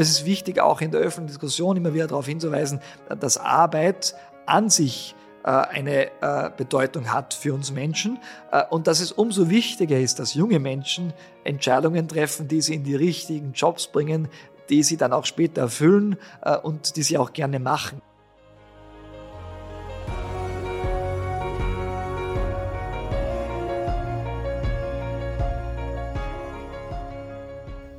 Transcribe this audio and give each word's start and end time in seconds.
Es 0.00 0.10
ist 0.10 0.24
wichtig, 0.24 0.60
auch 0.60 0.80
in 0.80 0.92
der 0.92 1.00
öffentlichen 1.00 1.26
Diskussion 1.26 1.76
immer 1.76 1.92
wieder 1.92 2.06
darauf 2.06 2.26
hinzuweisen, 2.26 2.80
dass 3.18 3.36
Arbeit 3.36 4.14
an 4.46 4.70
sich 4.70 5.16
äh, 5.44 5.50
eine 5.50 6.06
äh, 6.20 6.50
Bedeutung 6.56 7.12
hat 7.12 7.34
für 7.34 7.54
uns 7.54 7.72
Menschen 7.72 8.18
äh, 8.52 8.62
und 8.70 8.86
dass 8.86 9.00
es 9.00 9.12
umso 9.12 9.50
wichtiger 9.50 9.98
ist, 9.98 10.18
dass 10.18 10.34
junge 10.34 10.58
Menschen 10.58 11.12
Entscheidungen 11.42 12.06
treffen, 12.06 12.48
die 12.48 12.60
sie 12.60 12.74
in 12.74 12.84
die 12.84 12.94
richtigen 12.94 13.52
Jobs 13.54 13.86
bringen, 13.88 14.28
die 14.68 14.82
sie 14.82 14.96
dann 14.96 15.12
auch 15.12 15.24
später 15.24 15.62
erfüllen 15.62 16.16
und 16.62 16.96
die 16.96 17.02
sie 17.02 17.16
auch 17.16 17.32
gerne 17.32 17.58
machen. 17.58 18.02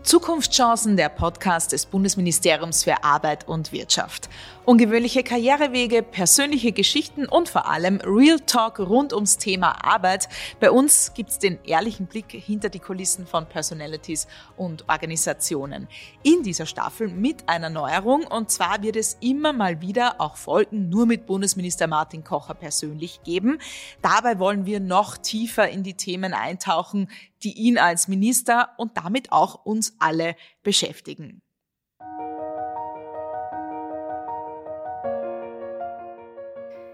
Zukunftschancen, 0.10 0.98
der 0.98 1.10
Podcast 1.10 1.72
des 1.72 1.86
Bundesministeriums 1.86 2.84
für 2.84 3.04
Arbeit 3.04 3.48
und 3.48 3.72
Wirtschaft. 3.72 4.28
Ungewöhnliche 4.66 5.22
Karrierewege, 5.22 6.02
persönliche 6.02 6.72
Geschichten 6.72 7.28
und 7.28 7.48
vor 7.48 7.70
allem 7.70 8.02
Real 8.04 8.40
Talk 8.40 8.80
rund 8.80 9.14
ums 9.14 9.38
Thema 9.38 9.86
Arbeit. 9.86 10.28
Bei 10.60 10.72
uns 10.72 11.14
gibt's 11.14 11.38
den 11.38 11.64
ehrlichen 11.64 12.08
Blick 12.08 12.32
hinter 12.32 12.70
die 12.70 12.80
Kulissen 12.80 13.28
von 13.28 13.46
Personalities 13.48 14.28
und 14.58 14.90
Organisationen. 14.90 15.88
In 16.24 16.42
dieser 16.42 16.66
Staffel 16.66 17.08
mit 17.10 17.48
einer 17.48 17.70
Neuerung 17.70 18.26
und 18.26 18.50
zwar 18.50 18.82
wird 18.82 18.96
es 18.96 19.16
immer 19.22 19.54
mal 19.54 19.80
wieder 19.80 20.20
auch 20.20 20.38
Folgen 20.38 20.90
nur 20.90 21.06
mit 21.06 21.28
Bundesminister 21.28 21.86
Martin 21.86 22.24
Kocher 22.24 22.56
persönlich 22.56 23.22
geben. 23.24 23.60
Dabei 24.02 24.40
wollen 24.40 24.66
wir 24.66 24.80
noch 24.80 25.18
tiefer 25.18 25.70
in 25.70 25.84
die 25.84 25.94
Themen 25.94 26.34
eintauchen, 26.34 27.10
die 27.44 27.54
ihn 27.54 27.78
als 27.78 28.08
Minister 28.08 28.70
und 28.78 28.98
damit 28.98 29.32
auch 29.32 29.66
uns 29.66 29.94
alle 30.00 30.36
beschäftigen. 30.64 31.42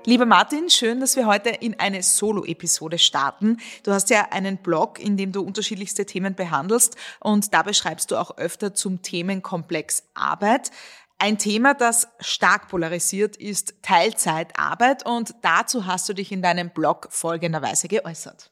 Lieber 0.08 0.28
Martin, 0.28 0.69
schön, 0.69 1.00
dass 1.00 1.16
wir 1.16 1.25
heute 1.25 1.50
in 1.50 1.80
eine 1.80 2.03
Solo-Episode 2.03 3.00
starten. 3.00 3.58
Du 3.81 3.92
hast 3.92 4.11
ja 4.11 4.28
einen 4.30 4.58
Blog, 4.58 5.00
in 5.00 5.17
dem 5.17 5.31
du 5.31 5.42
unterschiedlichste 5.42 6.06
Themen 6.06 6.36
behandelst 6.36 6.95
und 7.19 7.56
dabei 7.56 7.73
schreibst 7.73 8.12
du 8.12 8.17
auch 8.17 8.38
öfter 8.38 8.75
zum 8.75 9.02
Themenkomplex 9.02 10.03
Arbeit. 10.14 10.69
Ein 11.17 11.39
Thema, 11.39 11.73
das 11.73 12.08
stark 12.19 12.67
polarisiert, 12.67 13.36
ist 13.36 13.81
Teilzeitarbeit 13.81 15.08
und 15.08 15.34
dazu 15.41 15.88
hast 15.88 16.08
du 16.08 16.14
dich 16.14 16.31
in 16.31 16.44
deinem 16.44 16.69
Blog 16.69 17.08
folgenderweise 17.09 17.88
geäußert. 17.88 18.52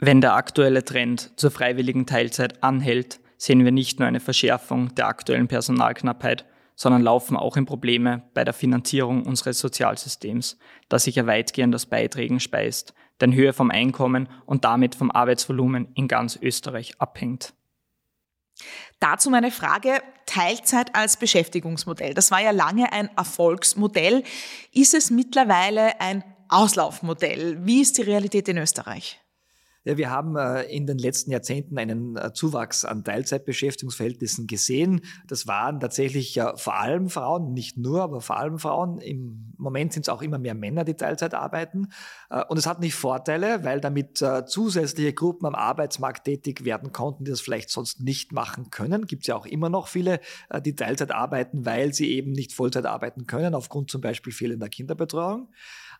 Wenn 0.00 0.20
der 0.20 0.34
aktuelle 0.34 0.84
Trend 0.84 1.32
zur 1.38 1.50
freiwilligen 1.50 2.06
Teilzeit 2.06 2.62
anhält, 2.62 3.18
sehen 3.36 3.64
wir 3.64 3.72
nicht 3.72 3.98
nur 3.98 4.06
eine 4.06 4.20
Verschärfung 4.20 4.94
der 4.94 5.08
aktuellen 5.08 5.48
Personalknappheit, 5.48 6.44
sondern 6.76 7.02
laufen 7.02 7.36
auch 7.36 7.56
in 7.56 7.66
Probleme 7.66 8.22
bei 8.32 8.44
der 8.44 8.54
Finanzierung 8.54 9.26
unseres 9.26 9.58
Sozialsystems, 9.58 10.56
das 10.88 11.02
sich 11.02 11.16
ja 11.16 11.26
weitgehend 11.26 11.74
aus 11.74 11.86
Beiträgen 11.86 12.38
speist, 12.38 12.94
denn 13.20 13.34
Höhe 13.34 13.52
vom 13.52 13.72
Einkommen 13.72 14.28
und 14.46 14.64
damit 14.64 14.94
vom 14.94 15.10
Arbeitsvolumen 15.10 15.88
in 15.94 16.06
ganz 16.06 16.38
Österreich 16.40 17.00
abhängt. 17.00 17.54
Dazu 19.00 19.30
meine 19.30 19.50
Frage, 19.50 20.00
Teilzeit 20.26 20.94
als 20.94 21.16
Beschäftigungsmodell. 21.16 22.14
Das 22.14 22.30
war 22.30 22.40
ja 22.40 22.52
lange 22.52 22.92
ein 22.92 23.10
Erfolgsmodell. 23.16 24.22
Ist 24.72 24.94
es 24.94 25.10
mittlerweile 25.10 26.00
ein 26.00 26.22
Auslaufmodell? 26.48 27.64
Wie 27.66 27.80
ist 27.80 27.98
die 27.98 28.02
Realität 28.02 28.48
in 28.48 28.58
Österreich? 28.58 29.20
Ja, 29.88 29.96
wir 29.96 30.10
haben 30.10 30.36
äh, 30.36 30.64
in 30.64 30.86
den 30.86 30.98
letzten 30.98 31.30
Jahrzehnten 31.30 31.78
einen 31.78 32.14
äh, 32.18 32.34
Zuwachs 32.34 32.84
an 32.84 33.04
Teilzeitbeschäftigungsverhältnissen 33.04 34.46
gesehen. 34.46 35.00
Das 35.26 35.46
waren 35.46 35.80
tatsächlich 35.80 36.38
vor 36.56 36.78
allem 36.78 37.08
Frauen, 37.08 37.54
nicht 37.54 37.78
nur, 37.78 38.02
aber 38.02 38.20
vor 38.20 38.36
allem 38.36 38.58
Frauen. 38.58 38.98
Im 38.98 39.54
Moment 39.56 39.94
sind 39.94 40.02
es 40.02 40.10
auch 40.10 40.20
immer 40.20 40.36
mehr 40.36 40.54
Männer, 40.54 40.84
die 40.84 40.92
Teilzeit 40.92 41.32
arbeiten. 41.32 41.88
Äh, 42.28 42.44
und 42.50 42.58
es 42.58 42.66
hat 42.66 42.80
nicht 42.80 42.96
Vorteile, 42.96 43.64
weil 43.64 43.80
damit 43.80 44.18
zusätzliche 44.18 45.14
Gruppen 45.14 45.46
am 45.46 45.54
Arbeitsmarkt 45.54 46.24
tätig 46.24 46.66
werden 46.66 46.92
konnten, 46.92 47.24
die 47.24 47.30
das 47.30 47.40
vielleicht 47.40 47.70
sonst 47.70 48.02
nicht 48.02 48.30
machen 48.32 48.68
können. 48.68 49.06
Gibt 49.06 49.22
es 49.22 49.28
ja 49.28 49.36
auch 49.36 49.46
immer 49.46 49.70
noch 49.70 49.88
viele, 49.88 50.20
die 50.64 50.74
Teilzeit 50.74 51.12
arbeiten, 51.12 51.64
weil 51.64 51.94
sie 51.94 52.10
eben 52.10 52.32
nicht 52.32 52.52
Vollzeit 52.52 52.84
arbeiten 52.84 53.26
können, 53.26 53.54
aufgrund 53.54 53.90
zum 53.90 54.02
Beispiel 54.02 54.32
fehlender 54.34 54.68
Kinderbetreuung. 54.68 55.48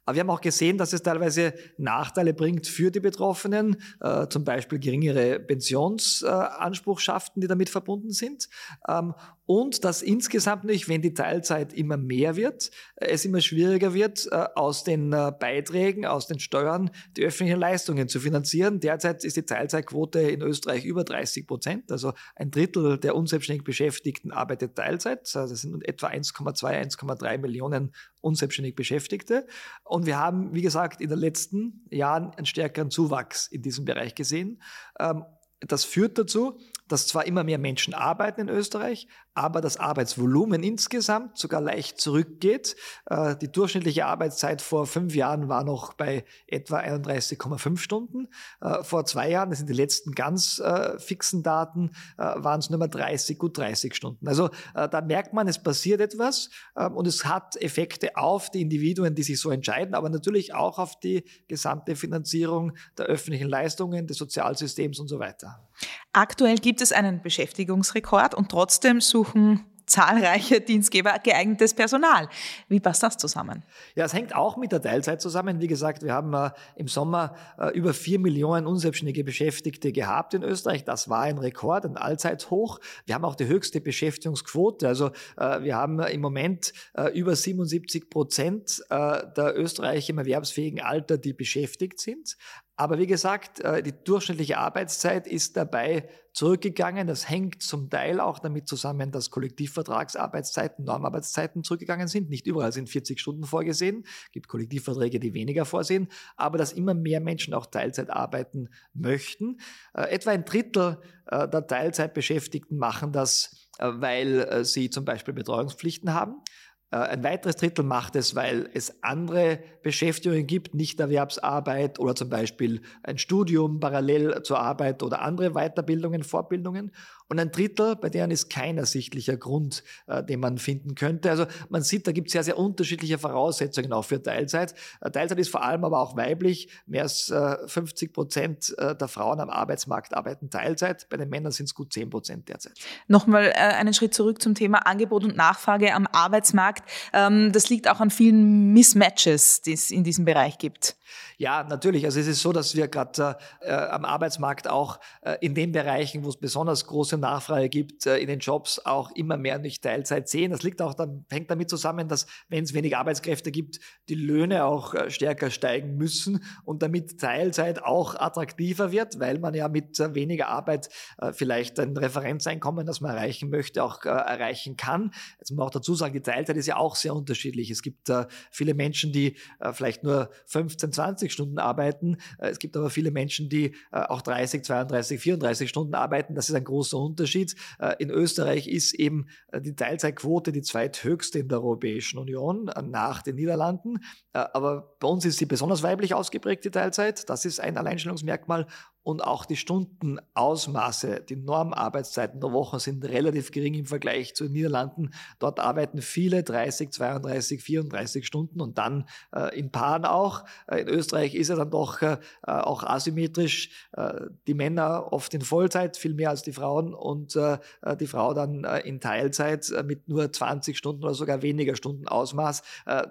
Aber 0.08 0.14
wir 0.14 0.20
haben 0.20 0.30
auch 0.30 0.40
gesehen, 0.40 0.78
dass 0.78 0.94
es 0.94 1.02
teilweise 1.02 1.52
Nachteile 1.76 2.32
bringt 2.32 2.66
für 2.66 2.90
die 2.90 2.98
Betroffenen, 2.98 3.76
äh, 4.00 4.26
zum 4.28 4.42
Beispiel 4.42 4.78
geringere 4.78 5.38
Pensionsanspruchschaften, 5.38 7.42
die 7.42 7.46
damit 7.46 7.68
verbunden 7.68 8.12
sind. 8.12 8.48
Ähm, 8.88 9.12
und 9.48 9.82
dass 9.82 10.02
insgesamt 10.02 10.64
nicht, 10.64 10.90
wenn 10.90 11.00
die 11.00 11.14
Teilzeit 11.14 11.72
immer 11.72 11.96
mehr 11.96 12.36
wird, 12.36 12.70
äh, 12.96 13.06
es 13.06 13.24
immer 13.24 13.40
schwieriger 13.40 13.94
wird, 13.94 14.28
äh, 14.30 14.44
aus 14.54 14.84
den 14.84 15.10
äh, 15.14 15.32
Beiträgen, 15.40 16.04
aus 16.04 16.26
den 16.26 16.38
Steuern 16.38 16.90
die 17.16 17.24
öffentlichen 17.24 17.58
Leistungen 17.58 18.08
zu 18.08 18.20
finanzieren. 18.20 18.78
Derzeit 18.78 19.24
ist 19.24 19.38
die 19.38 19.46
Teilzeitquote 19.46 20.20
in 20.20 20.42
Österreich 20.42 20.84
über 20.84 21.02
30 21.02 21.46
Prozent, 21.46 21.90
also 21.90 22.12
ein 22.36 22.50
Drittel 22.50 22.98
der 22.98 23.16
unselbstständig 23.16 23.64
Beschäftigten 23.64 24.32
arbeitet 24.32 24.76
Teilzeit. 24.76 25.34
Das 25.34 25.48
sind 25.48 25.82
etwa 25.88 26.08
1,2, 26.08 26.98
1,3 26.98 27.38
Millionen 27.38 27.94
unselbstständig 28.20 28.74
Beschäftigte. 28.74 29.46
Und 29.82 30.04
wir 30.04 30.18
haben, 30.18 30.52
wie 30.52 30.62
gesagt, 30.62 31.00
in 31.00 31.08
den 31.08 31.18
letzten 31.18 31.86
Jahren 31.90 32.34
einen 32.34 32.44
stärkeren 32.44 32.90
Zuwachs 32.90 33.46
in 33.46 33.62
diesem 33.62 33.86
Bereich 33.86 34.14
gesehen. 34.14 34.60
Ähm, 35.00 35.24
das 35.60 35.84
führt 35.84 36.18
dazu, 36.18 36.60
dass 36.86 37.06
zwar 37.06 37.26
immer 37.26 37.44
mehr 37.44 37.58
Menschen 37.58 37.94
arbeiten 37.94 38.42
in 38.42 38.48
Österreich, 38.48 39.08
aber 39.38 39.60
das 39.60 39.76
Arbeitsvolumen 39.76 40.64
insgesamt 40.64 41.38
sogar 41.38 41.60
leicht 41.60 42.00
zurückgeht. 42.00 42.74
Äh, 43.06 43.36
die 43.36 43.50
durchschnittliche 43.50 44.04
Arbeitszeit 44.04 44.60
vor 44.60 44.84
fünf 44.84 45.14
Jahren 45.14 45.48
war 45.48 45.62
noch 45.62 45.92
bei 45.92 46.24
etwa 46.48 46.80
31,5 46.80 47.78
Stunden. 47.78 48.26
Äh, 48.60 48.82
vor 48.82 49.04
zwei 49.06 49.30
Jahren, 49.30 49.50
das 49.50 49.60
sind 49.60 49.70
die 49.70 49.74
letzten 49.74 50.10
ganz 50.10 50.58
äh, 50.58 50.98
fixen 50.98 51.44
Daten, 51.44 51.92
waren 52.16 52.58
es 52.58 52.68
nur 52.68 52.80
mal 52.80 52.88
30, 52.88 53.38
gut 53.38 53.56
30 53.58 53.94
Stunden. 53.94 54.26
Also 54.26 54.50
da 54.74 55.00
merkt 55.00 55.32
man, 55.32 55.46
es 55.46 55.62
passiert 55.62 56.00
etwas 56.00 56.50
ähm, 56.76 56.96
und 56.96 57.06
es 57.06 57.24
hat 57.24 57.56
Effekte 57.56 58.16
auf 58.16 58.50
die 58.50 58.60
Individuen, 58.60 59.14
die 59.14 59.22
sich 59.22 59.40
so 59.40 59.50
entscheiden, 59.50 59.94
aber 59.94 60.08
natürlich 60.08 60.54
auch 60.54 60.78
auf 60.78 60.98
die 60.98 61.24
gesamte 61.46 61.94
Finanzierung 61.94 62.72
der 62.96 63.06
öffentlichen 63.06 63.48
Leistungen, 63.48 64.06
des 64.06 64.16
Sozialsystems 64.16 64.98
und 64.98 65.08
so 65.08 65.18
weiter. 65.18 65.68
Aktuell 66.12 66.56
gibt 66.56 66.80
es 66.80 66.90
einen 66.90 67.22
Beschäftigungsrekord 67.22 68.34
und 68.34 68.48
trotzdem 68.50 69.00
suchen 69.28 69.64
zahlreiche 69.88 70.60
Dienstgeber 70.60 71.18
geeignetes 71.22 71.74
Personal. 71.74 72.28
Wie 72.68 72.78
passt 72.78 73.02
das 73.02 73.16
zusammen? 73.16 73.64
Ja, 73.94 74.04
es 74.04 74.12
hängt 74.12 74.34
auch 74.34 74.56
mit 74.56 74.70
der 74.70 74.82
Teilzeit 74.82 75.22
zusammen. 75.22 75.60
Wie 75.60 75.66
gesagt, 75.66 76.02
wir 76.02 76.12
haben 76.12 76.34
äh, 76.34 76.50
im 76.76 76.88
Sommer 76.88 77.34
äh, 77.58 77.70
über 77.70 77.94
vier 77.94 78.18
Millionen 78.18 78.66
unselbstständige 78.66 79.24
Beschäftigte 79.24 79.90
gehabt 79.92 80.34
in 80.34 80.42
Österreich. 80.42 80.84
Das 80.84 81.08
war 81.08 81.22
ein 81.22 81.38
Rekord, 81.38 81.86
ein 81.86 81.96
Allzeithoch. 81.96 82.80
Wir 83.06 83.14
haben 83.14 83.24
auch 83.24 83.34
die 83.34 83.46
höchste 83.46 83.80
Beschäftigungsquote. 83.80 84.86
Also 84.86 85.10
äh, 85.38 85.62
wir 85.62 85.76
haben 85.76 86.00
im 86.00 86.20
Moment 86.20 86.72
äh, 86.94 87.10
über 87.18 87.34
77 87.34 88.10
Prozent 88.10 88.82
äh, 88.90 89.22
der 89.36 89.58
Österreicher 89.58 90.10
im 90.10 90.18
erwerbsfähigen 90.18 90.80
Alter, 90.82 91.16
die 91.16 91.32
beschäftigt 91.32 91.98
sind. 92.00 92.36
Aber 92.78 92.96
wie 92.98 93.08
gesagt, 93.08 93.58
äh, 93.58 93.82
die 93.82 93.92
durchschnittliche 94.04 94.56
Arbeitszeit 94.56 95.26
ist 95.26 95.56
dabei 95.56 96.08
zurückgegangen. 96.32 97.08
Das 97.08 97.28
hängt 97.28 97.60
zum 97.60 97.90
Teil 97.90 98.20
auch 98.20 98.38
damit 98.38 98.68
zusammen, 98.68 99.10
dass 99.10 99.32
Kollektivvertragsarbeitszeiten, 99.32 100.84
Normarbeitszeiten 100.84 101.64
zurückgegangen 101.64 102.06
sind. 102.06 102.30
Nicht 102.30 102.46
überall 102.46 102.72
sind 102.72 102.88
40 102.88 103.18
Stunden 103.18 103.42
vorgesehen. 103.42 104.04
Es 104.26 104.30
gibt 104.30 104.46
Kollektivverträge, 104.46 105.18
die 105.18 105.34
weniger 105.34 105.64
vorsehen. 105.64 106.06
Aber 106.36 106.56
dass 106.56 106.72
immer 106.72 106.94
mehr 106.94 107.20
Menschen 107.20 107.52
auch 107.52 107.66
Teilzeit 107.66 108.10
arbeiten 108.10 108.68
möchten. 108.94 109.58
Äh, 109.92 110.02
etwa 110.10 110.30
ein 110.30 110.44
Drittel 110.44 111.00
äh, 111.26 111.48
der 111.48 111.66
Teilzeitbeschäftigten 111.66 112.78
machen 112.78 113.10
das, 113.10 113.68
weil 113.80 114.64
sie 114.64 114.90
zum 114.90 115.04
Beispiel 115.04 115.34
Betreuungspflichten 115.34 116.14
haben. 116.14 116.42
Äh, 116.90 116.96
ein 116.96 117.22
weiteres 117.22 117.56
Drittel 117.56 117.84
macht 117.84 118.16
es, 118.16 118.34
weil 118.34 118.70
es 118.74 119.02
andere 119.02 119.60
Beschäftigungen 119.82 120.46
gibt, 120.46 120.74
nicht 120.74 120.98
Erwerbsarbeit 121.00 121.98
oder 121.98 122.14
zum 122.14 122.30
Beispiel 122.30 122.80
ein 123.02 123.18
Studium 123.18 123.80
parallel 123.80 124.42
zur 124.42 124.58
Arbeit 124.60 125.02
oder 125.02 125.22
andere 125.22 125.50
Weiterbildungen, 125.52 126.22
Fortbildungen. 126.22 126.92
Und 127.28 127.38
ein 127.38 127.50
Drittel, 127.50 127.96
bei 127.96 128.08
denen 128.08 128.30
ist 128.30 128.48
kein 128.48 128.78
ersichtlicher 128.78 129.36
Grund, 129.36 129.84
äh, 130.06 130.24
den 130.24 130.40
man 130.40 130.58
finden 130.58 130.94
könnte. 130.94 131.30
Also 131.30 131.46
man 131.68 131.82
sieht, 131.82 132.06
da 132.06 132.12
gibt 132.12 132.28
es 132.28 132.32
sehr, 132.32 132.42
sehr 132.42 132.58
unterschiedliche 132.58 133.18
Voraussetzungen 133.18 133.92
auch 133.92 134.04
für 134.04 134.22
Teilzeit. 134.22 134.74
Äh, 135.00 135.10
Teilzeit 135.10 135.38
ist 135.38 135.50
vor 135.50 135.62
allem 135.62 135.84
aber 135.84 136.00
auch 136.00 136.16
weiblich. 136.16 136.70
Mehr 136.86 137.02
als 137.02 137.30
äh, 137.30 137.56
50 137.66 138.12
Prozent 138.12 138.74
äh, 138.78 138.96
der 138.96 139.08
Frauen 139.08 139.40
am 139.40 139.50
Arbeitsmarkt 139.50 140.14
arbeiten 140.14 140.50
Teilzeit. 140.50 141.08
Bei 141.10 141.16
den 141.16 141.28
Männern 141.28 141.52
sind 141.52 141.66
es 141.66 141.74
gut 141.74 141.92
10 141.92 142.10
Prozent 142.10 142.48
derzeit. 142.48 142.72
Nochmal 143.08 143.46
äh, 143.46 143.52
einen 143.52 143.92
Schritt 143.92 144.14
zurück 144.14 144.40
zum 144.40 144.54
Thema 144.54 144.86
Angebot 144.86 145.24
und 145.24 145.36
Nachfrage 145.36 145.94
am 145.94 146.06
Arbeitsmarkt. 146.06 146.88
Ähm, 147.12 147.52
das 147.52 147.68
liegt 147.68 147.88
auch 147.88 148.00
an 148.00 148.10
vielen 148.10 148.72
Mismatches, 148.72 149.62
die 149.62 149.74
es 149.74 149.90
in 149.90 150.02
diesem 150.02 150.24
Bereich 150.24 150.58
gibt. 150.58 150.96
Ja, 151.40 151.62
natürlich. 151.62 152.04
Also 152.04 152.18
es 152.18 152.26
ist 152.26 152.42
so, 152.42 152.52
dass 152.52 152.74
wir 152.74 152.88
gerade 152.88 153.36
äh, 153.60 153.70
am 153.70 154.04
Arbeitsmarkt 154.04 154.66
auch 154.66 154.98
äh, 155.22 155.36
in 155.40 155.54
den 155.54 155.70
Bereichen, 155.70 156.24
wo 156.24 156.30
es 156.30 156.36
besonders 156.36 156.84
große 156.84 157.16
Nachfrage 157.16 157.68
gibt, 157.68 158.06
äh, 158.06 158.18
in 158.18 158.26
den 158.26 158.40
Jobs 158.40 158.80
auch 158.84 159.12
immer 159.12 159.36
mehr 159.36 159.60
durch 159.60 159.80
Teilzeit 159.80 160.28
sehen. 160.28 160.50
Das 160.50 160.64
liegt 160.64 160.82
auch 160.82 160.94
dann, 160.94 161.26
hängt 161.30 161.48
damit 161.48 161.70
zusammen, 161.70 162.08
dass 162.08 162.26
wenn 162.48 162.64
es 162.64 162.74
wenig 162.74 162.96
Arbeitskräfte 162.96 163.52
gibt, 163.52 163.78
die 164.08 164.16
Löhne 164.16 164.64
auch 164.64 164.94
äh, 164.94 165.12
stärker 165.12 165.52
steigen 165.52 165.96
müssen 165.96 166.42
und 166.64 166.82
damit 166.82 167.20
Teilzeit 167.20 167.84
auch 167.84 168.16
attraktiver 168.16 168.90
wird, 168.90 169.20
weil 169.20 169.38
man 169.38 169.54
ja 169.54 169.68
mit 169.68 170.00
äh, 170.00 170.16
weniger 170.16 170.48
Arbeit 170.48 170.88
äh, 171.18 171.32
vielleicht 171.32 171.78
ein 171.78 171.96
Referenzeinkommen, 171.96 172.84
das 172.84 173.00
man 173.00 173.12
erreichen 173.14 173.48
möchte, 173.48 173.84
auch 173.84 174.04
erreichen 174.04 174.76
kann. 174.76 175.12
Jetzt 175.38 175.52
muss 175.52 175.58
man 175.58 175.66
auch 175.68 175.70
dazu 175.70 175.94
sagen, 175.94 176.14
die 176.14 176.20
Teilzeit 176.20 176.56
ist 176.56 176.66
ja 176.66 176.78
auch 176.78 176.96
sehr 176.96 177.14
unterschiedlich. 177.14 177.70
Es 177.70 177.82
gibt 177.82 178.10
viele 178.50 178.74
Menschen, 178.74 179.12
die 179.12 179.36
vielleicht 179.72 180.02
nur 180.02 180.30
15, 180.46 180.92
20 180.92 181.27
Stunden 181.32 181.58
arbeiten. 181.58 182.16
Äh, 182.38 182.48
es 182.48 182.58
gibt 182.58 182.76
aber 182.76 182.90
viele 182.90 183.10
Menschen, 183.10 183.48
die 183.48 183.74
äh, 183.92 184.00
auch 184.00 184.22
30, 184.22 184.64
32, 184.64 185.20
34 185.20 185.68
Stunden 185.68 185.94
arbeiten. 185.94 186.34
Das 186.34 186.48
ist 186.48 186.54
ein 186.54 186.64
großer 186.64 186.98
Unterschied. 186.98 187.54
Äh, 187.78 187.96
in 187.98 188.10
Österreich 188.10 188.68
ist 188.68 188.94
eben 188.94 189.26
die 189.54 189.74
Teilzeitquote 189.74 190.52
die 190.52 190.62
zweithöchste 190.62 191.38
in 191.38 191.48
der 191.48 191.58
Europäischen 191.58 192.18
Union 192.18 192.70
nach 192.82 193.22
den 193.22 193.36
Niederlanden. 193.36 193.98
Aber 194.32 194.96
bei 195.00 195.08
uns 195.08 195.24
ist 195.24 195.38
sie 195.38 195.46
besonders 195.46 195.82
weiblich 195.82 196.14
ausgeprägt, 196.14 196.64
die 196.64 196.70
Teilzeit. 196.70 197.28
Das 197.28 197.44
ist 197.44 197.60
ein 197.60 197.76
Alleinstellungsmerkmal 197.76 198.66
und 199.08 199.24
auch 199.24 199.46
die 199.46 199.56
Stundenausmaße, 199.56 201.24
die 201.26 201.36
Normarbeitszeiten 201.36 202.42
der 202.42 202.52
Woche 202.52 202.78
sind 202.78 203.06
relativ 203.06 203.52
gering 203.52 203.72
im 203.72 203.86
Vergleich 203.86 204.34
zu 204.34 204.44
den 204.44 204.52
Niederlanden. 204.52 205.12
Dort 205.38 205.60
arbeiten 205.60 206.02
viele 206.02 206.42
30, 206.42 206.90
32, 206.90 207.62
34 207.62 208.26
Stunden 208.26 208.60
und 208.60 208.76
dann 208.76 209.08
äh, 209.34 209.58
in 209.58 209.72
Paaren 209.72 210.04
auch. 210.04 210.44
Äh, 210.66 210.82
in 210.82 210.88
Österreich 210.88 211.34
ist 211.34 211.48
er 211.48 211.56
dann 211.56 211.70
doch 211.70 212.02
äh, 212.02 212.18
auch 212.42 212.84
asymmetrisch. 212.84 213.70
Äh, 213.92 214.26
die 214.46 214.52
Männer 214.52 215.10
oft 215.10 215.32
in 215.32 215.40
Vollzeit, 215.40 215.96
viel 215.96 216.12
mehr 216.12 216.28
als 216.28 216.42
die 216.42 216.52
Frauen 216.52 216.92
und 216.92 217.34
äh, 217.34 217.56
die 217.98 218.06
Frau 218.06 218.34
dann 218.34 218.64
äh, 218.64 218.80
in 218.80 219.00
Teilzeit 219.00 219.72
mit 219.86 220.06
nur 220.10 220.30
20 220.30 220.76
Stunden 220.76 221.02
oder 221.02 221.14
sogar 221.14 221.40
weniger 221.40 221.76
Stunden 221.76 222.06
Ausmaß. 222.08 222.62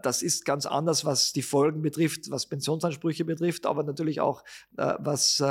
das 0.04 0.22
ist 0.22 0.46
ganz 0.46 0.68
anders, 0.68 1.06
was 1.06 1.34
die 1.34 1.42
Folgen 1.42 1.82
betrifft, 1.82 2.30
was 2.30 2.46
Pensionsansprüche 2.46 3.26
betrifft, 3.26 3.66
aber 3.66 3.84
natürlich 3.84 4.22
auch 4.22 4.44
was 4.76 5.42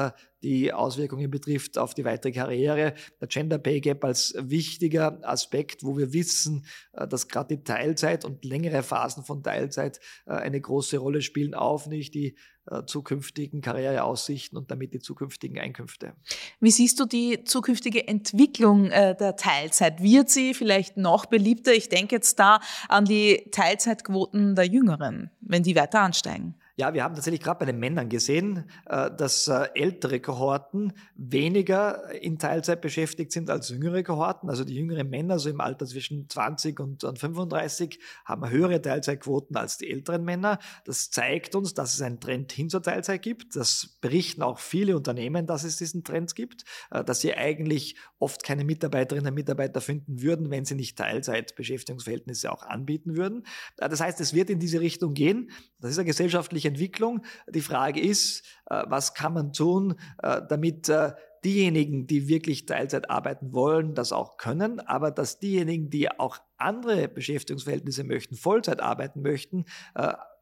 die 0.46 0.72
Auswirkungen 0.72 1.28
betrifft 1.28 1.76
auf 1.76 1.93
die 1.93 2.04
weitere 2.04 2.31
Karriere. 2.31 2.94
Der 3.20 3.26
Gender 3.26 3.58
Pay 3.58 3.81
Gap 3.81 4.04
als 4.04 4.32
wichtiger 4.38 5.19
Aspekt, 5.22 5.82
wo 5.82 5.98
wir 5.98 6.12
wissen, 6.12 6.64
äh, 6.93 7.08
dass 7.08 7.26
gerade 7.26 7.56
die 7.56 7.64
Teilzeit 7.64 8.25
und 8.25 8.44
längere 8.44 8.84
Phasen 8.84 9.25
von 9.25 9.43
Teilzeit 9.43 9.98
äh, 10.25 10.34
eine 10.34 10.60
große 10.60 10.98
Rolle 10.98 11.20
spielen, 11.22 11.54
auf 11.54 11.88
nicht 11.88 12.14
die 12.14 12.37
äh, 12.70 12.84
zukünftigen 12.87 13.60
Karriereaussichten 13.60 14.56
und 14.56 14.70
damit 14.70 14.94
die 14.94 15.00
zukünftigen 15.00 15.58
Einkünfte. 15.58 16.12
Wie 16.60 16.70
siehst 16.70 17.00
du 17.00 17.06
die 17.06 17.43
zukünftige 17.43 18.06
Entwicklung 18.06 18.90
der 18.90 19.37
Teilzeit? 19.37 20.00
Wird 20.00 20.31
sie 20.31 20.54
vielleicht 20.54 20.96
noch 20.96 21.26
beliebter? 21.26 21.72
Ich 21.72 21.88
denke 21.88 22.14
jetzt 22.14 22.38
da 22.38 22.60
an 22.88 23.04
die 23.04 23.48
Teilzeitquoten 23.50 24.54
der 24.54 24.66
Jüngeren, 24.66 25.31
wenn 25.40 25.64
die 25.64 25.75
weiter 25.75 26.00
ansteigen. 26.00 26.54
Ja, 26.78 26.93
wir 26.93 27.02
haben 27.02 27.14
tatsächlich 27.14 27.40
gerade 27.40 27.61
bei 27.61 27.64
den 27.64 27.78
Männern 27.78 28.11
gesehen, 28.11 28.70
äh, 28.84 29.11
dass 29.11 29.49
äh, 29.49 29.69
ältere 29.75 30.20
Kohorten 30.20 30.93
weniger 31.14 32.12
in 32.12 32.38
Teilzeit 32.38 32.82
beschäftigt 32.82 33.32
sind 33.32 33.49
als 33.49 33.70
jüngere 33.70 34.02
Kohorten. 34.02 34.50
Also 34.50 34.62
die 34.62 34.75
jüngeren 34.75 35.08
Männer, 35.08 35.38
so 35.38 35.49
im 35.49 35.62
Alter 35.62 35.87
zwischen 35.87 36.28
20 36.28 36.78
und 36.78 37.02
35, 37.02 37.99
haben 38.26 38.50
höhere 38.50 38.82
Teilzeitquoten 38.82 39.56
als 39.56 39.78
die 39.78 39.90
älteren 39.90 40.23
Männer. 40.23 40.58
Das 40.84 41.11
zeigt 41.11 41.55
uns, 41.55 41.73
dass 41.73 41.94
es 41.94 42.02
einen 42.02 42.20
Trend 42.20 42.52
hin 42.52 42.69
zur 42.69 42.82
Teilzeit 42.82 43.22
gibt. 43.22 43.56
Das 43.56 43.96
berichten 44.02 44.43
auch 44.43 44.58
viele 44.58 44.99
Unternehmen, 44.99 45.46
dass 45.46 45.64
es 45.64 45.79
diesen 45.79 46.05
Trend 46.05 46.34
gibt, 46.34 46.67
äh, 46.90 47.02
dass 47.02 47.22
sie 47.22 47.32
eigentlich 47.32 47.96
oft 48.19 48.43
keine 48.43 48.64
Mitarbeiterinnen 48.64 49.29
und 49.29 49.34
Mitarbeiter 49.34 49.81
finden 49.81 50.20
würden, 50.20 50.50
wenn 50.50 50.67
sie 50.67 50.75
nicht 50.75 50.99
Teilzeitbeschäftigungsverhältnisse 50.99 52.52
auch 52.52 52.64
anbieten 52.64 53.17
würden. 53.17 53.46
Das 53.79 54.00
heißt, 54.00 54.20
es 54.20 54.34
wird 54.34 54.50
in 54.50 54.58
diese 54.58 54.81
Richtung 54.81 55.14
gehen. 55.14 55.50
Das 55.81 55.90
ist 55.90 55.99
eine 55.99 56.06
gesellschaftliche 56.06 56.69
Entwicklung. 56.69 57.23
Die 57.49 57.61
Frage 57.61 58.00
ist, 58.00 58.44
äh, 58.70 58.84
was 58.87 59.14
kann 59.14 59.34
man 59.34 59.52
tun, 59.52 59.96
äh, 60.23 60.40
damit 60.49 60.88
äh, 60.88 61.12
diejenigen, 61.44 62.06
die 62.06 62.28
wirklich 62.28 62.67
Teilzeit 62.67 63.11
arbeiten 63.11 63.52
wollen, 63.52 63.94
das 63.94 64.12
auch 64.12 64.37
können, 64.37 64.81
aber 64.81 65.11
dass 65.11 65.38
diejenigen, 65.38 65.90
die 65.90 66.11
auch 66.11 66.38
andere 66.56 67.08
Beschäftigungsverhältnisse 67.08 68.05
möchten, 68.05 68.34
Vollzeit 68.34 68.81
arbeiten 68.81 69.23
möchten, 69.23 69.67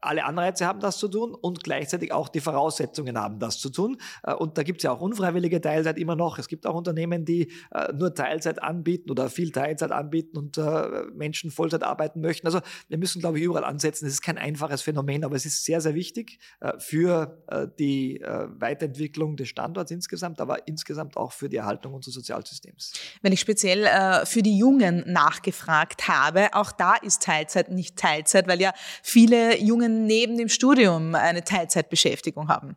alle 0.05 0.25
Anreize 0.25 0.65
haben, 0.65 0.79
das 0.79 0.97
zu 0.97 1.07
tun 1.07 1.33
und 1.33 1.63
gleichzeitig 1.63 2.11
auch 2.11 2.29
die 2.29 2.39
Voraussetzungen 2.39 3.17
haben, 3.17 3.39
das 3.39 3.59
zu 3.59 3.69
tun. 3.69 3.97
Äh, 4.23 4.33
und 4.33 4.57
da 4.57 4.63
gibt 4.63 4.79
es 4.79 4.83
ja 4.83 4.91
auch 4.91 5.01
unfreiwillige 5.01 5.61
Teilzeit 5.61 5.97
immer 5.97 6.15
noch. 6.15 6.39
Es 6.39 6.47
gibt 6.47 6.65
auch 6.67 6.75
Unternehmen, 6.75 7.25
die 7.25 7.51
äh, 7.71 7.93
nur 7.93 8.13
Teilzeit 8.13 8.61
anbieten 8.61 9.11
oder 9.11 9.29
viel 9.29 9.51
Teilzeit 9.51 9.91
anbieten 9.91 10.37
und 10.37 10.57
äh, 10.57 11.03
Menschen 11.13 11.51
Vollzeit 11.51 11.83
arbeiten 11.83 12.21
möchten. 12.21 12.47
Also 12.47 12.61
wir 12.87 12.97
müssen, 12.97 13.19
glaube 13.19 13.39
ich, 13.39 13.43
überall 13.43 13.63
ansetzen. 13.63 14.05
Es 14.05 14.13
ist 14.13 14.21
kein 14.21 14.37
einfaches 14.37 14.81
Phänomen, 14.81 15.23
aber 15.23 15.35
es 15.35 15.45
ist 15.45 15.63
sehr, 15.65 15.81
sehr 15.81 15.95
wichtig 15.95 16.39
für 16.79 17.43
die 17.79 18.21
Weiterentwicklung 18.23 19.35
des 19.37 19.49
Standorts 19.49 19.91
insgesamt, 19.91 20.41
aber 20.41 20.67
insgesamt 20.67 21.17
auch 21.17 21.31
für 21.31 21.49
die 21.49 21.57
Erhaltung 21.57 21.93
unseres 21.93 22.15
Sozialsystems. 22.15 22.93
Wenn 23.21 23.33
ich 23.33 23.39
speziell 23.39 24.25
für 24.25 24.41
die 24.41 24.57
Jungen 24.57 25.03
nachgefragt 25.07 26.07
habe, 26.07 26.53
auch 26.53 26.71
da 26.71 26.95
ist 26.95 27.23
Teilzeit 27.23 27.71
nicht 27.71 27.97
Teilzeit, 27.97 28.47
weil 28.47 28.61
ja 28.61 28.73
viele 29.03 29.57
Jungen 29.59 29.94
neben 29.95 30.37
dem 30.37 30.49
Studium 30.49 31.15
eine 31.15 31.43
Teilzeitbeschäftigung 31.43 32.49
haben. 32.49 32.75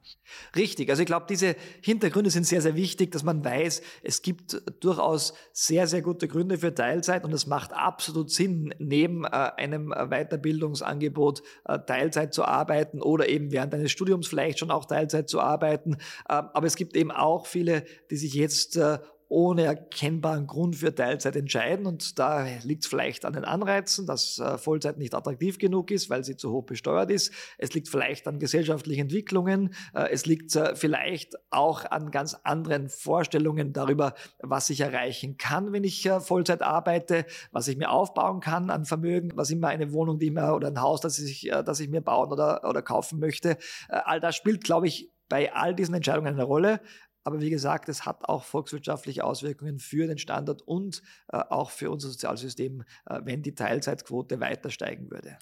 Richtig, 0.55 0.91
also 0.91 1.03
ich 1.03 1.07
glaube, 1.07 1.27
diese 1.29 1.57
Hintergründe 1.83 2.31
sind 2.31 2.47
sehr, 2.47 2.63
sehr 2.63 2.77
wichtig, 2.77 3.11
dass 3.13 3.23
man 3.23 3.45
weiß, 3.45 3.83
es 4.03 4.23
gibt 4.23 4.63
durchaus 4.81 5.35
sehr, 5.53 5.87
sehr 5.87 6.03
gute 6.03 6.29
Gründe 6.29 6.59
für 6.59 6.75
Teilzeit 6.75 7.25
und 7.25 7.33
es 7.33 7.47
macht 7.47 7.73
absolut 7.73 8.31
Sinn, 8.31 8.75
neben 8.79 9.25
äh, 9.25 9.29
einem 9.29 9.89
Weiterbildungsangebot 9.91 11.43
äh, 11.65 11.79
Teilzeit 11.81 12.35
zu 12.35 12.45
arbeiten 12.45 13.03
oder 13.03 13.29
eben 13.29 13.51
während 13.51 13.75
eines 13.75 13.91
Studiums 13.91 14.29
vielleicht 14.29 14.59
schon 14.59 14.71
auch 14.71 14.85
Teilzeit 14.85 15.29
zu 15.29 15.41
arbeiten. 15.41 15.95
Äh, 16.29 16.35
aber 16.35 16.67
es 16.67 16.77
gibt 16.77 16.97
eben 16.97 17.11
auch 17.11 17.47
viele, 17.47 17.85
die 18.11 18.17
sich 18.17 18.35
jetzt 18.35 18.77
äh, 18.77 18.99
ohne 19.29 19.65
erkennbaren 19.65 20.47
Grund 20.47 20.77
für 20.77 20.95
Teilzeit 20.95 21.37
entscheiden. 21.37 21.87
Und 21.87 22.19
da 22.19 22.47
liegt 22.63 22.85
es 22.85 22.89
vielleicht 22.89 23.25
an 23.25 23.35
den 23.35 23.45
Anreizen, 23.45 24.07
dass 24.07 24.39
äh, 24.39 24.57
Vollzeit 24.57 24.97
nicht 24.99 25.15
attraktiv 25.15 25.59
genug 25.59 25.91
ist, 25.91 26.09
weil 26.09 26.25
sie 26.25 26.37
zu 26.37 26.51
hoch 26.51 26.65
besteuert 26.65 27.11
ist. 27.11 27.33
Es 27.59 27.75
liegt 27.75 27.89
vielleicht 27.89 28.27
an 28.27 28.39
gesellschaftlichen 28.39 29.03
Entwicklungen. 29.03 29.75
Äh, 29.95 30.09
es 30.11 30.25
liegt 30.25 30.57
äh, 30.57 30.75
vielleicht 30.75 31.37
auch 31.51 31.85
an 31.85 32.11
ganz 32.11 32.35
anderen 32.43 32.89
Vorstellungen 32.89 33.73
darüber, 33.73 34.15
was 34.39 34.71
ich 34.71 34.81
erreichen 34.81 35.37
kann, 35.37 35.73
wenn 35.73 35.85
ich 35.85 36.09
Vollzeit 36.21 36.63
arbeite, 36.63 37.27
was 37.53 37.69
ich 37.69 37.77
mir 37.77 37.91
aufbauen 37.91 38.41
kann 38.41 38.71
an 38.71 38.87
Vermögen, 38.87 39.33
was 39.35 39.51
immer 39.51 39.69
eine 39.69 39.93
Wohnung, 39.93 40.19
die 40.19 40.31
mir 40.31 40.55
oder 40.55 40.69
ein 40.69 40.81
Haus, 40.81 41.01
das 41.01 41.19
ich, 41.19 41.51
das 41.65 41.81
ich 41.81 41.89
mir 41.89 42.01
bauen 42.01 42.33
oder, 42.33 42.65
oder 42.69 42.83
kaufen 42.83 43.19
möchte. 43.19 43.59
All 43.89 44.21
das 44.21 44.37
spielt, 44.37 44.65
glaube 44.65 44.87
ich, 44.87 45.11
bei 45.29 45.53
all 45.53 45.75
diesen 45.75 45.95
Entscheidungen 45.95 46.35
eine 46.35 46.45
Rolle. 46.45 46.81
Aber 47.29 47.43
wie 47.43 47.51
gesagt, 47.51 47.91
es 47.91 48.07
hat 48.07 48.27
auch 48.27 48.43
volkswirtschaftliche 48.43 49.23
Auswirkungen 49.23 49.81
für 49.81 50.07
den 50.07 50.17
Standort 50.17 50.63
und 50.63 51.03
äh, 51.31 51.37
auch 51.37 51.69
für 51.69 51.91
unser 51.91 52.09
Sozialsystem, 52.09 52.85
äh, 53.05 53.21
wenn 53.23 53.43
die 53.43 53.55
Teilzeitquote 53.55 54.41
weiter 54.41 54.71
steigen 54.71 55.11
würde. 55.11 55.37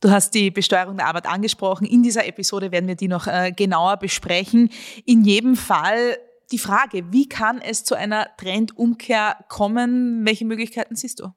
Du 0.00 0.10
hast 0.10 0.34
die 0.34 0.50
Besteuerung 0.50 0.98
der 0.98 1.06
Arbeit 1.06 1.24
angesprochen. 1.24 1.86
In 1.86 2.02
dieser 2.02 2.26
Episode 2.26 2.72
werden 2.72 2.86
wir 2.88 2.94
die 2.94 3.08
noch 3.08 3.26
äh, 3.26 3.52
genauer 3.52 3.96
besprechen. 3.96 4.68
In 5.06 5.24
jedem 5.24 5.56
Fall 5.56 6.18
die 6.52 6.58
Frage, 6.58 7.10
wie 7.10 7.26
kann 7.26 7.62
es 7.62 7.84
zu 7.84 7.94
einer 7.94 8.28
Trendumkehr 8.36 9.46
kommen? 9.48 10.26
Welche 10.26 10.44
Möglichkeiten 10.44 10.94
siehst 10.94 11.20
du? 11.20 11.32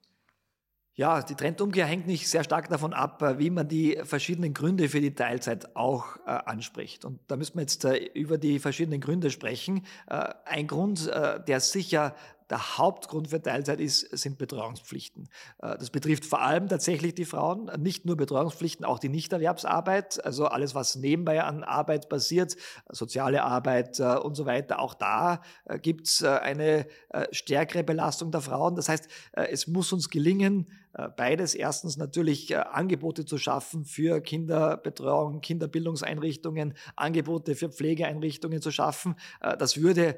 Ja, 0.99 1.21
die 1.21 1.35
Trendumkehr 1.35 1.85
hängt 1.85 2.07
nicht 2.07 2.27
sehr 2.27 2.43
stark 2.43 2.69
davon 2.69 2.91
ab, 2.91 3.21
äh, 3.21 3.37
wie 3.37 3.51
man 3.51 3.67
die 3.67 3.99
verschiedenen 4.01 4.55
Gründe 4.55 4.89
für 4.89 4.99
die 4.99 5.13
Teilzeit 5.13 5.75
auch 5.75 6.17
äh, 6.25 6.31
anspricht. 6.31 7.05
Und 7.05 7.19
da 7.27 7.35
müssen 7.35 7.53
wir 7.53 7.61
jetzt 7.61 7.85
äh, 7.85 7.97
über 7.97 8.39
die 8.39 8.57
verschiedenen 8.57 8.99
Gründe 8.99 9.29
sprechen. 9.29 9.85
Äh, 10.09 10.33
ein 10.45 10.65
Grund, 10.65 11.07
äh, 11.07 11.39
der 11.45 11.59
sicher 11.59 12.15
der 12.49 12.77
Hauptgrund 12.77 13.27
für 13.27 13.41
Teilzeit 13.41 13.81
ist, 13.81 14.17
sind 14.17 14.39
Betreuungspflichten. 14.39 15.29
Äh, 15.61 15.77
das 15.77 15.91
betrifft 15.91 16.25
vor 16.25 16.41
allem 16.41 16.67
tatsächlich 16.67 17.13
die 17.13 17.25
Frauen, 17.25 17.69
nicht 17.77 18.05
nur 18.05 18.17
Betreuungspflichten, 18.17 18.83
auch 18.83 18.97
die 18.97 19.09
Nichterwerbsarbeit, 19.09 20.25
also 20.25 20.47
alles, 20.47 20.73
was 20.73 20.95
nebenbei 20.95 21.43
an 21.43 21.63
Arbeit 21.63 22.09
passiert, 22.09 22.55
soziale 22.89 23.43
Arbeit 23.43 23.99
und 23.99 24.33
so 24.33 24.47
weiter. 24.47 24.79
Auch 24.79 24.93
da 24.93 25.41
gibt 25.81 26.07
es 26.07 26.23
eine 26.23 26.87
stärkere 27.31 27.83
Belastung 27.83 28.31
der 28.31 28.41
Frauen. 28.41 28.75
Das 28.75 28.87
heißt, 28.87 29.09
es 29.33 29.67
muss 29.67 29.91
uns 29.91 30.09
gelingen, 30.09 30.67
beides. 31.15 31.53
Erstens 31.55 31.97
natürlich 31.97 32.57
Angebote 32.57 33.25
zu 33.25 33.37
schaffen 33.37 33.85
für 33.85 34.21
Kinderbetreuung, 34.21 35.41
Kinderbildungseinrichtungen, 35.41 36.73
Angebote 36.95 37.55
für 37.55 37.69
Pflegeeinrichtungen 37.69 38.61
zu 38.61 38.71
schaffen. 38.71 39.15
Das 39.59 39.77
würde 39.81 40.17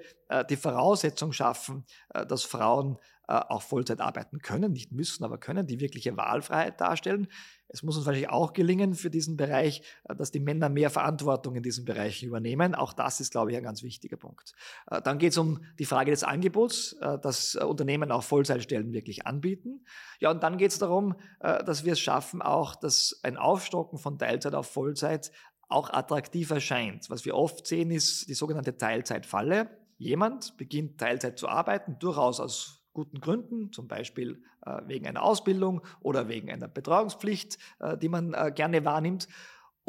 die 0.49 0.55
Voraussetzung 0.55 1.31
schaffen, 1.33 1.85
dass 2.27 2.43
Frauen 2.43 2.97
auch 3.31 3.61
Vollzeit 3.61 4.01
arbeiten 4.01 4.39
können, 4.39 4.71
nicht 4.71 4.91
müssen, 4.91 5.23
aber 5.23 5.37
können, 5.37 5.67
die 5.67 5.79
wirkliche 5.79 6.17
Wahlfreiheit 6.17 6.81
darstellen. 6.81 7.27
Es 7.71 7.83
muss 7.83 7.95
uns 7.95 8.05
wahrscheinlich 8.07 8.29
auch 8.29 8.53
gelingen 8.53 8.95
für 8.95 9.11
diesen 9.11 9.37
Bereich, 9.37 9.83
äh, 10.05 10.15
dass 10.15 10.31
die 10.31 10.39
Männer 10.39 10.69
mehr 10.69 10.89
Verantwortung 10.89 11.55
in 11.55 11.63
diesen 11.63 11.85
Bereichen 11.85 12.27
übernehmen. 12.27 12.73
Auch 12.73 12.93
das 12.93 13.19
ist, 13.19 13.31
glaube 13.31 13.51
ich, 13.51 13.57
ein 13.57 13.63
ganz 13.63 13.83
wichtiger 13.83 14.17
Punkt. 14.17 14.53
Äh, 14.89 15.01
dann 15.03 15.19
geht 15.19 15.33
es 15.33 15.37
um 15.37 15.63
die 15.77 15.85
Frage 15.85 16.09
des 16.09 16.23
Angebots, 16.23 16.93
äh, 16.93 17.19
dass 17.19 17.55
Unternehmen 17.55 18.11
auch 18.11 18.23
Vollzeitstellen 18.23 18.91
wirklich 18.91 19.27
anbieten. 19.27 19.85
Ja, 20.19 20.31
und 20.31 20.41
dann 20.41 20.57
geht 20.57 20.71
es 20.71 20.79
darum, 20.79 21.15
dass 21.39 21.85
wir 21.85 21.93
es 21.93 21.99
schaffen, 21.99 22.41
auch 22.41 22.75
dass 22.75 23.19
ein 23.23 23.37
Aufstocken 23.37 23.99
von 23.99 24.17
Teilzeit 24.17 24.55
auf 24.55 24.67
Vollzeit 24.67 25.31
auch 25.69 25.91
attraktiv 25.91 26.49
erscheint. 26.49 27.09
Was 27.09 27.25
wir 27.25 27.35
oft 27.35 27.67
sehen, 27.67 27.91
ist 27.91 28.27
die 28.27 28.33
sogenannte 28.33 28.77
Teilzeitfalle. 28.77 29.69
Jemand 29.97 30.57
beginnt 30.57 30.99
Teilzeit 30.99 31.37
zu 31.37 31.47
arbeiten, 31.47 31.97
durchaus 31.99 32.39
aus 32.39 32.78
guten 32.99 33.21
Gründen, 33.21 33.71
zum 33.71 33.87
Beispiel 33.87 34.43
äh, 34.65 34.81
wegen 34.85 35.07
einer 35.07 35.23
Ausbildung 35.23 35.81
oder 36.01 36.27
wegen 36.27 36.51
einer 36.51 36.67
Betreuungspflicht, 36.67 37.57
äh, 37.79 37.97
die 37.97 38.09
man 38.09 38.33
äh, 38.33 38.51
gerne 38.53 38.83
wahrnimmt. 38.83 39.29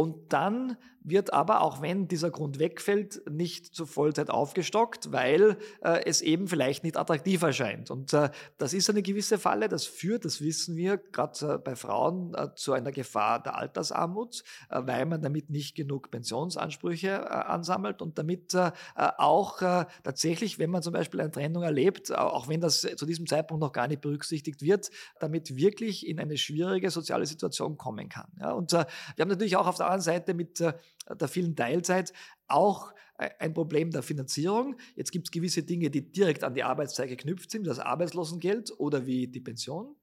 Und 0.00 0.32
dann 0.32 0.78
wird 1.02 1.32
aber, 1.32 1.62
auch 1.62 1.80
wenn 1.82 2.08
dieser 2.08 2.30
Grund 2.30 2.58
wegfällt, 2.58 3.22
nicht 3.30 3.66
zur 3.74 3.86
Vollzeit 3.86 4.30
aufgestockt, 4.30 5.12
weil 5.12 5.56
äh, 5.82 6.04
es 6.04 6.20
eben 6.20 6.46
vielleicht 6.46 6.84
nicht 6.84 6.96
attraktiv 6.96 7.42
erscheint. 7.42 7.90
Und 7.90 8.12
äh, 8.12 8.30
das 8.58 8.72
ist 8.72 8.90
eine 8.90 9.02
gewisse 9.02 9.38
Falle, 9.38 9.68
das 9.68 9.86
führt, 9.86 10.24
das 10.24 10.40
wissen 10.40 10.76
wir, 10.76 10.98
gerade 10.98 11.54
äh, 11.54 11.58
bei 11.58 11.74
Frauen 11.74 12.34
äh, 12.34 12.54
zu 12.54 12.72
einer 12.72 12.92
Gefahr 12.92 13.42
der 13.42 13.56
Altersarmut, 13.56 14.42
äh, 14.68 14.80
weil 14.84 15.06
man 15.06 15.22
damit 15.22 15.50
nicht 15.50 15.74
genug 15.74 16.10
Pensionsansprüche 16.10 17.08
äh, 17.08 17.28
ansammelt 17.28 18.02
und 18.02 18.18
damit 18.18 18.54
auch 18.94 19.58
tatsächlich, 20.02 20.58
wenn 20.58 20.70
man 20.70 20.82
zum 20.82 20.92
Beispiel 20.92 21.20
eine 21.20 21.30
Trennung 21.30 21.62
erlebt, 21.62 22.16
auch 22.16 22.48
wenn 22.48 22.60
das 22.60 22.80
zu 22.80 23.06
diesem 23.06 23.26
Zeitpunkt 23.26 23.60
noch 23.60 23.72
gar 23.72 23.86
nicht 23.86 24.00
berücksichtigt 24.00 24.62
wird, 24.62 24.90
damit 25.18 25.56
wirklich 25.56 26.06
in 26.06 26.18
eine 26.18 26.36
schwierige 26.36 26.90
soziale 26.90 27.26
Situation 27.26 27.76
kommen 27.76 28.08
kann. 28.08 28.30
Ja, 28.40 28.52
und 28.52 28.72
wir 28.72 28.86
haben 29.18 29.28
natürlich 29.28 29.56
auch 29.56 29.66
auf 29.66 29.76
der 29.76 29.89
anderen 29.90 30.02
Seite 30.02 30.34
mit 30.34 30.60
der 30.60 31.28
vielen 31.28 31.56
Teilzeit 31.56 32.12
auch 32.46 32.92
e-, 33.18 33.28
ein 33.38 33.54
Problem 33.54 33.90
der 33.90 34.02
Finanzierung. 34.02 34.76
Jetzt 34.96 35.12
gibt 35.12 35.26
es 35.26 35.30
gewisse 35.30 35.62
Dinge, 35.62 35.90
die 35.90 36.10
direkt 36.10 36.44
an 36.44 36.54
die 36.54 36.62
Arbeitszeit 36.62 37.08
geknüpft 37.08 37.50
sind, 37.50 37.66
das 37.66 37.78
Arbeitslosengeld 37.78 38.72
oder 38.78 39.06
wie 39.06 39.26
die 39.26 39.40
Pension. 39.40 39.96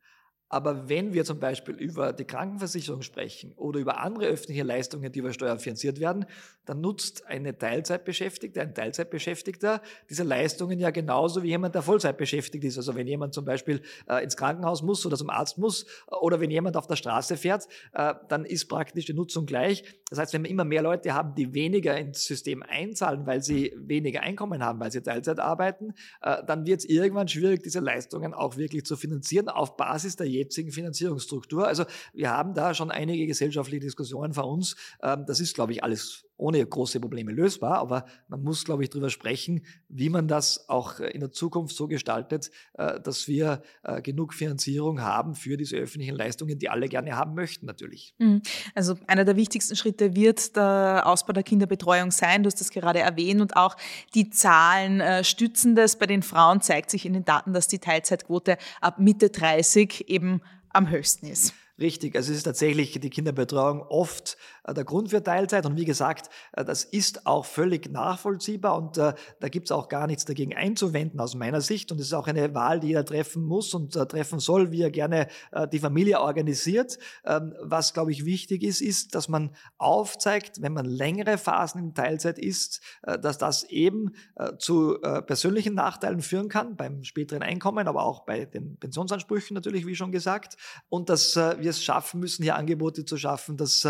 Aber 0.50 0.88
wenn 0.88 1.14
wir 1.14 1.26
zum 1.26 1.40
Beispiel 1.40 1.76
über 1.76 2.14
die 2.14 2.24
Krankenversicherung 2.24 3.02
sprechen 3.02 3.52
oder 3.58 3.80
über 3.80 4.00
andere 4.00 4.28
öffentliche 4.28 4.64
Leistungen, 4.64 5.12
die 5.12 5.20
über 5.20 5.34
Steuern 5.34 5.60
finanziert 5.60 6.00
werden, 6.00 6.26
dann 6.66 6.82
nutzt 6.82 7.26
eine 7.28 7.58
Teilzeitbeschäftigte, 7.58 8.62
ein 8.62 8.74
Teilzeitbeschäftigter 8.74 9.82
diese 10.10 10.24
Leistungen 10.24 10.80
ja 10.80 10.90
genauso 10.92 11.44
wie 11.44 11.48
jemand, 11.48 11.76
der 11.76 11.82
Vollzeit 11.82 12.18
beschäftigt 12.18 12.64
ist. 12.64 12.78
Also 12.78 12.96
wenn 12.96 13.08
jemand 13.08 13.34
zum 13.34 13.46
Beispiel 13.46 13.82
äh, 14.08 14.24
ins 14.24 14.38
Krankenhaus 14.38 14.82
muss 14.84 15.06
oder 15.06 15.18
zum 15.18 15.30
Arzt 15.30 15.58
muss 15.58 15.86
oder 16.08 16.40
wenn 16.40 16.52
jemand 16.52 16.78
auf 16.78 16.88
der 16.88 16.96
Straße 16.96 17.36
fährt, 17.36 17.68
äh, 17.94 18.14
dann 18.30 18.46
ist 18.46 18.68
praktisch 18.68 19.06
die 19.06 19.14
Nutzung 19.14 19.46
gleich. 19.46 19.84
Das 20.10 20.20
heißt, 20.20 20.34
wenn 20.34 20.44
wir 20.44 20.50
immer 20.50 20.66
mehr 20.66 20.82
Leute 20.82 21.14
haben, 21.14 21.36
die 21.36 21.54
weniger 21.54 21.98
ins 21.98 22.26
System 22.26 22.64
einzahlen, 22.64 23.26
weil 23.26 23.42
sie 23.42 23.74
weniger 23.78 24.22
Einkommen 24.22 24.64
haben, 24.64 24.80
weil 24.80 24.92
sie 24.92 25.02
Teilzeit 25.02 25.40
arbeiten, 25.40 25.94
äh, 26.22 26.44
dann 26.46 26.66
wird 26.66 26.80
es 26.80 26.86
irgendwann 26.86 27.28
schwierig, 27.28 27.64
diese 27.64 27.80
Leistungen 27.80 28.34
auch 28.34 28.58
wirklich 28.58 28.86
zu 28.86 28.96
finanzieren 28.96 29.50
auf 29.50 29.76
Basis 29.76 30.16
der 30.16 30.28
jetzigen 30.38 30.72
Finanzierungsstruktur. 30.72 31.68
Also 31.68 31.86
wir 32.14 32.32
haben 32.32 32.54
da 32.54 32.74
schon 32.74 32.92
einige 32.92 33.26
gesellschaftliche 33.28 33.82
Diskussionen 33.82 34.34
vor 34.34 34.48
uns. 34.48 34.76
Ähm, 35.02 35.26
das 35.28 35.40
ist, 35.40 35.56
glaube 35.56 35.74
ich, 35.74 35.84
alles 35.84 36.27
ohne 36.38 36.66
große 36.66 37.00
Probleme 37.00 37.32
lösbar, 37.32 37.80
aber 37.80 38.06
man 38.28 38.44
muss, 38.44 38.64
glaube 38.64 38.84
ich, 38.84 38.90
darüber 38.90 39.10
sprechen, 39.10 39.66
wie 39.90 40.10
man 40.10 40.28
das 40.28 40.70
auch 40.70 41.00
in 41.00 41.20
der 41.20 41.32
Zukunft 41.32 41.76
so 41.76 41.88
gestaltet, 41.88 42.52
äh, 42.74 43.00
dass 43.02 43.28
wir 43.28 43.62
äh, 43.84 44.02
genug 44.02 44.34
Finanzierung 44.34 45.02
haben 45.02 45.36
für 45.36 45.58
diese 45.58 45.78
öffentlichen 45.78 46.16
Leistungen, 46.16 46.60
die 46.60 46.70
alle 46.70 46.88
gerne 46.88 47.16
haben 47.16 47.34
möchten, 47.34 47.66
natürlich. 47.66 48.14
Mhm. 48.20 48.42
Also 48.76 48.96
einer 49.08 49.26
der 49.26 49.36
wichtigsten 49.36 49.76
Schritte 49.76 50.16
wird 50.16 50.56
der 50.56 51.04
Ausbau 51.06 51.34
der 51.34 51.44
Kinderbetreuung 51.44 52.12
sein. 52.12 52.44
Du 52.44 52.48
hast 52.48 52.62
das 52.62 52.70
gerade 52.70 53.00
erwähnt 53.00 53.42
und 53.42 53.56
auch 53.56 53.76
die 54.14 54.30
Zahlen 54.30 55.02
äh, 55.02 55.24
stützen 55.24 55.76
das. 55.76 55.98
Bei 55.98 56.06
den 56.06 56.22
Frauen 56.22 56.62
zeigt 56.62 56.92
sich 56.92 57.06
in 57.06 57.14
den 57.14 57.26
Daten, 57.26 57.54
dass 57.54 57.68
die 57.68 57.80
Teilzeitquote 57.80 58.58
ab 58.82 59.00
Mitte 59.00 59.30
30 59.30 60.10
eben 60.10 60.42
am 60.70 60.90
höchsten 60.90 61.28
ist. 61.28 61.54
Richtig, 61.80 62.16
also 62.16 62.32
es 62.32 62.40
ist 62.40 62.44
tatsächlich 62.44 63.00
die 63.00 63.10
Kinderbetreuung 63.12 63.84
oft 63.84 64.36
äh, 64.64 64.74
der 64.74 64.84
Grund 64.84 65.12
für 65.12 65.22
Teilzeit. 65.22 65.64
Und 65.68 65.76
wie 65.76 65.86
gesagt, 65.86 66.30
äh, 66.54 66.66
das 66.66 66.84
ist 66.84 67.28
auch 67.28 67.46
völlig 67.46 67.92
nachvollziehbar 67.92 68.76
und 68.76 68.98
äh, 68.98 69.14
da 69.40 69.50
gibt 69.50 69.68
es 69.68 69.72
auch 69.72 69.88
gar 69.88 70.08
nichts 70.08 70.26
dagegen 70.26 70.56
einzuwenden 70.56 71.20
aus 71.20 71.36
meiner 71.36 71.62
Sicht. 71.62 71.92
Und 71.92 72.00
es 72.00 72.08
ist 72.08 72.14
auch 72.14 72.26
eine 72.26 72.56
Wahl, 72.56 72.80
die 72.80 72.88
jeder 72.88 73.06
treffen 73.06 73.44
muss 73.44 73.76
und 73.76 73.94
treffen 73.94 74.40
soll, 74.40 74.72
wie 74.72 74.82
er 74.82 74.92
gerne 74.92 75.28
die 75.72 75.80
Familie 75.80 76.20
organisiert. 76.22 76.98
Ähm, 77.26 77.54
was, 77.62 77.94
glaube 77.94 78.12
ich, 78.12 78.26
wichtig 78.26 78.64
ist, 78.64 78.82
ist, 78.82 79.14
dass 79.14 79.30
man 79.30 79.52
aufzeigt, 79.78 80.62
wenn 80.62 80.74
man 80.74 80.86
längere 80.86 81.38
Phasen 81.38 81.80
in 81.80 81.94
Teilzeit 81.94 82.40
ist, 82.40 82.82
dass 83.04 83.38
das 83.38 83.64
eben 83.64 84.14
zu 84.58 84.98
persönlichen 85.26 85.76
Nachteilen 85.76 86.22
führen 86.22 86.50
kann, 86.50 86.76
beim 86.76 87.04
späteren 87.04 87.44
Einkommen, 87.44 87.88
aber 87.88 88.04
auch 88.04 88.26
bei 88.26 88.46
den 88.46 88.78
Pensionsansprüchen 88.78 89.56
natürlich, 89.56 89.86
wie 89.86 89.96
schon 89.96 90.12
gesagt. 90.12 90.58
Und 90.90 91.10
dass 91.10 91.36
wir 91.36 91.67
es 91.68 91.84
schaffen 91.84 92.20
müssen, 92.20 92.44
hier 92.44 92.56
Angebote 92.56 93.06
zu 93.06 93.18
schaffen, 93.18 93.58
dass 93.58 93.88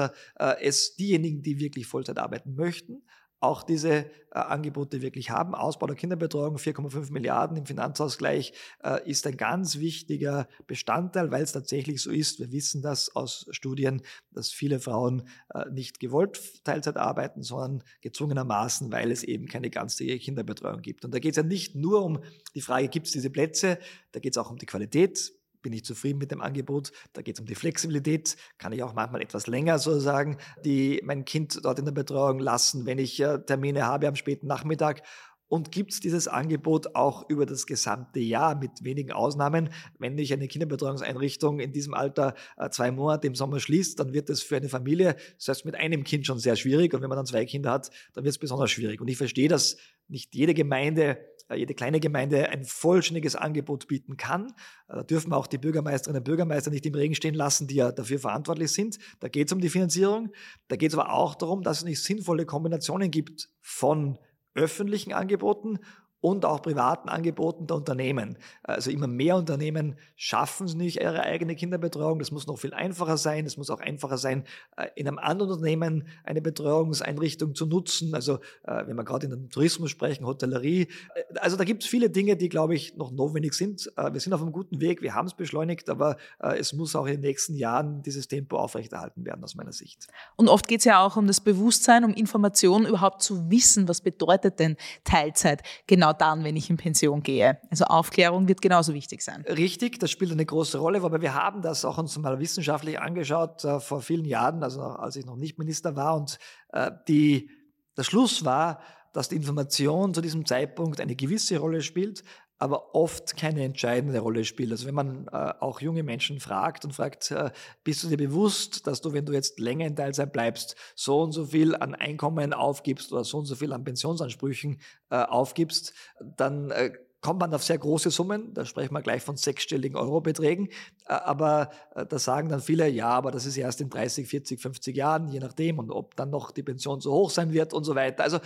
es 0.60 0.96
diejenigen, 0.96 1.42
die 1.42 1.60
wirklich 1.60 1.88
Vollzeit 1.88 2.20
arbeiten 2.20 2.56
möchten, 2.56 3.04
auch 3.40 3.64
diese 3.64 3.92
äh, 3.92 4.06
Angebote 4.32 5.02
wirklich 5.02 5.30
haben. 5.30 5.54
Ausbau 5.54 5.86
der 5.88 5.96
Kinderbetreuung, 5.96 6.58
4,5 6.58 7.12
Milliarden 7.12 7.58
im 7.58 7.66
Finanzausgleich, 7.66 8.54
äh, 8.84 9.08
ist 9.10 9.28
ein 9.28 9.38
ganz 9.38 9.78
wichtiger 9.78 10.48
Bestandteil, 10.66 11.32
weil 11.32 11.44
es 11.44 11.52
tatsächlich 11.52 12.02
so 12.02 12.10
ist. 12.10 12.40
Wir 12.40 12.52
wissen 12.52 12.82
das 12.82 13.16
aus 13.16 13.48
Studien, 13.52 14.02
dass 14.32 14.50
viele 14.50 14.80
Frauen 14.80 15.28
äh, 15.54 15.70
nicht 15.70 16.00
gewollt 16.00 16.64
Teilzeit 16.64 16.98
arbeiten, 16.98 17.44
sondern 17.44 17.84
gezwungenermaßen, 18.02 18.92
weil 18.92 19.12
es 19.12 19.24
eben 19.24 19.48
keine 19.48 19.70
ganztägige 19.70 20.20
Kinderbetreuung 20.20 20.82
gibt. 20.82 21.06
Und 21.06 21.14
da 21.14 21.20
geht 21.20 21.32
es 21.32 21.38
ja 21.38 21.44
nicht 21.44 21.76
nur 21.76 22.04
um 22.04 22.20
die 22.56 22.62
Frage, 22.62 22.88
gibt 22.88 23.08
es 23.08 23.14
diese 23.14 23.30
Plätze, 23.30 23.78
da 24.14 24.20
geht 24.20 24.34
es 24.34 24.38
auch 24.38 24.50
um 24.50 24.58
die 24.58 24.66
Qualität 24.66 25.32
bin 25.62 25.74
ich 25.74 25.84
zufrieden 25.86 26.20
mit 26.20 26.32
dem 26.32 26.42
Angebot. 26.42 26.92
Da 27.14 27.22
geht 27.22 27.36
es 27.36 27.40
um 27.40 27.46
die 27.46 27.56
Flexibilität. 27.56 28.38
Kann 28.58 28.74
ich 28.74 28.84
auch 28.84 28.94
manchmal 28.94 29.22
etwas 29.22 29.48
länger 29.48 29.80
sozusagen 29.80 30.38
die 30.64 31.02
mein 31.04 31.26
Kind 31.26 31.60
dort 31.64 31.80
in 31.80 31.86
der 31.86 31.92
Betreuung 31.92 32.40
lassen, 32.40 32.86
wenn 32.86 32.98
ich 32.98 33.20
äh, 33.20 33.40
Termine 33.40 33.86
habe 33.86 34.08
am 34.08 34.16
späten 34.16 34.48
Nachmittag. 34.48 35.04
Und 35.50 35.72
gibt 35.72 35.94
es 35.94 36.02
dieses 36.02 36.28
Angebot 36.28 36.94
auch 36.94 37.30
über 37.30 37.46
das 37.46 37.66
gesamte 37.66 38.20
Jahr 38.20 38.56
mit 38.56 38.84
wenigen 38.84 39.14
Ausnahmen? 39.14 39.70
Wenn 39.98 40.18
ich 40.18 40.34
eine 40.34 40.50
Kinderbetreuungseinrichtung 40.50 41.62
in 41.62 41.72
diesem 41.72 41.94
Alter 41.94 42.36
äh, 42.58 42.70
zwei 42.70 42.92
Monate 42.92 43.28
im 43.28 43.36
Sommer 43.36 43.62
schließt, 43.62 43.98
dann 43.98 44.14
wird 44.14 44.30
es 44.30 44.42
für 44.42 44.58
eine 44.58 44.68
Familie 44.68 45.16
selbst 45.38 45.64
mit 45.64 45.76
einem 45.76 46.04
Kind 46.04 46.26
schon 46.26 46.40
sehr 46.40 46.58
schwierig. 46.58 46.94
Und 46.94 47.02
wenn 47.02 47.08
man 47.08 47.16
dann 47.16 47.26
zwei 47.26 47.46
Kinder 47.46 47.72
hat, 47.72 47.92
dann 48.14 48.26
wird 48.26 48.34
es 48.34 48.40
besonders 48.40 48.72
schwierig. 48.72 49.00
Und 49.00 49.08
ich 49.08 49.18
verstehe, 49.18 49.48
dass 49.48 49.78
nicht 50.10 50.36
jede 50.36 50.54
Gemeinde 50.54 51.18
jede 51.56 51.74
kleine 51.74 52.00
Gemeinde 52.00 52.50
ein 52.50 52.66
vollständiges 52.66 53.36
Angebot 53.36 53.88
bieten 53.88 54.18
kann. 54.18 54.48
Äh, 54.88 54.96
da 54.96 55.04
dürfen 55.04 55.32
wir 55.32 55.38
auch 55.38 55.48
die 55.48 55.58
Bürgermeisterinnen 55.58 56.20
und 56.20 56.26
Bürgermeister 56.26 56.72
nicht 56.72 56.86
im 56.86 56.96
Regen 56.96 57.16
stehen 57.16 57.36
lassen, 57.36 57.68
die 57.68 57.76
ja 57.76 57.92
dafür 57.92 58.20
verantwortlich 58.20 58.72
sind. 58.72 58.98
Da 59.20 59.28
geht 59.28 59.48
es 59.48 59.54
um 59.54 59.62
die 59.62 59.70
Finanzierung. 59.70 60.32
Da 60.68 60.76
geht 60.76 60.92
es 60.92 60.98
aber 60.98 61.14
auch 61.14 61.36
darum, 61.36 61.64
dass 61.64 61.80
es 61.80 61.84
nicht 61.86 62.04
sinnvolle 62.04 62.46
Kombinationen 62.46 63.12
gibt 63.12 63.50
von 63.62 64.18
öffentlichen 64.56 65.14
Angeboten 65.14 65.80
und 66.20 66.46
auch 66.46 66.62
privaten 66.62 67.10
Angeboten 67.10 67.68
der 67.68 67.78
Unternehmen. 67.78 68.38
Also 68.64 68.90
immer 68.90 69.08
mehr 69.08 69.36
Unternehmen 69.36 69.96
schaffen 70.16 70.66
es 70.66 70.74
nicht 70.74 71.00
ihre 71.00 71.22
eigene 71.22 71.56
Kinderbetreuung. 71.56 72.20
Das 72.20 72.32
muss 72.32 72.48
noch 72.48 72.58
viel 72.58 72.74
einfacher 72.74 73.18
sein. 73.18 73.46
Es 73.46 73.56
muss 73.56 73.70
auch 73.70 73.80
einfacher 73.80 74.18
sein, 74.18 74.44
äh, 74.78 74.88
in 74.96 75.08
einem 75.08 75.20
anderen 75.20 75.52
Unternehmen 75.52 76.08
eine 76.24 76.42
Betreuungseinrichtung 76.42 77.54
zu 77.54 77.68
nutzen. 77.68 78.16
Also 78.16 78.40
äh, 78.64 78.88
wenn 78.88 78.96
wir 78.96 79.04
gerade 79.04 79.26
in 79.26 79.32
dem 79.32 79.50
Tourismus 79.50 79.92
sprechen, 79.92 80.26
Hotellerie. 80.26 80.82
Äh, 81.14 81.40
also 81.40 81.56
da 81.56 81.64
gibt 81.64 81.84
es 81.84 81.90
viele 81.90 82.10
Dinge, 82.10 82.36
die, 82.36 82.50
glaube 82.50 82.76
ich, 82.76 82.96
noch 82.98 83.12
notwendig 83.12 83.54
sind. 83.54 83.92
Wir 83.96 84.20
sind 84.20 84.34
auf 84.34 84.42
einem 84.42 84.52
guten 84.52 84.82
Weg. 84.82 85.02
Wir 85.02 85.14
haben 85.14 85.28
es 85.28 85.34
beschleunigt, 85.34 85.90
aber 85.90 86.18
es 86.40 86.74
muss 86.74 86.96
auch 86.96 87.06
in 87.06 87.14
den 87.14 87.22
nächsten 87.22 87.56
Jahren 87.56 88.02
dieses 88.02 88.28
Tempo 88.28 88.58
aufrechterhalten 88.58 89.26
werden, 89.26 89.44
aus 89.44 89.56
meiner 89.56 89.72
Sicht. 89.72 90.08
Und 90.36 90.50
oft 90.50 90.68
geht 90.68 90.80
es 90.80 90.86
ja 90.86 91.06
auch 91.06 91.16
um 91.18 91.28
das 91.28 91.42
Bewusstsein, 91.42 92.04
um 92.04 92.14
Informationen 92.14 92.86
überhaupt 92.86 93.22
zu 93.22 93.50
wissen, 93.50 93.88
was 93.88 94.02
bedeutet 94.02 94.60
denn 94.60 94.78
Teilzeit 95.04 95.64
genau 95.86 96.07
genau 96.08 96.14
dann, 96.18 96.44
wenn 96.44 96.56
ich 96.56 96.70
in 96.70 96.78
Pension 96.78 97.24
gehe. 97.24 97.60
Also 97.70 97.86
Aufklärung 97.86 98.48
wird 98.48 98.62
genauso 98.62 98.94
wichtig 98.94 99.22
sein. 99.22 99.44
Richtig, 99.48 100.00
das 100.00 100.12
spielt 100.12 100.32
eine 100.32 100.46
große 100.46 100.78
Rolle, 100.78 101.02
aber 101.02 101.22
wir 101.22 101.34
haben 101.34 101.62
das 101.62 101.86
auch 101.86 101.98
uns 101.98 102.18
mal 102.18 102.40
wissenschaftlich 102.40 103.00
angeschaut 103.00 103.64
äh, 103.64 103.80
vor 103.80 104.02
vielen 104.02 104.26
Jahren, 104.26 104.64
also 104.64 104.82
als 104.82 105.16
ich 105.16 105.26
noch 105.26 105.36
nicht 105.36 105.58
Minister 105.58 105.96
war 105.96 106.16
und 106.16 106.38
äh, 106.70 106.92
die, 107.08 107.50
der 107.96 108.04
Schluss 108.04 108.46
war, 108.46 108.80
dass 109.14 109.30
die 109.30 109.36
Information 109.36 110.14
zu 110.14 110.22
diesem 110.22 110.46
Zeitpunkt 110.46 111.02
eine 111.02 111.16
gewisse 111.16 111.58
Rolle 111.58 111.82
spielt, 111.82 112.24
aber 112.60 112.96
oft 112.96 113.38
keine 113.38 113.64
entscheidende 113.64 114.20
Rolle 114.20 114.44
spielt. 114.44 114.72
Also 114.72 114.88
wenn 114.88 114.96
man 114.96 115.28
äh, 115.28 115.54
auch 115.60 115.80
junge 115.80 116.04
Menschen 116.04 116.40
fragt 116.40 116.86
und 116.86 116.94
fragt, 116.94 117.32
äh, 117.32 117.52
bist 117.84 118.04
du 118.04 118.08
dir 118.08 118.18
bewusst, 118.18 118.88
dass 118.88 119.02
du, 119.02 119.14
wenn 119.14 119.26
du 119.26 119.34
jetzt 119.34 119.60
länger 119.60 119.86
in 119.86 119.96
Teilzeit 119.96 120.32
bleibst, 120.32 120.76
so 120.96 121.22
und 121.22 121.34
so 121.34 121.46
viel 121.46 121.76
an 121.76 121.94
Einkommen 121.94 122.54
aufgibst 122.54 123.14
oder 123.14 123.24
so 123.24 123.38
und 123.38 123.46
so 123.46 123.56
viel 123.56 123.74
an 123.74 123.84
Pensionsansprüchen 123.84 124.80
äh, 125.10 125.18
aufgibst, 125.18 125.94
dann 126.20 126.72
äh, 126.72 126.92
kommt 127.22 127.40
man 127.40 127.54
auf 127.54 127.64
sehr 127.64 127.78
große 127.78 128.10
Summen, 128.10 128.54
da 128.54 128.66
sprechen 128.66 128.94
wir 128.94 129.02
gleich 129.02 129.22
von 129.22 129.38
sechsstelligen 129.38 129.98
Eurobeträgen, 129.98 130.70
aber 131.06 131.72
da 132.08 132.20
sagen 132.20 132.48
dann 132.48 132.62
viele, 132.62 132.88
ja, 132.88 133.10
aber 133.10 133.32
das 133.32 133.48
ist 133.48 133.58
erst 133.58 133.82
in 133.82 133.90
30, 133.90 134.28
40, 134.28 134.62
50 134.62 134.96
Jahren, 134.96 135.28
je 135.28 135.40
nachdem, 135.40 135.80
und 135.80 135.90
ob 135.90 136.16
dann 136.16 136.30
noch 136.30 136.52
die 136.52 136.62
Pension 136.62 137.02
so 137.02 137.12
hoch 137.12 137.32
sein 137.32 137.52
wird 137.54 137.74
und 137.74 137.86
so 137.86 137.96
weiter. 137.96 138.24
Also 138.24 138.40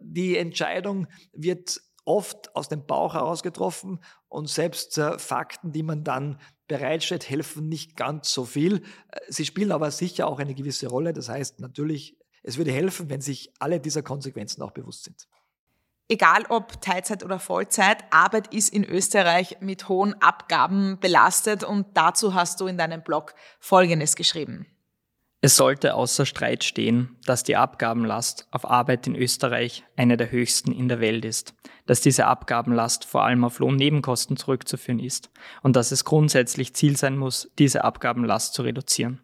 die 0.00 0.36
Entscheidung 0.36 1.06
wird 1.32 1.80
oft 2.08 2.56
aus 2.56 2.68
dem 2.68 2.86
Bauch 2.86 3.14
heraus 3.14 3.42
getroffen 3.42 4.00
und 4.28 4.48
selbst 4.48 4.98
Fakten, 5.18 5.72
die 5.72 5.82
man 5.82 6.04
dann 6.04 6.40
bereitstellt, 6.66 7.28
helfen 7.28 7.68
nicht 7.68 7.96
ganz 7.96 8.32
so 8.32 8.44
viel. 8.44 8.82
Sie 9.28 9.44
spielen 9.44 9.72
aber 9.72 9.90
sicher 9.90 10.26
auch 10.26 10.38
eine 10.38 10.54
gewisse 10.54 10.88
Rolle. 10.88 11.12
Das 11.12 11.28
heißt 11.28 11.60
natürlich, 11.60 12.16
es 12.42 12.56
würde 12.56 12.72
helfen, 12.72 13.10
wenn 13.10 13.20
sich 13.20 13.52
alle 13.58 13.78
dieser 13.78 14.02
Konsequenzen 14.02 14.62
auch 14.62 14.70
bewusst 14.70 15.04
sind. 15.04 15.28
Egal 16.08 16.46
ob 16.48 16.80
Teilzeit 16.80 17.22
oder 17.22 17.38
Vollzeit, 17.38 18.02
Arbeit 18.10 18.54
ist 18.54 18.70
in 18.70 18.84
Österreich 18.84 19.58
mit 19.60 19.90
hohen 19.90 20.14
Abgaben 20.22 20.98
belastet 21.00 21.62
und 21.62 21.88
dazu 21.94 22.32
hast 22.32 22.60
du 22.60 22.66
in 22.66 22.78
deinem 22.78 23.02
Blog 23.02 23.34
Folgendes 23.60 24.16
geschrieben. 24.16 24.66
Es 25.40 25.54
sollte 25.54 25.94
außer 25.94 26.26
Streit 26.26 26.64
stehen, 26.64 27.16
dass 27.24 27.44
die 27.44 27.54
Abgabenlast 27.54 28.48
auf 28.50 28.68
Arbeit 28.68 29.06
in 29.06 29.14
Österreich 29.14 29.84
eine 29.96 30.16
der 30.16 30.32
höchsten 30.32 30.72
in 30.72 30.88
der 30.88 30.98
Welt 30.98 31.24
ist, 31.24 31.54
dass 31.86 32.00
diese 32.00 32.26
Abgabenlast 32.26 33.04
vor 33.04 33.24
allem 33.24 33.44
auf 33.44 33.60
Lohnnebenkosten 33.60 34.36
zurückzuführen 34.36 34.98
ist 34.98 35.30
und 35.62 35.76
dass 35.76 35.92
es 35.92 36.04
grundsätzlich 36.04 36.74
Ziel 36.74 36.96
sein 36.96 37.16
muss, 37.16 37.50
diese 37.56 37.84
Abgabenlast 37.84 38.52
zu 38.52 38.62
reduzieren. 38.62 39.20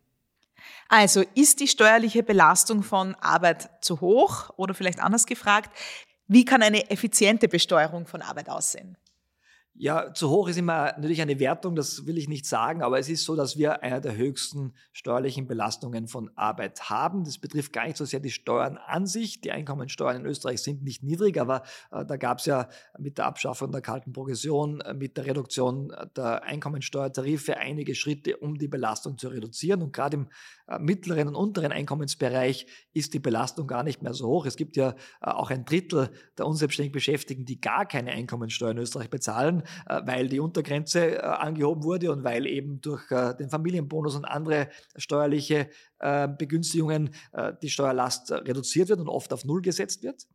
Also 0.88 1.24
ist 1.34 1.58
die 1.58 1.66
steuerliche 1.66 2.22
Belastung 2.22 2.84
von 2.84 3.16
Arbeit 3.16 3.68
zu 3.80 4.00
hoch 4.00 4.50
oder 4.56 4.74
vielleicht 4.74 5.00
anders 5.00 5.26
gefragt, 5.26 5.76
wie 6.28 6.44
kann 6.44 6.62
eine 6.62 6.90
effiziente 6.90 7.48
Besteuerung 7.48 8.06
von 8.06 8.22
Arbeit 8.22 8.48
aussehen? 8.48 8.96
Ja, 9.76 10.14
zu 10.14 10.30
hoch 10.30 10.46
ist 10.46 10.56
immer 10.56 10.84
natürlich 10.84 11.20
eine 11.20 11.40
Wertung, 11.40 11.74
das 11.74 12.06
will 12.06 12.16
ich 12.16 12.28
nicht 12.28 12.46
sagen, 12.46 12.80
aber 12.80 13.00
es 13.00 13.08
ist 13.08 13.24
so, 13.24 13.34
dass 13.34 13.58
wir 13.58 13.82
eine 13.82 14.00
der 14.00 14.14
höchsten 14.14 14.72
steuerlichen 14.92 15.48
Belastungen 15.48 16.06
von 16.06 16.30
Arbeit 16.36 16.90
haben. 16.90 17.24
Das 17.24 17.38
betrifft 17.38 17.72
gar 17.72 17.84
nicht 17.84 17.96
so 17.96 18.04
sehr 18.04 18.20
die 18.20 18.30
Steuern 18.30 18.76
an 18.76 19.06
sich. 19.06 19.40
Die 19.40 19.50
Einkommensteuern 19.50 20.20
in 20.20 20.26
Österreich 20.26 20.62
sind 20.62 20.84
nicht 20.84 21.02
niedrig, 21.02 21.40
aber 21.40 21.64
äh, 21.90 22.04
da 22.06 22.16
gab 22.16 22.38
es 22.38 22.46
ja 22.46 22.68
mit 23.00 23.18
der 23.18 23.26
Abschaffung 23.26 23.72
der 23.72 23.80
kalten 23.80 24.12
Progression, 24.12 24.80
äh, 24.80 24.94
mit 24.94 25.16
der 25.16 25.26
Reduktion 25.26 25.92
der 26.16 26.44
Einkommensteuertarife 26.44 27.56
einige 27.56 27.96
Schritte, 27.96 28.36
um 28.36 28.56
die 28.58 28.68
Belastung 28.68 29.18
zu 29.18 29.26
reduzieren. 29.26 29.82
Und 29.82 29.92
gerade 29.92 30.18
im 30.18 30.28
äh, 30.68 30.78
mittleren 30.78 31.26
und 31.26 31.34
unteren 31.34 31.72
Einkommensbereich 31.72 32.68
ist 32.92 33.12
die 33.12 33.18
Belastung 33.18 33.66
gar 33.66 33.82
nicht 33.82 34.02
mehr 34.02 34.14
so 34.14 34.28
hoch. 34.28 34.46
Es 34.46 34.54
gibt 34.54 34.76
ja 34.76 34.90
äh, 35.20 35.30
auch 35.30 35.50
ein 35.50 35.64
Drittel 35.64 36.10
der 36.38 36.46
unselbstständig 36.46 36.92
Beschäftigten, 36.92 37.44
die 37.44 37.60
gar 37.60 37.86
keine 37.86 38.12
Einkommensteuer 38.12 38.70
in 38.70 38.78
Österreich 38.78 39.10
bezahlen, 39.10 39.60
äh, 39.60 39.63
weil 39.86 40.28
die 40.28 40.40
Untergrenze 40.40 41.22
angehoben 41.24 41.82
wurde 41.82 42.12
und 42.12 42.24
weil 42.24 42.46
eben 42.46 42.80
durch 42.80 43.08
den 43.08 43.50
Familienbonus 43.50 44.14
und 44.16 44.24
andere 44.24 44.68
steuerliche 44.96 45.68
Begünstigungen 45.98 47.14
die 47.62 47.70
Steuerlast 47.70 48.32
reduziert 48.32 48.88
wird 48.88 49.00
und 49.00 49.08
oft 49.08 49.32
auf 49.32 49.44
Null 49.44 49.62
gesetzt 49.62 50.02
wird. 50.02 50.26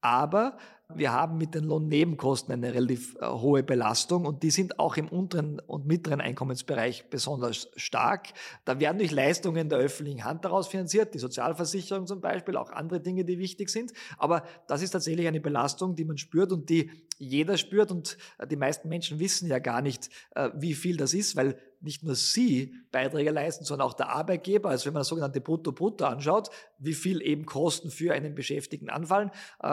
Aber 0.00 0.56
wir 0.94 1.12
haben 1.12 1.38
mit 1.38 1.54
den 1.54 1.64
Lohnnebenkosten 1.64 2.52
eine 2.52 2.74
relativ 2.74 3.16
äh, 3.20 3.26
hohe 3.26 3.62
Belastung 3.62 4.24
und 4.24 4.42
die 4.42 4.50
sind 4.50 4.78
auch 4.78 4.96
im 4.96 5.08
unteren 5.08 5.60
und 5.60 5.86
mittleren 5.86 6.20
Einkommensbereich 6.20 7.10
besonders 7.10 7.68
stark. 7.76 8.28
Da 8.64 8.80
werden 8.80 8.98
durch 8.98 9.10
Leistungen 9.10 9.68
der 9.68 9.78
öffentlichen 9.78 10.24
Hand 10.24 10.44
daraus 10.44 10.68
finanziert, 10.68 11.14
die 11.14 11.18
Sozialversicherung 11.18 12.06
zum 12.06 12.20
Beispiel, 12.20 12.56
auch 12.56 12.70
andere 12.70 13.00
Dinge, 13.00 13.24
die 13.24 13.38
wichtig 13.38 13.70
sind. 13.70 13.92
Aber 14.18 14.44
das 14.66 14.82
ist 14.82 14.90
tatsächlich 14.90 15.26
eine 15.26 15.40
Belastung, 15.40 15.96
die 15.96 16.04
man 16.04 16.18
spürt 16.18 16.52
und 16.52 16.68
die 16.68 16.90
jeder 17.20 17.58
spürt 17.58 17.90
und 17.90 18.16
äh, 18.38 18.46
die 18.46 18.56
meisten 18.56 18.88
Menschen 18.88 19.18
wissen 19.18 19.46
ja 19.46 19.58
gar 19.58 19.82
nicht, 19.82 20.08
äh, 20.34 20.50
wie 20.54 20.74
viel 20.74 20.96
das 20.96 21.14
ist, 21.14 21.36
weil 21.36 21.56
nicht 21.82 22.02
nur 22.02 22.14
sie 22.14 22.74
Beiträge 22.92 23.30
leisten, 23.30 23.64
sondern 23.64 23.88
auch 23.88 23.94
der 23.94 24.10
Arbeitgeber. 24.10 24.68
Also 24.68 24.86
wenn 24.86 24.92
man 24.92 25.00
das 25.00 25.08
sogenannte 25.08 25.40
Brutto-Brutto 25.40 26.04
anschaut, 26.04 26.50
wie 26.78 26.92
viel 26.92 27.22
eben 27.22 27.46
Kosten 27.46 27.90
für 27.90 28.12
einen 28.12 28.34
Beschäftigten 28.34 28.90
anfallen 28.90 29.30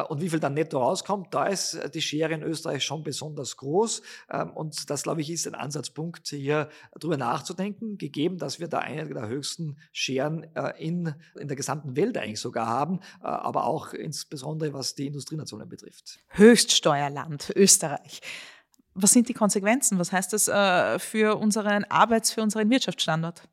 und 0.07 0.21
wie 0.21 0.29
viel 0.29 0.39
dann 0.39 0.53
netto 0.53 0.79
rauskommt, 0.79 1.06
rauskommt, 1.07 1.33
da 1.33 1.45
ist 1.45 1.73
äh, 1.75 1.89
die 1.89 2.01
Schere 2.01 2.33
in 2.33 2.43
Österreich 2.43 2.83
schon 2.83 3.03
besonders 3.03 3.57
groß. 3.57 4.01
Ähm, 4.29 4.51
und 4.51 4.89
das, 4.89 5.03
glaube 5.03 5.21
ich, 5.21 5.29
ist 5.29 5.47
ein 5.47 5.55
Ansatzpunkt, 5.55 6.27
hier 6.27 6.69
darüber 6.93 7.17
nachzudenken, 7.17 7.97
gegeben, 7.97 8.37
dass 8.37 8.59
wir 8.59 8.67
da 8.67 8.79
eine 8.79 9.07
der 9.07 9.27
höchsten 9.27 9.77
Scheren 9.91 10.43
äh, 10.55 10.73
in, 10.77 11.13
in 11.39 11.47
der 11.47 11.57
gesamten 11.57 11.95
Welt 11.95 12.17
eigentlich 12.17 12.39
sogar 12.39 12.67
haben, 12.67 12.99
äh, 13.21 13.27
aber 13.27 13.65
auch 13.65 13.93
insbesondere 13.93 14.73
was 14.73 14.95
die 14.95 15.07
Industrienationen 15.07 15.69
betrifft. 15.69 16.19
Höchststeuerland, 16.29 17.51
Österreich. 17.55 18.21
Was 18.93 19.11
sind 19.11 19.29
die 19.29 19.33
Konsequenzen? 19.33 19.99
Was 19.99 20.11
heißt 20.11 20.33
das 20.33 20.45
für 21.03 21.37
unseren 21.37 21.83
Arbeits-, 21.83 22.31
für 22.31 22.41
unseren 22.41 22.71
Wirtschaftsstandort? 22.71 23.47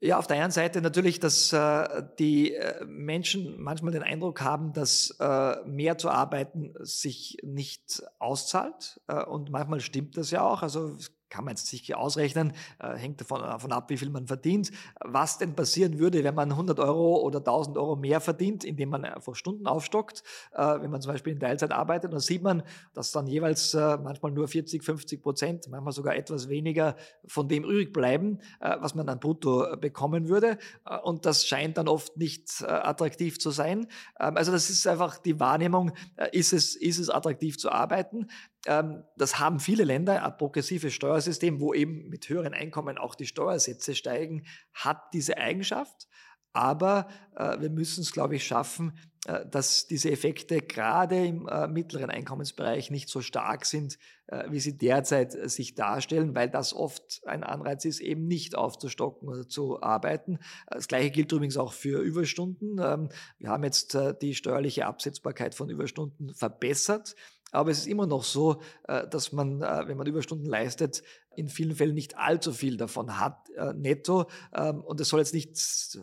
Ja, 0.00 0.18
auf 0.18 0.26
der 0.26 0.42
einen 0.42 0.50
Seite 0.50 0.82
natürlich, 0.82 1.18
dass 1.18 1.52
äh, 1.52 2.02
die 2.18 2.54
äh, 2.54 2.84
Menschen 2.84 3.58
manchmal 3.60 3.92
den 3.92 4.02
Eindruck 4.02 4.42
haben, 4.42 4.72
dass 4.72 5.16
äh, 5.18 5.56
mehr 5.64 5.96
zu 5.96 6.10
arbeiten 6.10 6.74
sich 6.80 7.38
nicht 7.42 8.02
auszahlt. 8.18 9.00
Äh, 9.08 9.24
und 9.24 9.50
manchmal 9.50 9.80
stimmt 9.80 10.16
das 10.16 10.30
ja 10.30 10.42
auch. 10.42 10.62
Also 10.62 10.96
kann 11.34 11.44
man 11.44 11.52
jetzt 11.56 11.66
sicher 11.66 11.98
ausrechnen, 11.98 12.52
äh, 12.78 12.94
hängt 12.94 13.20
davon, 13.20 13.40
davon, 13.40 13.72
ab, 13.72 13.90
wie 13.90 13.96
viel 13.96 14.08
man 14.08 14.28
verdient. 14.28 14.70
Was 15.00 15.36
denn 15.36 15.56
passieren 15.56 15.98
würde, 15.98 16.22
wenn 16.22 16.34
man 16.34 16.52
100 16.52 16.78
Euro 16.78 17.16
oder 17.16 17.38
1000 17.38 17.76
Euro 17.76 17.96
mehr 17.96 18.20
verdient, 18.20 18.62
indem 18.62 18.90
man 18.90 19.04
einfach 19.04 19.34
Stunden 19.34 19.66
aufstockt, 19.66 20.22
äh, 20.52 20.80
wenn 20.80 20.92
man 20.92 21.02
zum 21.02 21.12
Beispiel 21.12 21.32
in 21.32 21.40
Teilzeit 21.40 21.72
arbeitet, 21.72 22.12
dann 22.12 22.20
sieht 22.20 22.42
man, 22.42 22.62
dass 22.92 23.10
dann 23.10 23.26
jeweils 23.26 23.74
äh, 23.74 23.98
manchmal 23.98 24.30
nur 24.30 24.46
40, 24.46 24.84
50 24.84 25.22
Prozent, 25.22 25.68
manchmal 25.68 25.92
sogar 25.92 26.14
etwas 26.14 26.48
weniger 26.48 26.94
von 27.26 27.48
dem 27.48 27.64
übrig 27.64 27.92
bleiben, 27.92 28.38
äh, 28.60 28.76
was 28.78 28.94
man 28.94 29.04
dann 29.04 29.18
brutto 29.18 29.76
bekommen 29.80 30.28
würde. 30.28 30.58
Äh, 30.86 30.98
und 30.98 31.26
das 31.26 31.46
scheint 31.46 31.78
dann 31.78 31.88
oft 31.88 32.16
nicht 32.16 32.62
äh, 32.62 32.66
attraktiv 32.66 33.40
zu 33.40 33.50
sein. 33.50 33.88
Ähm, 34.20 34.36
also 34.36 34.52
das 34.52 34.70
ist 34.70 34.86
einfach 34.86 35.18
die 35.18 35.40
Wahrnehmung, 35.40 35.90
ist, 36.30 36.52
es, 36.52 36.76
ist 36.76 36.98
es 36.98 37.10
attraktiv 37.10 37.58
zu 37.58 37.72
arbeiten? 37.72 38.28
Ähm, 38.66 39.04
das 39.16 39.38
haben 39.38 39.60
viele 39.60 39.84
Länder, 39.84 40.24
ein 40.24 40.36
progressives 40.36 40.94
Steuersystem, 40.94 41.60
wo 41.60 41.74
eben 41.74 42.08
mit 42.08 42.28
höheren 42.28 42.54
Einkommen 42.54 42.98
auch 42.98 43.14
die 43.14 43.26
Steuersätze 43.26 43.94
steigen, 43.94 44.44
hat 44.72 45.02
diese 45.12 45.38
Eigenschaft. 45.38 46.08
Aber 46.52 47.08
äh, 47.34 47.60
wir 47.60 47.70
müssen 47.70 48.02
es, 48.02 48.12
glaube 48.12 48.36
ich, 48.36 48.46
schaffen, 48.46 48.96
äh, 49.26 49.44
dass 49.46 49.88
diese 49.88 50.10
Effekte 50.12 50.60
gerade 50.60 51.26
im 51.26 51.48
äh, 51.48 51.66
mittleren 51.66 52.10
Einkommensbereich 52.10 52.90
nicht 52.92 53.08
so 53.08 53.22
stark 53.22 53.66
sind, 53.66 53.98
äh, 54.28 54.44
wie 54.50 54.60
sie 54.60 54.78
derzeit 54.78 55.34
äh, 55.34 55.48
sich 55.48 55.74
darstellen, 55.74 56.34
weil 56.34 56.48
das 56.48 56.72
oft 56.72 57.22
ein 57.26 57.44
Anreiz 57.44 57.84
ist, 57.84 58.00
eben 58.00 58.26
nicht 58.26 58.54
aufzustocken 58.54 59.28
oder 59.28 59.48
zu 59.48 59.82
arbeiten. 59.82 60.36
Äh, 60.66 60.76
das 60.76 60.88
gleiche 60.88 61.10
gilt 61.10 61.32
übrigens 61.32 61.56
auch 61.56 61.72
für 61.72 62.00
Überstunden. 62.00 62.78
Ähm, 62.80 63.08
wir 63.38 63.50
haben 63.50 63.64
jetzt 63.64 63.98
die 64.22 64.34
steuerliche 64.34 64.86
Absetzbarkeit 64.86 65.54
von 65.54 65.68
Überstunden 65.68 66.32
verbessert. 66.32 67.16
Aber 67.54 67.70
es 67.70 67.78
ist 67.78 67.86
immer 67.86 68.06
noch 68.06 68.24
so, 68.24 68.60
äh, 68.88 69.06
dass 69.08 69.32
man, 69.32 69.62
äh, 69.62 69.84
wenn 69.86 69.96
man 69.96 70.06
Überstunden 70.06 70.46
leistet, 70.46 71.02
in 71.36 71.48
vielen 71.48 71.74
Fällen 71.74 71.94
nicht 71.94 72.16
allzu 72.16 72.52
viel 72.52 72.76
davon 72.76 73.18
hat, 73.18 73.50
äh, 73.56 73.72
netto. 73.72 74.26
Ähm, 74.54 74.82
und 74.82 75.00
es 75.00 75.08
soll 75.08 75.20
jetzt 75.20 75.34
nicht 75.34 75.58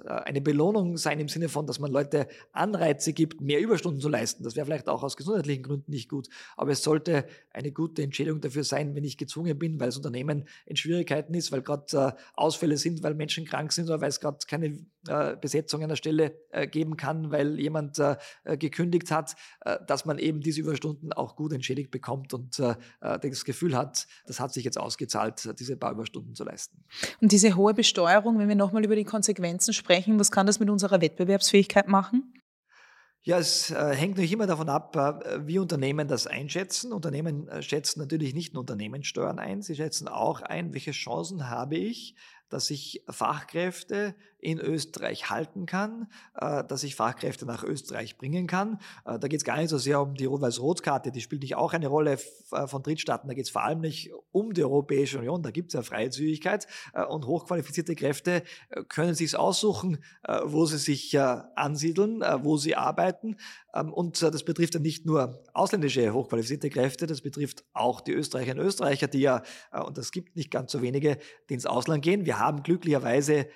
eine 0.06 0.42
Belohnung 0.42 0.98
sein 0.98 1.20
im 1.20 1.30
Sinne 1.30 1.48
von, 1.48 1.68
dass 1.68 1.80
man 1.80 1.92
Leute 1.92 2.28
Anreize 2.52 3.14
gibt, 3.14 3.40
mehr 3.40 3.60
Überstunden 3.60 4.02
zu 4.02 4.10
leisten. 4.10 4.44
Das 4.44 4.56
wäre 4.56 4.66
vielleicht 4.66 4.90
auch 4.90 5.04
aus 5.04 5.16
gesundheitlichen 5.16 5.64
Gründen 5.64 5.92
nicht 5.92 6.10
gut. 6.10 6.28
Aber 6.58 6.72
es 6.72 6.84
sollte 6.84 7.26
eine 7.52 7.72
gute 7.72 8.04
Entschädigung 8.04 8.42
dafür 8.42 8.64
sein, 8.64 8.96
wenn 8.96 9.04
ich 9.04 9.18
gezwungen 9.18 9.58
bin, 9.58 9.80
weil 9.80 9.88
das 9.88 9.98
Unternehmen 9.98 10.48
in 10.66 10.76
Schwierigkeiten 10.76 11.34
ist, 11.34 11.52
weil 11.52 11.62
gerade 11.62 12.16
Ausfälle 12.34 12.78
sind, 12.78 13.04
weil 13.04 13.14
Menschen 13.14 13.46
krank 13.46 13.72
sind 13.72 13.86
oder 13.86 14.02
weil 14.02 14.10
es 14.10 14.20
gerade 14.20 14.38
keine 14.48 14.86
Besetzung 15.42 15.82
an 15.84 15.90
der 15.90 15.96
Stelle 15.96 16.36
geben 16.72 16.96
kann, 16.96 17.32
weil 17.32 17.60
jemand 17.60 18.00
gekündigt 18.44 19.12
hat, 19.12 19.36
dass 19.88 20.06
man 20.06 20.20
eben 20.20 20.42
diese 20.42 20.62
Überstunden 20.62 21.12
auch 21.14 21.36
gut 21.36 21.41
entschädigt 21.50 21.92
bekommt 21.92 22.34
und 22.34 22.60
äh, 22.60 22.76
äh, 23.02 23.20
das 23.20 23.46
Gefühl 23.46 23.76
hat, 23.76 24.08
das 24.26 24.40
hat 24.40 24.54
sich 24.54 24.64
jetzt 24.64 24.78
ausgezahlt, 24.78 25.60
diese 25.60 25.78
paar 25.78 25.92
Überstunden 25.92 26.36
zu 26.36 26.44
leisten. 26.44 26.84
Und 27.22 27.32
diese 27.32 27.56
hohe 27.56 27.74
Besteuerung, 27.74 28.40
wenn 28.40 28.48
wir 28.48 28.56
nochmal 28.56 28.84
über 28.84 28.96
die 28.96 29.04
Konsequenzen 29.04 29.74
sprechen, 29.74 30.20
was 30.20 30.32
kann 30.32 30.48
das 30.48 30.60
mit 30.60 30.70
unserer 30.70 31.02
Wettbewerbsfähigkeit 31.02 31.88
machen? 31.88 32.34
Ja, 33.24 33.38
es 33.38 33.70
äh, 33.70 33.94
hängt 33.94 34.16
natürlich 34.16 34.32
immer 34.32 34.48
davon 34.48 34.68
ab, 34.68 34.96
äh, 34.96 35.46
wie 35.46 35.60
Unternehmen 35.60 36.08
das 36.08 36.26
einschätzen. 36.26 36.92
Unternehmen 36.92 37.48
äh, 37.50 37.62
schätzen 37.62 38.00
natürlich 38.00 38.34
nicht 38.34 38.54
nur 38.54 38.62
Unternehmenssteuern 38.62 39.38
ein, 39.38 39.62
sie 39.62 39.76
schätzen 39.76 40.08
auch 40.08 40.42
ein, 40.42 40.74
welche 40.74 40.92
Chancen 40.92 41.48
habe 41.48 41.76
ich, 41.76 42.16
dass 42.50 42.72
ich 42.72 43.04
Fachkräfte 43.08 44.16
in 44.42 44.60
Österreich 44.60 45.30
halten 45.30 45.66
kann, 45.66 46.08
äh, 46.36 46.64
dass 46.64 46.84
ich 46.84 46.96
Fachkräfte 46.96 47.46
nach 47.46 47.64
Österreich 47.64 48.18
bringen 48.18 48.48
kann. 48.48 48.80
Äh, 49.06 49.20
da 49.20 49.28
geht 49.28 49.40
es 49.40 49.46
gar 49.46 49.58
nicht 49.58 49.70
so 49.70 49.78
sehr 49.78 50.02
um 50.02 50.16
die 50.16 50.26
Rot-Weiß-Rot-Karte, 50.26 51.12
die 51.12 51.22
spielt 51.22 51.44
nicht 51.44 51.56
auch 51.56 51.74
eine 51.74 51.88
Rolle 51.88 52.18
äh, 52.52 52.68
von 52.68 52.84
Drittstaaten, 52.84 53.28
da 53.28 53.36
geht 53.36 53.46
es 53.46 53.52
vor 53.52 53.64
allem 53.64 53.80
nicht 53.80 54.12
um 54.32 54.54
die 54.54 54.64
Europäische 54.64 55.20
Union, 55.20 55.44
da 55.44 55.52
gibt 55.52 55.70
es 55.70 55.74
ja 55.74 55.84
Freizügigkeit 55.84 56.68
und 57.10 57.28
hochqualifizierte 57.28 57.96
Kräfte 57.96 58.44
können 58.90 59.14
sich 59.14 59.36
aussuchen, 59.38 60.04
wo 60.46 60.66
sie 60.66 60.78
sich 60.78 61.18
ansiedeln, 61.20 62.24
wo 62.44 62.58
sie 62.58 62.76
arbeiten 62.76 63.36
Ähm, 63.74 63.94
und 63.94 64.22
das 64.22 64.44
betrifft 64.44 64.74
ja 64.74 64.80
nicht 64.80 65.06
nur 65.06 65.44
ausländische 65.54 66.14
hochqualifizierte 66.14 66.70
Kräfte, 66.70 67.08
das 67.08 67.22
betrifft 67.22 67.64
auch 67.74 68.02
die 68.02 68.12
Österreicherinnen 68.14 68.62
und 68.62 68.68
Österreicher, 68.68 69.08
die 69.08 69.20
ja, 69.20 69.44
und 69.86 69.98
das 69.98 70.12
gibt 70.12 70.36
nicht 70.36 70.52
ganz 70.52 70.72
so 70.72 70.82
wenige, 70.82 71.18
die 71.50 71.54
ins 71.54 71.66
Ausland 71.66 72.04
gehen. 72.04 72.26
Wir 72.26 72.40
haben 72.40 72.64
glücklicherweise 72.64 73.48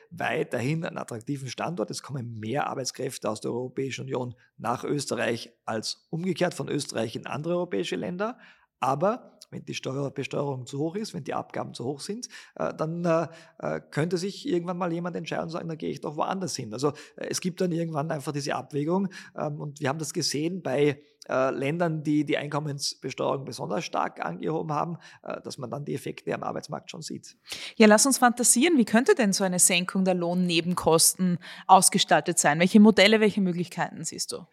weiterhin 0.75 0.85
einen 0.85 0.97
attraktiven 0.97 1.49
Standort. 1.49 1.91
Es 1.91 2.03
kommen 2.03 2.39
mehr 2.39 2.67
Arbeitskräfte 2.67 3.29
aus 3.29 3.41
der 3.41 3.51
Europäischen 3.51 4.01
Union 4.01 4.35
nach 4.57 4.83
Österreich 4.83 5.53
als 5.65 6.07
umgekehrt 6.09 6.53
von 6.53 6.69
Österreich 6.69 7.15
in 7.15 7.25
andere 7.25 7.55
europäische 7.55 7.95
Länder. 7.95 8.37
Aber 8.79 9.34
wenn 9.55 9.65
die 9.65 9.73
Steuerbesteuerung 9.73 10.65
zu 10.65 10.79
hoch 10.79 10.95
ist, 10.95 11.13
wenn 11.13 11.23
die 11.23 11.33
Abgaben 11.33 11.73
zu 11.73 11.85
hoch 11.85 12.01
sind, 12.01 12.27
äh, 12.55 12.73
dann 12.73 13.05
äh, 13.05 13.27
äh, 13.59 13.81
könnte 13.91 14.17
sich 14.17 14.47
irgendwann 14.47 14.77
mal 14.77 14.91
jemand 14.91 15.15
entscheiden 15.15 15.45
und 15.45 15.49
sagen, 15.49 15.67
dann 15.67 15.77
gehe 15.77 15.89
ich 15.89 16.01
doch 16.01 16.17
woanders 16.17 16.55
hin. 16.55 16.73
Also 16.73 16.93
es 17.15 17.41
gibt 17.41 17.61
dann 17.61 17.71
irgendwann 17.71 18.11
einfach 18.11 18.33
diese 18.33 18.55
Abwägung 18.55 19.09
ähm, 19.37 19.59
und 19.59 19.79
wir 19.79 19.89
haben 19.89 19.99
das 19.99 20.13
gesehen 20.13 20.61
bei 20.61 21.01
Ländern, 21.27 22.03
die 22.03 22.23
die 22.23 22.37
Einkommensbesteuerung 22.37 23.45
besonders 23.45 23.83
stark 23.83 24.23
angehoben 24.23 24.71
haben, 24.71 24.97
dass 25.43 25.57
man 25.57 25.71
dann 25.71 25.83
die 25.83 25.95
Effekte 25.95 26.31
am 26.35 26.43
Arbeitsmarkt 26.43 26.91
schon 26.91 27.01
sieht. 27.01 27.35
Ja, 27.77 27.87
lass 27.87 28.05
uns 28.05 28.19
fantasieren. 28.19 28.77
Wie 28.77 28.85
könnte 28.85 29.15
denn 29.15 29.33
so 29.33 29.43
eine 29.43 29.57
Senkung 29.57 30.05
der 30.05 30.13
Lohnnebenkosten 30.13 31.39
ausgestaltet 31.65 32.37
sein? 32.37 32.59
Welche 32.59 32.79
Modelle, 32.79 33.21
welche 33.21 33.41
Möglichkeiten 33.41 34.03
siehst 34.03 34.33
du? 34.33 34.45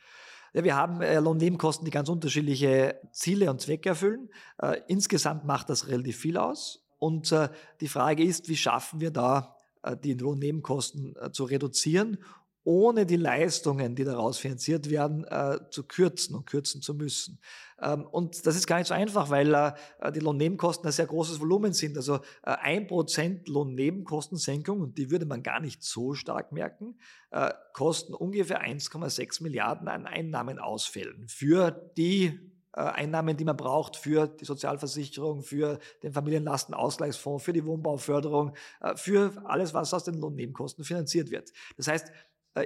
Ja, 0.52 0.64
wir 0.64 0.76
haben 0.76 1.00
äh, 1.00 1.18
Lohnnebenkosten, 1.18 1.84
die 1.84 1.90
ganz 1.90 2.08
unterschiedliche 2.08 3.00
Ziele 3.10 3.50
und 3.50 3.60
Zwecke 3.60 3.90
erfüllen. 3.90 4.28
Äh, 4.58 4.80
insgesamt 4.86 5.44
macht 5.44 5.70
das 5.70 5.88
relativ 5.88 6.18
viel 6.18 6.36
aus. 6.36 6.84
Und 6.98 7.32
äh, 7.32 7.48
die 7.80 7.88
Frage 7.88 8.22
ist, 8.22 8.48
wie 8.48 8.56
schaffen 8.56 9.00
wir 9.00 9.10
da, 9.10 9.56
die 10.04 10.14
Lohnnebenkosten 10.14 11.16
zu 11.32 11.42
reduzieren 11.42 12.18
ohne 12.64 13.06
die 13.06 13.16
Leistungen, 13.16 13.96
die 13.96 14.04
daraus 14.04 14.38
finanziert 14.38 14.88
werden, 14.88 15.24
äh, 15.24 15.58
zu 15.70 15.84
kürzen 15.84 16.36
und 16.36 16.46
kürzen 16.46 16.80
zu 16.80 16.94
müssen. 16.94 17.40
Ähm, 17.80 18.06
und 18.06 18.46
das 18.46 18.54
ist 18.54 18.66
gar 18.66 18.78
nicht 18.78 18.86
so 18.86 18.94
einfach, 18.94 19.30
weil 19.30 19.52
äh, 19.52 20.12
die 20.12 20.20
Lohnnebenkosten 20.20 20.86
ein 20.86 20.92
sehr 20.92 21.06
großes 21.06 21.40
Volumen 21.40 21.72
sind. 21.72 21.96
Also 21.96 22.16
äh, 22.16 22.20
ein 22.60 22.86
Prozent 22.86 23.48
Lohnnebenkostensenkung, 23.48 24.80
und 24.80 24.96
die 24.98 25.10
würde 25.10 25.26
man 25.26 25.42
gar 25.42 25.60
nicht 25.60 25.82
so 25.82 26.14
stark 26.14 26.52
merken, 26.52 26.98
kosten 27.72 28.12
ungefähr 28.12 28.62
1,6 28.62 29.42
Milliarden 29.42 29.88
an 29.88 30.04
Einnahmen 30.04 30.58
ausfällen 30.58 31.26
für 31.28 31.70
die 31.96 32.38
Einnahmen, 32.72 33.38
die 33.38 33.46
man 33.46 33.56
braucht 33.56 33.96
für 33.96 34.26
die 34.26 34.44
Sozialversicherung, 34.44 35.42
für 35.42 35.78
den 36.02 36.12
Familienlastenausgleichsfonds, 36.12 37.42
für 37.42 37.54
die 37.54 37.64
Wohnbauförderung, 37.64 38.54
für 38.96 39.32
alles, 39.46 39.72
was 39.72 39.94
aus 39.94 40.04
den 40.04 40.14
Lohnnebenkosten 40.16 40.84
finanziert 40.84 41.30
wird. 41.30 41.52
Das 41.78 41.88
heißt, 41.88 42.12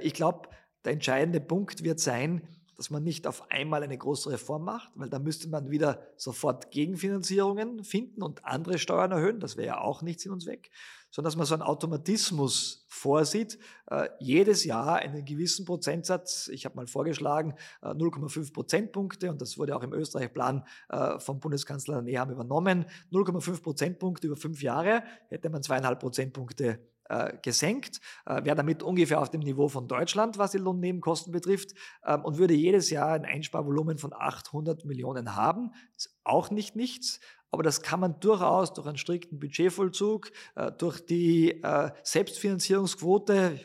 ich 0.01 0.13
glaube, 0.13 0.49
der 0.85 0.93
entscheidende 0.93 1.41
Punkt 1.41 1.83
wird 1.83 1.99
sein, 1.99 2.41
dass 2.77 2.91
man 2.91 3.03
nicht 3.03 3.25
auf 3.25 3.49
einmal 3.49 3.83
eine 3.83 3.97
große 3.97 4.29
Reform 4.29 4.63
macht, 4.63 4.91
weil 4.95 5.09
da 5.09 5.17
müsste 5.17 5.49
man 5.49 5.71
wieder 5.71 5.99
sofort 6.15 6.69
Gegenfinanzierungen 6.69 7.83
finden 7.83 8.21
und 8.21 8.45
andere 8.45 8.77
Steuern 8.77 9.11
erhöhen. 9.11 9.39
Das 9.39 9.57
wäre 9.57 9.67
ja 9.67 9.81
auch 9.81 10.03
nichts 10.03 10.25
in 10.25 10.31
uns 10.31 10.45
weg, 10.45 10.69
sondern 11.09 11.31
dass 11.31 11.35
man 11.35 11.47
so 11.47 11.55
einen 11.55 11.63
Automatismus 11.63 12.85
vorsieht, 12.87 13.57
äh, 13.87 14.09
jedes 14.19 14.63
Jahr 14.63 14.97
einen 14.97 15.25
gewissen 15.25 15.65
Prozentsatz, 15.65 16.49
ich 16.49 16.65
habe 16.65 16.75
mal 16.75 16.85
vorgeschlagen, 16.85 17.55
äh, 17.81 17.95
0,5 17.95 18.53
Prozentpunkte 18.53 19.31
und 19.31 19.41
das 19.41 19.57
wurde 19.57 19.75
auch 19.75 19.83
im 19.83 19.93
Österreich-Plan 19.93 20.63
äh, 20.89 21.19
vom 21.19 21.39
Bundeskanzler 21.39 22.03
Neham 22.03 22.29
übernommen, 22.29 22.85
0,5 23.11 23.63
Prozentpunkte 23.63 24.27
über 24.27 24.37
fünf 24.37 24.61
Jahre 24.61 25.03
hätte 25.29 25.49
man 25.49 25.63
zweieinhalb 25.63 25.99
Prozentpunkte 25.99 26.79
äh, 27.09 27.37
gesenkt, 27.41 27.99
äh, 28.25 28.43
wäre 28.43 28.55
damit 28.55 28.83
ungefähr 28.83 29.21
auf 29.21 29.29
dem 29.29 29.41
Niveau 29.41 29.69
von 29.69 29.87
Deutschland, 29.87 30.37
was 30.37 30.51
die 30.51 30.57
Lohnnebenkosten 30.57 31.31
betrifft, 31.31 31.73
ähm, 32.05 32.25
und 32.25 32.37
würde 32.37 32.53
jedes 32.53 32.89
Jahr 32.89 33.13
ein 33.13 33.25
Einsparvolumen 33.25 33.97
von 33.97 34.13
800 34.13 34.85
Millionen 34.85 35.35
haben. 35.35 35.71
Ist 35.95 36.17
auch 36.23 36.51
nicht 36.51 36.75
nichts, 36.75 37.19
aber 37.51 37.63
das 37.63 37.81
kann 37.81 37.99
man 37.99 38.19
durchaus 38.19 38.73
durch 38.73 38.87
einen 38.87 38.97
strikten 38.97 39.39
Budgetvollzug, 39.39 40.31
äh, 40.55 40.71
durch 40.71 41.05
die 41.05 41.61
Selbstfinanzierungsquote, 42.03 43.59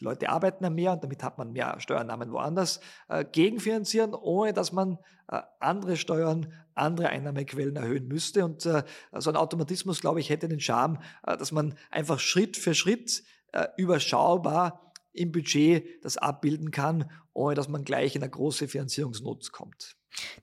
die 0.00 0.04
Leute 0.04 0.28
arbeiten 0.28 0.64
ja 0.64 0.70
mehr 0.70 0.92
und 0.92 1.04
damit 1.04 1.22
hat 1.22 1.38
man 1.38 1.52
mehr 1.52 1.76
Steuernahmen 1.78 2.32
woanders, 2.32 2.80
äh, 3.08 3.24
gegenfinanzieren, 3.24 4.14
ohne 4.14 4.52
dass 4.52 4.72
man 4.72 4.98
äh, 5.28 5.40
andere 5.60 5.96
Steuern, 5.96 6.52
andere 6.74 7.08
Einnahmequellen 7.08 7.76
erhöhen 7.76 8.08
müsste. 8.08 8.44
Und 8.44 8.66
äh, 8.66 8.82
so 9.12 9.30
ein 9.30 9.36
Automatismus, 9.36 10.00
glaube 10.00 10.20
ich, 10.20 10.30
hätte 10.30 10.48
den 10.48 10.60
Charme, 10.60 11.00
äh, 11.26 11.36
dass 11.36 11.52
man 11.52 11.74
einfach 11.90 12.18
Schritt 12.18 12.56
für 12.56 12.74
Schritt 12.74 13.22
äh, 13.52 13.66
überschaubar 13.76 14.92
im 15.12 15.30
Budget 15.30 15.86
das 16.02 16.16
abbilden 16.16 16.72
kann, 16.72 17.10
ohne 17.32 17.54
dass 17.54 17.68
man 17.68 17.84
gleich 17.84 18.16
in 18.16 18.22
eine 18.22 18.30
große 18.30 18.66
Finanzierungsnot 18.68 19.52
kommt. 19.52 19.96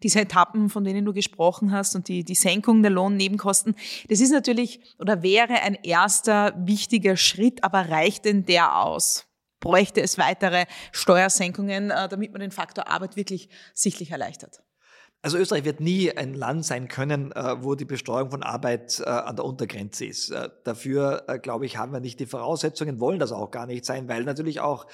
Diese 0.04 0.20
Etappen, 0.20 0.70
von 0.70 0.84
denen 0.84 1.06
du 1.06 1.14
gesprochen 1.14 1.72
hast 1.72 1.96
und 1.96 2.08
die, 2.08 2.24
die 2.24 2.36
Senkung 2.36 2.82
der 2.82 2.92
Lohnnebenkosten, 2.92 3.76
das 4.10 4.20
ist 4.20 4.32
natürlich 4.32 4.82
oder 5.00 5.24
wäre 5.24 5.62
ein 5.62 5.76
erster 5.76 6.54
wichtiger 6.58 7.16
Schritt, 7.16 7.64
aber 7.64 7.90
reicht 7.90 8.26
denn 8.26 8.46
der 8.46 8.82
aus? 8.82 9.31
Bräuchte 9.62 10.02
es 10.02 10.18
weitere 10.18 10.66
Steuersenkungen, 10.92 11.92
äh, 11.92 12.10
damit 12.10 12.34
man 12.34 12.42
den 12.42 12.52
Faktor 12.52 12.90
Arbeit 12.90 13.16
wirklich 13.16 13.48
sichtlich 13.74 14.12
erleichtert? 14.12 14.62
Also 15.24 15.38
Österreich 15.38 15.66
wird 15.66 15.80
nie 15.80 16.12
ein 16.12 16.34
Land 16.34 16.66
sein 16.66 16.88
können, 16.88 17.32
äh, 17.32 17.64
wo 17.64 17.76
die 17.76 17.86
Besteuerung 17.86 18.32
von 18.32 18.44
Arbeit 18.44 19.00
äh, 19.00 19.08
an 19.08 19.36
der 19.36 19.46
Untergrenze 19.46 20.06
ist. 20.06 20.34
Dafür, 20.64 21.40
glaube 21.44 21.68
ich, 21.68 21.78
haben 21.78 21.94
wir 21.94 22.00
nicht 22.00 22.20
die 22.20 22.26
Voraussetzungen, 22.26 23.00
wollen 23.00 23.20
das 23.20 23.32
auch 23.32 23.52
gar 23.52 23.68
nicht 23.68 23.86
sein, 23.86 24.10
weil 24.10 24.24
natürlich 24.24 24.60
auch 24.60 24.88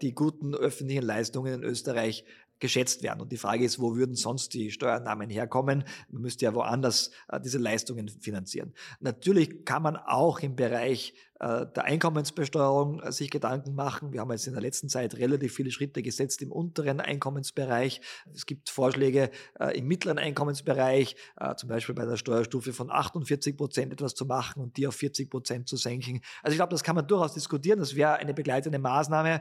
die 0.00 0.14
guten 0.14 0.54
öffentlichen 0.54 1.02
Leistungen 1.02 1.54
in 1.54 1.62
Österreich 1.62 2.24
geschätzt 2.60 3.02
werden. 3.02 3.20
Und 3.20 3.30
die 3.30 3.36
Frage 3.36 3.64
ist, 3.64 3.78
wo 3.78 3.94
würden 3.94 4.14
sonst 4.14 4.54
die 4.54 4.70
Steuernahmen 4.70 5.28
herkommen? 5.28 5.84
Man 6.08 6.22
müsste 6.22 6.46
ja 6.46 6.54
woanders 6.54 7.10
diese 7.44 7.58
Leistungen 7.58 8.08
finanzieren. 8.08 8.72
Natürlich 9.00 9.66
kann 9.66 9.82
man 9.82 9.98
auch 9.98 10.40
im 10.40 10.56
Bereich 10.56 11.12
der 11.40 11.84
Einkommensbesteuerung 11.84 13.00
äh, 13.00 13.12
sich 13.12 13.30
Gedanken 13.30 13.74
machen. 13.74 14.12
Wir 14.12 14.20
haben 14.20 14.30
jetzt 14.30 14.46
in 14.46 14.52
der 14.52 14.62
letzten 14.62 14.88
Zeit 14.88 15.16
relativ 15.16 15.54
viele 15.54 15.70
Schritte 15.70 16.02
gesetzt 16.02 16.42
im 16.42 16.52
unteren 16.52 17.00
Einkommensbereich. 17.00 18.00
Es 18.32 18.46
gibt 18.46 18.70
Vorschläge 18.70 19.30
im 19.74 19.86
mittleren 19.86 20.18
Einkommensbereich, 20.18 21.16
zum 21.56 21.68
Beispiel 21.68 21.94
bei 21.94 22.04
der 22.04 22.16
Steuerstufe 22.16 22.72
von 22.72 22.90
48 22.90 23.56
Prozent 23.56 23.92
etwas 23.92 24.14
zu 24.14 24.26
machen 24.26 24.62
und 24.62 24.76
die 24.76 24.86
auf 24.86 24.94
40 24.94 25.30
Prozent 25.30 25.68
zu 25.68 25.76
senken. 25.76 26.20
Also 26.42 26.52
ich 26.52 26.58
glaube, 26.58 26.70
das 26.70 26.82
kann 26.82 26.96
man 26.96 27.06
durchaus 27.06 27.34
diskutieren. 27.34 27.78
Das 27.78 27.94
wäre 27.94 28.14
eine 28.14 28.34
begleitende 28.34 28.78
Maßnahme, 28.78 29.40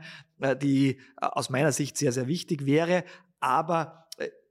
die 0.62 1.00
aus 1.18 1.50
meiner 1.50 1.72
Sicht 1.72 1.98
sehr, 1.98 2.12
sehr 2.12 2.28
wichtig 2.28 2.66
wäre 2.66 3.04
aber 3.44 3.84
äh, 3.84 4.03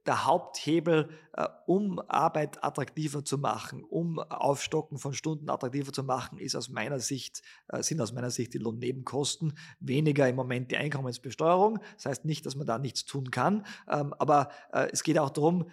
der 0.05 0.25
Haupthebel, 0.25 1.09
äh, 1.33 1.47
um 1.65 1.99
Arbeit 2.07 2.63
attraktiver 2.63 3.23
zu 3.23 3.37
machen, 3.37 3.83
um 3.83 4.19
Aufstocken 4.19 4.97
von 4.97 5.13
Stunden 5.13 5.49
attraktiver 5.49 5.93
zu 5.93 6.03
machen, 6.03 6.39
ist 6.39 6.55
aus 6.55 6.69
meiner 6.69 6.99
Sicht, 6.99 7.41
äh, 7.69 7.81
sind 7.83 8.01
aus 8.01 8.13
meiner 8.13 8.31
Sicht 8.31 8.53
die 8.53 8.57
Lohnnebenkosten, 8.57 9.57
weniger 9.79 10.27
im 10.27 10.35
Moment 10.35 10.71
die 10.71 10.77
Einkommensbesteuerung. 10.77 11.79
Das 11.95 12.05
heißt 12.05 12.25
nicht, 12.25 12.45
dass 12.45 12.55
man 12.55 12.67
da 12.67 12.77
nichts 12.77 13.05
tun 13.05 13.31
kann, 13.31 13.65
ähm, 13.89 14.13
aber 14.19 14.49
es 14.91 15.03
geht 15.03 15.17
auch 15.17 15.29
darum, 15.29 15.69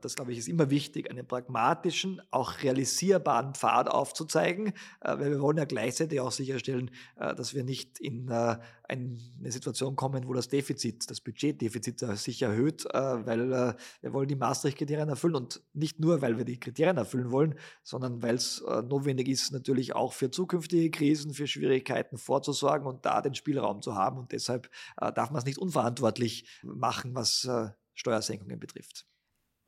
das 0.00 0.14
glaube 0.14 0.32
ich 0.32 0.38
ist 0.38 0.48
immer 0.48 0.70
wichtig, 0.70 1.10
einen 1.10 1.26
pragmatischen, 1.26 2.22
auch 2.30 2.62
realisierbaren 2.62 3.54
Pfad 3.54 3.88
aufzuzeigen, 3.88 4.68
äh, 5.00 5.18
weil 5.18 5.30
wir 5.30 5.40
wollen 5.40 5.58
ja 5.58 5.64
gleichzeitig 5.64 6.20
auch 6.20 6.30
sicherstellen, 6.30 6.90
äh, 7.16 7.34
dass 7.34 7.52
wir 7.54 7.64
nicht 7.64 7.98
in 7.98 8.28
äh, 8.28 8.58
eine 8.88 9.18
Situation 9.50 9.96
kommen, 9.96 10.28
wo 10.28 10.34
das 10.34 10.48
Defizit, 10.48 11.10
das 11.10 11.20
Budgetdefizit 11.20 12.00
sich 12.00 12.42
erhöht, 12.42 12.84
weil 12.84 13.48
wir 14.02 14.12
wollen 14.12 14.28
die 14.28 14.34
Maastricht-Kriterien 14.34 15.08
erfüllen 15.08 15.34
und 15.34 15.62
nicht 15.72 15.98
nur, 15.98 16.20
weil 16.20 16.36
wir 16.36 16.44
die 16.44 16.60
Kriterien 16.60 16.98
erfüllen 16.98 17.30
wollen, 17.30 17.54
sondern 17.82 18.22
weil 18.22 18.34
es 18.34 18.62
notwendig 18.84 19.28
ist, 19.28 19.50
natürlich 19.50 19.94
auch 19.94 20.12
für 20.12 20.30
zukünftige 20.30 20.90
Krisen, 20.90 21.32
für 21.32 21.46
Schwierigkeiten 21.46 22.18
vorzusorgen 22.18 22.86
und 22.86 23.06
da 23.06 23.22
den 23.22 23.34
Spielraum 23.34 23.80
zu 23.80 23.94
haben. 23.94 24.18
Und 24.18 24.32
deshalb 24.32 24.68
darf 24.98 25.30
man 25.30 25.38
es 25.38 25.46
nicht 25.46 25.58
unverantwortlich 25.58 26.44
machen, 26.62 27.14
was 27.14 27.48
Steuersenkungen 27.94 28.60
betrifft. 28.60 29.06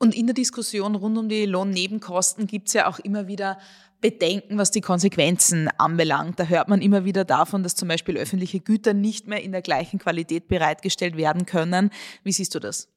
Und 0.05 0.14
in 0.14 0.27
der 0.27 0.35
Diskussion 0.35 0.97
rund 0.97 1.17
um 1.17 1.31
die 1.31 1.47
Lohnnebenkosten 1.47 2.47
gibt 2.47 2.69
es 2.69 2.75
ja 2.75 2.88
auch 2.88 2.99
immer 2.99 3.27
wieder 3.27 3.59
Bedenken, 4.03 4.59
was 4.59 4.71
die 4.71 4.83
Konsequenzen 4.83 5.71
anbelangt. 5.79 6.38
Da 6.38 6.45
hört 6.45 6.69
man 6.69 6.83
immer 6.83 7.07
wieder 7.07 7.25
davon, 7.25 7.62
dass 7.62 7.75
zum 7.75 7.88
Beispiel 7.88 8.19
öffentliche 8.19 8.61
Güter 8.61 8.93
nicht 8.93 9.29
mehr 9.29 9.43
in 9.43 9.53
der 9.53 9.62
gleichen 9.62 9.99
Qualität 9.99 10.47
bereitgestellt 10.47 11.17
werden 11.17 11.47
können. 11.47 11.88
Wie 12.23 12.33
siehst 12.33 12.55
du 12.55 12.59
das? 12.59 12.90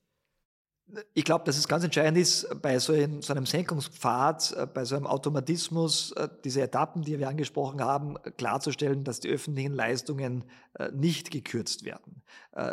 Ich 1.13 1.24
glaube, 1.24 1.46
dass 1.46 1.58
es 1.58 1.70
ganz 1.70 1.86
entscheidend 1.86 2.17
ist, 2.17 2.48
bei 2.62 2.78
so, 2.80 2.91
ein, 2.91 3.22
so, 3.22 3.34
einem 3.34 3.46
Senkungspfad, 3.46 4.54
äh, 4.58 4.67
bei 4.67 4.84
so 4.84 4.98
einem 4.98 5.08
Automatismus, 5.08 6.12
äh, 6.13 6.28
diese 6.43 6.62
Etappen, 6.62 7.04
die 7.04 7.20
wir 7.20 7.30
angesprochen 7.30 7.82
haben, 7.82 8.15
klarzustellen, 8.38 9.06
dass 9.06 9.22
die 9.22 9.30
öffentlichen 9.30 9.74
Leistungen 9.74 10.43
äh, 10.74 10.89
nicht 10.91 11.32
gekürzt 11.32 11.86
werden. 11.86 12.22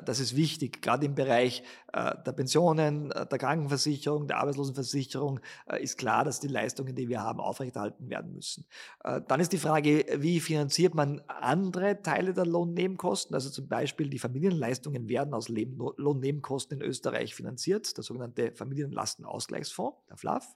Das 0.06 0.18
ist 0.18 0.34
wichtig, 0.34 0.80
gerade 0.80 1.04
im 1.04 1.14
Bereich 1.14 1.62
der 1.92 2.32
Pensionen, 2.32 3.10
der 3.10 3.38
Krankenversicherung, 3.38 4.26
der 4.26 4.38
Arbeitslosenversicherung 4.38 5.40
ist 5.78 5.98
klar, 5.98 6.24
dass 6.24 6.40
die 6.40 6.48
Leistungen, 6.48 6.94
die 6.94 7.08
wir 7.08 7.20
haben, 7.20 7.38
aufrechterhalten 7.38 8.08
werden 8.08 8.32
müssen. 8.32 8.66
Dann 9.02 9.40
ist 9.40 9.52
die 9.52 9.58
Frage, 9.58 10.06
wie 10.16 10.40
finanziert 10.40 10.94
man 10.94 11.20
andere 11.28 12.00
Teile 12.00 12.32
der 12.32 12.46
Lohnnebenkosten? 12.46 13.34
Also 13.34 13.50
zum 13.50 13.68
Beispiel 13.68 14.08
die 14.08 14.18
Familienleistungen 14.18 15.08
werden 15.08 15.34
aus 15.34 15.48
Lohnnebenkosten 15.48 16.80
in 16.80 16.86
Österreich 16.86 17.34
finanziert, 17.34 17.94
der 17.96 18.04
sogenannte 18.04 18.52
Familienlastenausgleichsfonds, 18.52 19.98
der 20.08 20.16
FLAF. 20.16 20.46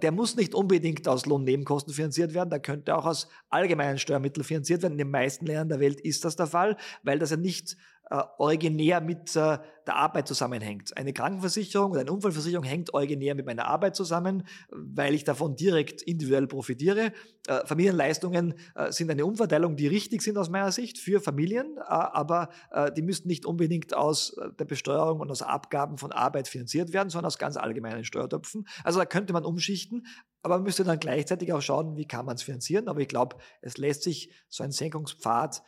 Der 0.00 0.10
muss 0.10 0.36
nicht 0.36 0.54
unbedingt 0.54 1.06
aus 1.06 1.26
Lohnnebenkosten 1.26 1.92
finanziert 1.92 2.32
werden, 2.32 2.48
der 2.48 2.60
könnte 2.60 2.96
auch 2.96 3.04
aus 3.04 3.28
allgemeinen 3.50 3.98
Steuermitteln 3.98 4.42
finanziert 4.42 4.80
werden. 4.80 4.92
In 4.92 4.98
den 4.98 5.10
meisten 5.10 5.44
Ländern 5.44 5.68
der 5.68 5.80
Welt 5.80 6.00
ist 6.00 6.24
das 6.24 6.34
der 6.34 6.46
Fall, 6.46 6.78
weil 7.02 7.18
das 7.18 7.30
ja 7.30 7.36
nicht 7.36 7.76
äh, 8.10 8.22
originär 8.38 9.00
mit 9.00 9.34
äh, 9.34 9.58
der 9.86 9.96
Arbeit 9.96 10.28
zusammenhängt. 10.28 10.96
Eine 10.96 11.12
Krankenversicherung 11.12 11.90
oder 11.92 12.02
eine 12.02 12.12
Unfallversicherung 12.12 12.64
hängt 12.64 12.94
originär 12.94 13.34
mit 13.34 13.46
meiner 13.46 13.66
Arbeit 13.66 13.96
zusammen, 13.96 14.46
weil 14.70 15.14
ich 15.14 15.24
davon 15.24 15.56
direkt 15.56 16.02
individuell 16.02 16.46
profitiere. 16.46 17.12
Äh, 17.48 17.66
Familienleistungen 17.66 18.54
äh, 18.76 18.92
sind 18.92 19.10
eine 19.10 19.26
Umverteilung, 19.26 19.76
die 19.76 19.88
richtig 19.88 20.22
sind 20.22 20.38
aus 20.38 20.50
meiner 20.50 20.70
Sicht 20.70 20.98
für 20.98 21.20
Familien, 21.20 21.78
äh, 21.78 21.82
aber 21.82 22.50
äh, 22.70 22.92
die 22.92 23.02
müssten 23.02 23.26
nicht 23.26 23.44
unbedingt 23.44 23.94
aus 23.94 24.36
der 24.58 24.64
Besteuerung 24.64 25.20
und 25.20 25.30
aus 25.30 25.42
Abgaben 25.42 25.98
von 25.98 26.12
Arbeit 26.12 26.46
finanziert 26.46 26.92
werden, 26.92 27.10
sondern 27.10 27.26
aus 27.26 27.38
ganz 27.38 27.56
allgemeinen 27.56 28.04
Steuertöpfen. 28.04 28.68
Also 28.84 29.00
da 29.00 29.04
könnte 29.04 29.32
man 29.32 29.44
umschichten, 29.44 30.06
aber 30.42 30.56
man 30.56 30.64
müsste 30.64 30.84
dann 30.84 31.00
gleichzeitig 31.00 31.52
auch 31.52 31.62
schauen, 31.62 31.96
wie 31.96 32.06
kann 32.06 32.24
man 32.24 32.36
es 32.36 32.42
finanzieren. 32.42 32.86
Aber 32.86 33.00
ich 33.00 33.08
glaube, 33.08 33.36
es 33.62 33.78
lässt 33.78 34.04
sich 34.04 34.32
so 34.48 34.62
ein 34.62 34.70
Senkungspfad 34.70 35.62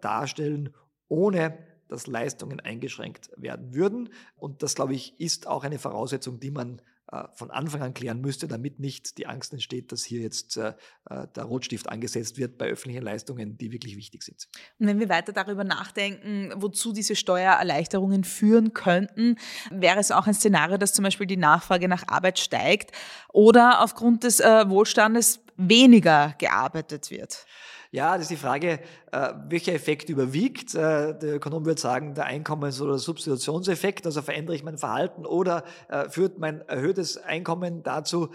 darstellen, 0.00 0.74
ohne 1.08 1.69
dass 1.90 2.06
Leistungen 2.06 2.60
eingeschränkt 2.60 3.30
werden 3.36 3.74
würden. 3.74 4.10
Und 4.36 4.62
das, 4.62 4.74
glaube 4.74 4.94
ich, 4.94 5.18
ist 5.18 5.46
auch 5.46 5.64
eine 5.64 5.78
Voraussetzung, 5.78 6.40
die 6.40 6.50
man 6.50 6.80
äh, 7.12 7.24
von 7.34 7.50
Anfang 7.50 7.82
an 7.82 7.92
klären 7.92 8.20
müsste, 8.20 8.46
damit 8.46 8.78
nicht 8.78 9.18
die 9.18 9.26
Angst 9.26 9.52
entsteht, 9.52 9.90
dass 9.90 10.04
hier 10.04 10.20
jetzt 10.20 10.56
äh, 10.56 10.74
äh, 11.08 11.26
der 11.34 11.44
Rotstift 11.44 11.88
angesetzt 11.88 12.38
wird 12.38 12.56
bei 12.56 12.66
öffentlichen 12.66 13.02
Leistungen, 13.02 13.58
die 13.58 13.72
wirklich 13.72 13.96
wichtig 13.96 14.22
sind. 14.22 14.46
Und 14.78 14.86
wenn 14.86 15.00
wir 15.00 15.08
weiter 15.08 15.32
darüber 15.32 15.64
nachdenken, 15.64 16.52
wozu 16.54 16.92
diese 16.92 17.16
Steuererleichterungen 17.16 18.22
führen 18.22 18.74
könnten, 18.74 19.36
wäre 19.72 19.98
es 19.98 20.12
auch 20.12 20.28
ein 20.28 20.34
Szenario, 20.34 20.76
dass 20.76 20.92
zum 20.92 21.02
Beispiel 21.02 21.26
die 21.26 21.36
Nachfrage 21.36 21.88
nach 21.88 22.06
Arbeit 22.06 22.38
steigt 22.38 22.92
oder 23.32 23.82
aufgrund 23.82 24.22
des 24.22 24.38
Wohlstandes 24.38 25.40
weniger 25.56 26.34
gearbeitet 26.38 27.10
wird. 27.10 27.44
Ja, 27.92 28.12
das 28.12 28.22
ist 28.22 28.30
die 28.30 28.36
Frage, 28.36 28.78
äh, 29.10 29.32
welcher 29.48 29.72
Effekt 29.72 30.10
überwiegt. 30.10 30.76
Äh, 30.76 31.18
der 31.18 31.34
Ökonom 31.34 31.66
würde 31.66 31.80
sagen, 31.80 32.14
der 32.14 32.26
Einkommens- 32.26 32.80
oder 32.80 32.98
Substitutionseffekt, 32.98 34.06
also 34.06 34.22
verändere 34.22 34.54
ich 34.54 34.62
mein 34.62 34.78
Verhalten 34.78 35.26
oder 35.26 35.64
äh, 35.88 36.08
führt 36.08 36.38
mein 36.38 36.60
erhöhtes 36.68 37.16
Einkommen 37.16 37.82
dazu, 37.82 38.28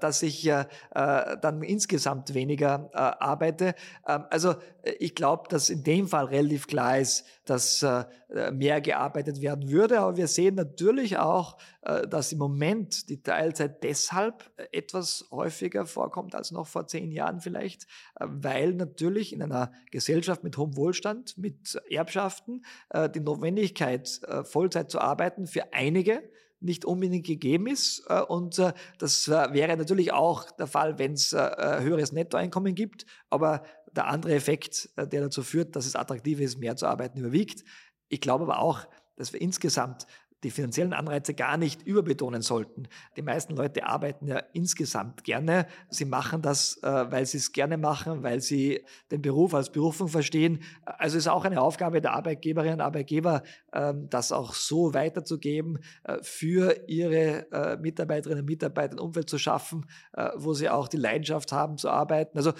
dass 0.00 0.22
ich 0.22 0.50
dann 0.92 1.62
insgesamt 1.62 2.34
weniger 2.34 2.90
arbeite. 2.92 3.74
Ähm, 4.06 4.24
also 4.30 4.54
ich 4.98 5.14
glaube, 5.14 5.44
dass 5.48 5.70
in 5.70 5.82
dem 5.82 6.08
Fall 6.08 6.26
relativ 6.26 6.66
klar 6.66 6.98
ist, 6.98 7.24
dass 7.44 7.84
mehr 8.52 8.80
gearbeitet 8.80 9.40
werden 9.40 9.70
würde. 9.70 10.00
Aber 10.00 10.16
wir 10.16 10.28
sehen 10.28 10.54
natürlich 10.54 11.18
auch, 11.18 11.56
dass 12.08 12.32
im 12.32 12.38
Moment 12.38 13.08
die 13.08 13.22
Teilzeit 13.22 13.82
deshalb 13.82 14.50
etwas 14.72 15.26
häufiger 15.30 15.86
vorkommt 15.86 16.34
als 16.34 16.52
noch 16.52 16.66
vor 16.66 16.86
zehn 16.86 17.10
Jahren 17.10 17.40
vielleicht, 17.40 17.86
weil 18.20 18.74
natürlich 18.74 18.95
in 19.32 19.42
einer 19.42 19.72
Gesellschaft 19.90 20.16
Gesellschaft 20.16 20.44
mit 20.44 20.56
hohem 20.56 20.76
Wohlstand, 20.76 21.36
mit 21.36 21.80
Erbschaften, 21.90 22.64
äh, 22.90 23.10
die 23.10 23.20
Notwendigkeit, 23.20 24.20
äh, 24.26 24.44
Vollzeit 24.44 24.90
zu 24.90 25.00
arbeiten, 25.00 25.46
für 25.46 25.72
einige 25.72 26.22
nicht 26.60 26.84
unbedingt 26.84 27.26
gegeben 27.26 27.66
ist. 27.66 28.04
Äh, 28.08 28.22
und 28.22 28.58
das 28.98 29.28
wäre 29.28 29.76
natürlich 29.76 30.12
auch 30.12 30.50
der 30.52 30.66
Fall, 30.66 30.98
wenn 30.98 31.12
es 31.12 31.32
höheres 31.32 32.12
Nettoeinkommen 32.12 32.74
gibt. 32.74 33.06
Aber 33.30 33.62
der 33.94 34.06
andere 34.06 34.34
Effekt, 34.34 34.90
der 34.96 35.20
dazu 35.20 35.42
führt, 35.42 35.76
dass 35.76 35.86
es 35.86 35.96
attraktiv 35.96 36.40
ist, 36.40 36.58
mehr 36.58 36.76
zu 36.76 36.86
arbeiten, 36.86 37.18
überwiegt. 37.18 37.64
Ich 38.08 38.20
glaube 38.20 38.44
aber 38.44 38.60
auch, 38.60 38.86
dass 39.16 39.32
wir 39.32 39.40
insgesamt 39.40 40.06
die 40.46 40.52
finanziellen 40.52 40.92
Anreize 40.92 41.34
gar 41.34 41.56
nicht 41.56 41.82
überbetonen 41.82 42.40
sollten. 42.40 42.86
Die 43.16 43.22
meisten 43.22 43.56
Leute 43.56 43.84
arbeiten 43.84 44.28
ja 44.28 44.38
insgesamt 44.52 45.24
gerne. 45.24 45.66
Sie 45.90 46.04
machen 46.04 46.40
das, 46.40 46.80
äh, 46.84 47.10
weil 47.10 47.26
sie 47.26 47.38
es 47.38 47.50
gerne 47.50 47.76
machen, 47.76 48.22
weil 48.22 48.40
sie 48.40 48.84
den 49.10 49.22
Beruf 49.22 49.54
als 49.54 49.72
Berufung 49.72 50.06
verstehen. 50.06 50.62
Also 50.84 51.18
ist 51.18 51.26
auch 51.26 51.44
eine 51.44 51.60
Aufgabe 51.60 52.00
der 52.00 52.12
Arbeitgeberinnen 52.12 52.76
und 52.76 52.80
Arbeitgeber, 52.80 53.42
ähm, 53.72 54.08
das 54.08 54.30
auch 54.30 54.54
so 54.54 54.94
weiterzugeben, 54.94 55.80
äh, 56.04 56.18
für 56.22 56.76
ihre 56.86 57.50
äh, 57.50 57.76
Mitarbeiterinnen 57.76 58.42
und 58.42 58.46
Mitarbeiter 58.46 58.94
ein 58.94 59.00
Umfeld 59.00 59.28
zu 59.28 59.38
schaffen, 59.38 59.86
wo 60.36 60.54
sie 60.54 60.68
auch 60.68 60.86
die 60.86 60.96
Leidenschaft 60.96 61.50
haben 61.50 61.76
zu 61.76 61.90
arbeiten. 61.90 62.38
Also 62.38 62.52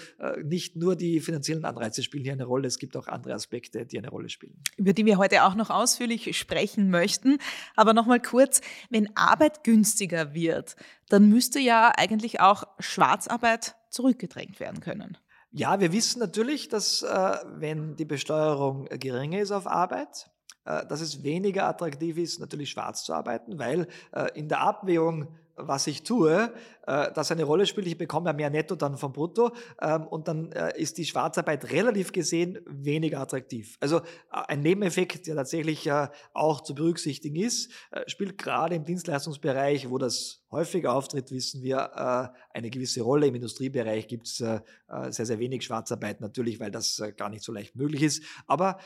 nicht 0.43 0.75
nur 0.75 0.95
die 0.95 1.19
finanziellen 1.21 1.63
Anreize 1.65 2.03
spielen 2.03 2.23
hier 2.23 2.33
eine 2.33 2.43
Rolle, 2.43 2.67
es 2.67 2.77
gibt 2.79 2.97
auch 2.97 3.07
andere 3.07 3.33
Aspekte, 3.33 3.85
die 3.85 3.97
eine 3.97 4.09
Rolle 4.09 4.29
spielen. 4.29 4.61
Über 4.75 4.93
die 4.93 5.05
wir 5.05 5.17
heute 5.17 5.43
auch 5.43 5.55
noch 5.55 5.69
ausführlich 5.69 6.37
sprechen 6.37 6.89
möchten. 6.89 7.37
Aber 7.77 7.93
nochmal 7.93 8.19
kurz, 8.19 8.59
wenn 8.89 9.15
Arbeit 9.15 9.63
günstiger 9.63 10.33
wird, 10.33 10.75
dann 11.07 11.29
müsste 11.29 11.59
ja 11.59 11.93
eigentlich 11.95 12.41
auch 12.41 12.65
Schwarzarbeit 12.79 13.75
zurückgedrängt 13.89 14.59
werden 14.59 14.81
können. 14.81 15.17
Ja, 15.51 15.79
wir 15.79 15.93
wissen 15.93 16.19
natürlich, 16.19 16.67
dass 16.67 17.03
äh, 17.03 17.37
wenn 17.55 17.95
die 17.95 18.05
Besteuerung 18.05 18.85
geringer 18.85 19.39
ist 19.39 19.51
auf 19.51 19.65
Arbeit, 19.65 20.29
äh, 20.65 20.85
dass 20.87 21.01
es 21.01 21.23
weniger 21.23 21.67
attraktiv 21.67 22.17
ist, 22.17 22.39
natürlich 22.39 22.69
schwarz 22.71 23.05
zu 23.05 23.13
arbeiten, 23.13 23.57
weil 23.57 23.87
äh, 24.11 24.27
in 24.33 24.49
der 24.49 24.59
Abwägung 24.59 25.29
was 25.57 25.87
ich 25.87 26.03
tue, 26.03 26.53
äh, 26.87 27.11
das 27.13 27.31
eine 27.31 27.43
Rolle 27.43 27.65
spielt. 27.65 27.87
Ich 27.87 27.97
bekomme 27.97 28.29
ja 28.29 28.33
mehr 28.33 28.49
Netto 28.49 28.75
dann 28.75 28.97
vom 28.97 29.11
Brutto 29.11 29.51
ähm, 29.81 30.07
und 30.07 30.27
dann 30.27 30.51
äh, 30.53 30.79
ist 30.79 30.97
die 30.97 31.05
Schwarzarbeit 31.05 31.71
relativ 31.71 32.11
gesehen 32.11 32.59
weniger 32.65 33.19
attraktiv. 33.19 33.77
Also 33.79 33.97
äh, 33.97 34.01
ein 34.31 34.61
Nebeneffekt, 34.61 35.27
der 35.27 35.35
tatsächlich 35.35 35.85
äh, 35.87 36.07
auch 36.33 36.61
zu 36.61 36.73
berücksichtigen 36.73 37.35
ist, 37.35 37.71
äh, 37.91 38.07
spielt 38.07 38.37
gerade 38.37 38.75
im 38.75 38.85
Dienstleistungsbereich, 38.85 39.89
wo 39.89 39.97
das 39.97 40.43
häufiger 40.49 40.93
auftritt, 40.93 41.31
wissen 41.31 41.61
wir, 41.61 41.91
äh, 41.95 42.57
eine 42.57 42.69
gewisse 42.69 43.01
Rolle. 43.01 43.27
Im 43.27 43.35
Industriebereich 43.35 44.07
gibt 44.07 44.27
es 44.27 44.37
sehr, 44.37 44.63
sehr 45.09 45.39
wenig 45.39 45.65
Schwarzarbeit 45.65 46.21
natürlich, 46.21 46.59
weil 46.59 46.71
das 46.71 47.01
gar 47.17 47.29
nicht 47.29 47.43
so 47.43 47.51
leicht 47.51 47.75
möglich 47.75 48.01
ist. 48.03 48.23
Aber 48.47 48.79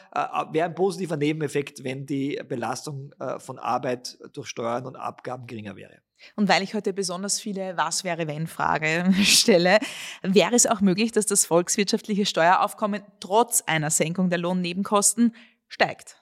wäre 0.51 0.65
ein 0.65 0.75
positiver 0.75 1.17
Nebeneffekt, 1.17 1.83
wenn 1.83 2.05
die 2.05 2.41
Belastung 2.47 3.13
von 3.37 3.59
Arbeit 3.59 4.17
durch 4.33 4.47
Steuern 4.47 4.87
und 4.87 4.95
Abgaben 4.95 5.45
geringer 5.45 5.75
wäre. 5.75 6.01
Und 6.35 6.49
weil 6.49 6.63
ich 6.63 6.73
heute 6.73 6.93
besonders 6.93 7.39
viele 7.39 7.77
Was 7.77 8.03
wäre 8.03 8.27
wenn 8.27 8.47
Frage 8.47 9.11
stelle, 9.23 9.79
wäre 10.21 10.55
es 10.55 10.65
auch 10.65 10.81
möglich, 10.81 11.11
dass 11.11 11.25
das 11.25 11.45
volkswirtschaftliche 11.45 12.25
Steueraufkommen 12.25 13.03
trotz 13.19 13.63
einer 13.65 13.89
Senkung 13.89 14.29
der 14.29 14.39
Lohnnebenkosten 14.39 15.35
steigt. 15.67 16.20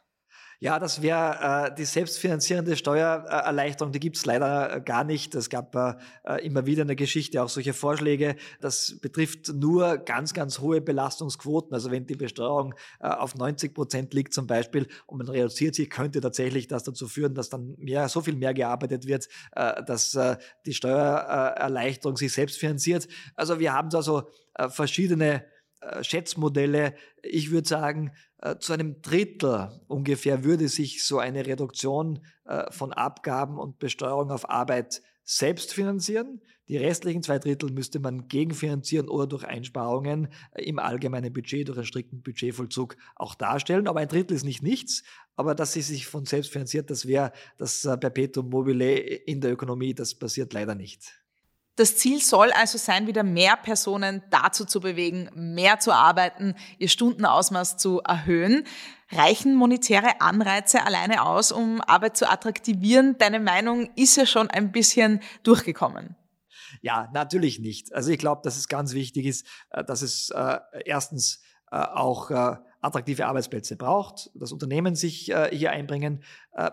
Ja, 0.62 0.78
das 0.78 1.02
wäre 1.02 1.70
äh, 1.70 1.76
die 1.76 1.86
selbstfinanzierende 1.86 2.76
Steuererleichterung, 2.76 3.94
die 3.94 4.02
gibt's 4.02 4.26
leider 4.26 4.76
äh, 4.76 4.82
gar 4.82 5.06
nicht. 5.06 5.34
Es 5.34 5.50
gab 5.50 5.74
äh, 5.74 5.94
äh, 6.26 6.46
immer 6.46 6.66
wieder 6.66 6.82
in 6.82 6.90
der 6.90 6.98
Geschichte 6.98 7.42
auch 7.42 7.48
solche 7.48 7.72
Vorschläge. 7.72 8.36
Das 8.60 9.00
betrifft 9.00 9.54
nur 9.54 10.00
ganz, 10.00 10.34
ganz 10.34 10.60
hohe 10.60 10.82
Belastungsquoten. 10.82 11.74
Also 11.74 11.92
wenn 11.92 12.06
die 12.08 12.18
Besteuerung 12.18 12.76
äh, 13.00 13.08
auf 13.08 13.36
90 13.36 13.74
Prozent 13.74 14.14
liegt 14.14 14.34
zum 14.34 14.48
Beispiel 14.48 14.88
und 15.06 15.20
man 15.20 15.30
reduziert 15.30 15.76
sie, 15.76 15.88
könnte 15.88 16.20
tatsächlich 16.20 16.68
das 16.68 16.84
dazu 16.84 17.08
führen, 17.08 17.36
dass 17.36 17.48
dann 17.48 17.76
mehr, 17.78 18.10
so 18.10 18.20
viel 18.20 18.36
mehr 18.36 18.54
gearbeitet 18.54 19.08
wird, 19.08 19.30
äh, 19.54 19.82
dass 19.86 20.14
äh, 20.16 20.36
die 20.66 20.74
Steuererleichterung 20.74 22.18
sich 22.18 22.34
selbst 22.34 22.58
finanziert. 22.58 23.08
Also 23.36 23.62
wir 23.62 23.72
haben 23.72 23.90
da 23.90 24.02
so 24.02 24.24
äh, 24.56 24.68
verschiedene 24.68 25.46
Schätzmodelle. 26.02 26.96
Ich 27.22 27.52
würde 27.52 27.68
sagen, 27.68 28.12
äh, 28.42 28.58
zu 28.58 28.74
einem 28.74 29.02
Drittel 29.02 29.70
ungefähr 29.88 30.44
würde 30.44 30.68
sich 30.68 31.04
so 31.04 31.20
eine 31.20 31.46
Reduktion 31.46 32.20
äh, 32.46 32.72
von 32.72 32.94
Abgaben 32.94 33.58
und 33.58 33.80
Besteuerung 33.80 34.32
auf 34.32 34.50
Arbeit 34.50 35.02
selbst 35.24 35.74
finanzieren. 35.74 36.42
Die 36.68 36.78
restlichen 36.78 37.24
zwei 37.24 37.40
Drittel 37.40 37.72
müsste 37.72 38.00
man 38.00 38.28
gegenfinanzieren 38.28 39.10
oder 39.10 39.28
durch 39.28 39.44
Einsparungen 39.44 40.28
im 40.56 40.80
allgemeinen 40.80 41.34
Budget, 41.34 41.68
durch 41.68 41.78
einen 41.78 41.88
strikten 41.88 42.22
Budgetvollzug 42.22 42.96
auch 43.16 43.36
darstellen. 43.36 43.88
Aber 43.88 44.00
ein 44.00 44.08
Drittel 44.08 44.36
ist 44.36 44.44
nicht 44.44 44.62
nichts. 44.62 45.04
Aber 45.36 45.56
dass 45.56 45.74
sie 45.74 45.82
sich 45.82 46.06
von 46.06 46.26
selbst 46.26 46.52
finanziert, 46.52 46.90
das 46.90 47.08
wäre 47.08 47.32
das 47.58 47.82
Perpetuum 48.00 48.50
mobile 48.50 48.98
in 48.98 49.42
der 49.42 49.52
Ökonomie. 49.52 49.94
Das 49.94 50.14
passiert 50.14 50.54
leider 50.54 50.76
nicht. 50.76 51.24
Das 51.80 51.96
Ziel 51.96 52.22
soll 52.22 52.52
also 52.52 52.78
sein, 52.78 53.08
wieder 53.08 53.24
mehr 53.24 53.56
Personen 53.56 54.22
dazu 54.32 54.66
zu 54.66 54.82
bewegen, 54.82 55.30
mehr 55.34 55.80
zu 55.80 55.94
arbeiten, 55.94 56.56
ihr 56.78 56.90
Stundenausmaß 56.90 57.78
zu 57.78 58.02
erhöhen. 58.02 58.66
Reichen 59.12 59.56
monetäre 59.56 60.20
Anreize 60.20 60.86
alleine 60.86 61.24
aus, 61.24 61.54
um 61.54 61.80
Arbeit 61.80 62.18
zu 62.18 62.30
attraktivieren? 62.30 63.18
Deine 63.18 63.40
Meinung 63.40 63.90
ist 63.96 64.18
ja 64.18 64.26
schon 64.26 64.50
ein 64.50 64.74
bisschen 64.74 65.22
durchgekommen. 65.44 66.18
Ja, 66.82 67.08
natürlich 67.14 67.60
nicht. 67.60 67.96
Also 67.96 68.12
ich 68.12 68.20
glaube, 68.20 68.42
dass 68.44 68.58
es 68.58 68.68
ganz 68.68 68.92
wichtig 68.92 69.26
ist, 69.26 69.48
äh, 69.70 69.86
dass 69.86 70.02
es 70.02 70.32
äh, 70.32 70.60
erstens 70.84 71.42
auch 71.72 72.32
attraktive 72.82 73.26
Arbeitsplätze 73.26 73.76
braucht, 73.76 74.32
das 74.34 74.52
Unternehmen 74.52 74.96
sich 74.96 75.34
hier 75.52 75.72
einbringen, 75.72 76.24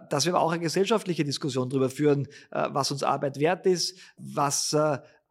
dass 0.08 0.24
wir 0.24 0.34
aber 0.34 0.42
auch 0.42 0.52
eine 0.52 0.62
gesellschaftliche 0.62 1.24
Diskussion 1.24 1.68
darüber 1.68 1.90
führen, 1.90 2.28
was 2.50 2.92
uns 2.92 3.02
Arbeit 3.02 3.40
wert 3.40 3.66
ist, 3.66 3.98
was 4.16 4.76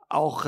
auch 0.09 0.45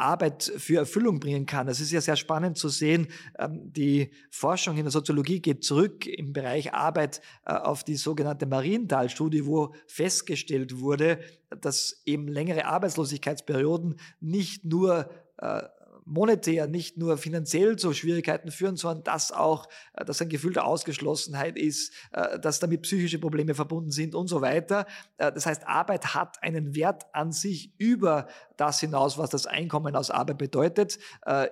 Arbeit 0.00 0.50
für 0.56 0.78
Erfüllung 0.78 1.20
bringen 1.20 1.46
kann. 1.46 1.68
Es 1.68 1.80
ist 1.80 1.92
ja 1.92 2.00
sehr 2.00 2.16
spannend 2.16 2.56
zu 2.56 2.68
sehen, 2.68 3.08
ähm, 3.38 3.60
die 3.72 4.10
Forschung 4.30 4.76
in 4.76 4.84
der 4.84 4.90
Soziologie 4.90 5.40
geht 5.40 5.62
zurück 5.62 6.06
im 6.06 6.32
Bereich 6.32 6.72
Arbeit 6.72 7.20
äh, 7.44 7.52
auf 7.52 7.84
die 7.84 7.96
sogenannte 7.96 8.46
Marienthal-Studie, 8.46 9.46
wo 9.46 9.74
festgestellt 9.86 10.80
wurde, 10.80 11.20
dass 11.60 12.02
eben 12.06 12.26
längere 12.28 12.64
Arbeitslosigkeitsperioden 12.64 13.96
nicht 14.20 14.64
nur 14.64 15.10
äh, 15.38 15.62
monetär, 16.10 16.66
nicht 16.66 16.96
nur 16.98 17.16
finanziell 17.16 17.76
zu 17.76 17.94
Schwierigkeiten 17.94 18.50
führen, 18.50 18.76
sondern 18.76 19.04
dass 19.04 19.30
auch, 19.30 19.68
äh, 19.94 20.04
dass 20.04 20.20
ein 20.20 20.28
Gefühl 20.28 20.52
der 20.52 20.66
Ausgeschlossenheit 20.66 21.56
ist, 21.56 21.94
äh, 22.12 22.38
dass 22.38 22.58
damit 22.58 22.82
psychische 22.82 23.20
Probleme 23.20 23.54
verbunden 23.54 23.92
sind 23.92 24.14
und 24.14 24.26
so 24.26 24.40
weiter. 24.40 24.86
Äh, 25.18 25.32
das 25.32 25.46
heißt, 25.46 25.66
Arbeit 25.68 26.14
hat 26.14 26.42
einen 26.42 26.74
Wert 26.74 27.04
an 27.12 27.30
sich 27.30 27.72
über 27.78 28.26
das 28.56 28.80
hinaus, 28.80 29.18
was 29.18 29.30
das 29.30 29.46
Einkommen 29.46 29.94
aus 29.96 30.10
Arbeit 30.10 30.36
bedeutet. 30.36 30.98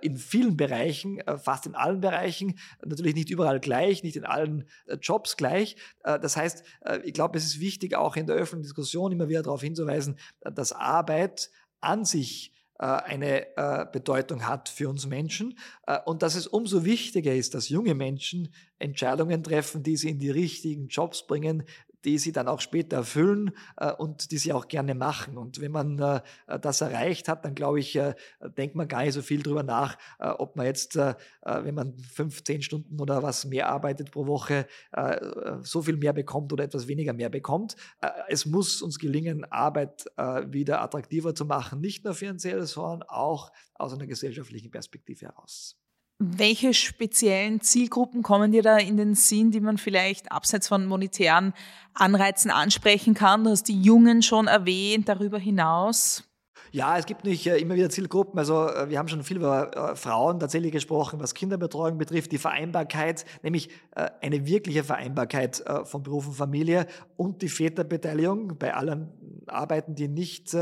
In 0.03 0.19
vielen 0.19 0.59
Bereichen, 0.59 1.23
fast 1.43 1.65
in 1.65 1.75
allen 1.75 2.03
Bereichen, 2.03 2.59
natürlich 2.85 3.15
nicht 3.15 3.31
überall 3.31 3.61
gleich, 3.61 4.03
nicht 4.03 4.17
in 4.17 4.27
allen 4.27 4.69
Jobs 5.01 5.39
gleich. 5.39 5.77
Das 6.03 6.37
heißt, 6.37 6.65
ich 7.05 7.15
glaube, 7.15 7.39
es 7.39 7.47
ist 7.47 7.61
wichtig, 7.61 7.97
auch 7.97 8.17
in 8.17 8.27
der 8.27 8.37
öffentlichen 8.37 8.65
Diskussion 8.65 9.11
immer 9.11 9.31
wieder 9.31 9.43
darauf 9.43 9.63
hinzuweisen, 9.63 10.19
dass 10.43 10.73
Arbeit 10.73 11.51
an 11.81 12.05
sich 12.05 12.53
eine 12.85 13.57
äh, 13.57 13.87
Bedeutung 13.91 14.47
hat 14.47 14.69
für 14.69 14.89
uns 14.89 15.07
Menschen. 15.07 15.59
Äh, 15.87 15.99
und 16.05 16.23
dass 16.23 16.35
es 16.35 16.47
umso 16.47 16.85
wichtiger 16.85 17.35
ist, 17.35 17.55
dass 17.55 17.69
junge 17.69 17.95
Menschen 17.95 18.49
Entscheidungen 18.79 19.43
treffen, 19.43 19.83
die 19.83 19.97
sie 19.97 20.11
in 20.11 20.19
die 20.19 20.31
richtigen 20.31 20.89
Jobs 20.89 21.27
bringen, 21.27 21.65
die 22.05 22.19
sie 22.19 22.33
dann 22.33 22.49
auch 22.49 22.61
später 22.61 22.99
erfüllen 22.99 23.51
äh, 23.77 23.93
und 23.93 24.31
die 24.31 24.39
sie 24.39 24.53
auch 24.53 24.69
gerne 24.69 24.95
machen. 24.95 25.37
Und 25.37 25.61
wenn 25.61 25.73
man 25.73 25.99
äh, 25.99 26.21
das 26.61 26.81
erreicht 26.81 27.29
hat, 27.29 27.45
dann 27.45 27.55
glaube 27.55 27.81
ich, 27.81 27.97
äh, 27.97 28.15
denkt 28.57 28.77
man 28.77 28.89
gar 28.89 29.03
nicht 29.03 29.15
so 29.15 29.23
viel 29.23 29.43
drüber 29.43 29.63
nach, 29.63 29.97
äh, 30.19 30.29
ob 30.29 30.57
man 30.57 30.67
jetzt, 30.67 30.97
äh, 30.97 31.15
äh, 31.43 31.65
wenn 31.65 31.75
man 31.75 31.97
fünf, 31.99 32.45
zehn 32.45 32.63
Stunden 32.63 33.01
oder 33.01 33.23
was 33.23 33.45
mehr 33.45 33.69
arbeitet 33.69 34.11
pro 34.11 34.27
Woche, 34.27 34.67
so 35.63 35.83
viel 35.83 35.97
mehr 35.97 36.13
bekommt 36.13 36.53
oder 36.53 36.65
etwas 36.65 36.89
weniger 36.89 37.13
mehr 37.13 37.29
bekommt. 37.29 37.77
es 38.29 38.47
muss 38.47 38.83
uns 38.83 38.99
gelingen, 38.99 39.45
Arbeit 39.45 40.05
wieder 40.47 40.83
attraktiver 40.83 41.35
zu 41.35 41.45
machen, 41.45 41.81
nicht 41.81 42.05
nur 42.05 42.15
finanziell, 42.15 42.65
sondern 42.67 43.03
auch 43.09 43.53
aus 43.75 43.93
einer 43.93 44.07
gesellschaftlichen 44.07 44.71
Perspektive 44.71 45.27
heraus. 45.27 45.77
Welche 46.21 46.75
speziellen 46.75 47.61
Zielgruppen 47.61 48.25
kommen 48.25 48.51
dir 48.51 48.63
da 48.63 48.77
in 48.77 48.97
den 48.97 49.15
Sinn, 49.15 49.53
die 49.53 49.61
man 49.61 49.79
vielleicht 49.79 50.33
abseits 50.33 50.67
von 50.67 50.85
monetären 50.85 51.55
Anreizen 51.95 52.51
ansprechen 52.51 53.15
kann? 53.15 53.45
Du 53.45 53.51
hast 53.51 53.69
die 53.69 53.81
Jungen 53.81 54.23
schon 54.23 54.49
erwähnt, 54.49 55.09
darüber 55.09 55.39
hinaus. 55.39 56.28
Ja, 56.71 56.99
es 56.99 57.07
gibt 57.07 57.25
nicht 57.25 57.47
äh, 57.47 57.57
immer 57.59 57.75
wieder 57.75 57.89
Zielgruppen. 57.89 58.39
Also 58.39 58.69
äh, 58.69 58.91
wir 58.91 58.99
haben 58.99 59.09
schon 59.09 59.23
viel 59.23 59.39
über 59.39 59.93
äh, 59.93 59.97
Frauen 59.97 60.39
tatsächlich 60.39 60.73
gesprochen, 60.73 61.19
was 61.21 61.35
Kinderbetreuung 61.35 61.99
betrifft, 61.99 62.33
die 62.33 62.39
Vereinbarkeit, 62.39 63.25
nämlich 63.43 63.71
eine 64.21 64.47
wirkliche 64.47 64.85
Vereinbarkeit 64.85 65.63
von 65.85 66.03
Beruf 66.03 66.29
und 66.29 66.35
Familie 66.35 66.87
und 67.17 67.43
die 67.43 67.49
Väterbeteiligung 67.49 68.59
bei 68.59 68.75
allen 68.75 69.09
Arbeiten, 69.47 69.95
die 69.95 70.09
nicht 70.09 70.55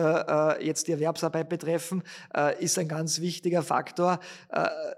jetzt 0.61 0.89
die 0.89 0.93
Erwerbsarbeit 0.93 1.49
betreffen, 1.49 2.03
ist 2.61 2.79
ein 2.79 2.89
ganz 2.89 3.21
wichtiger 3.21 3.63
Faktor. 3.63 4.21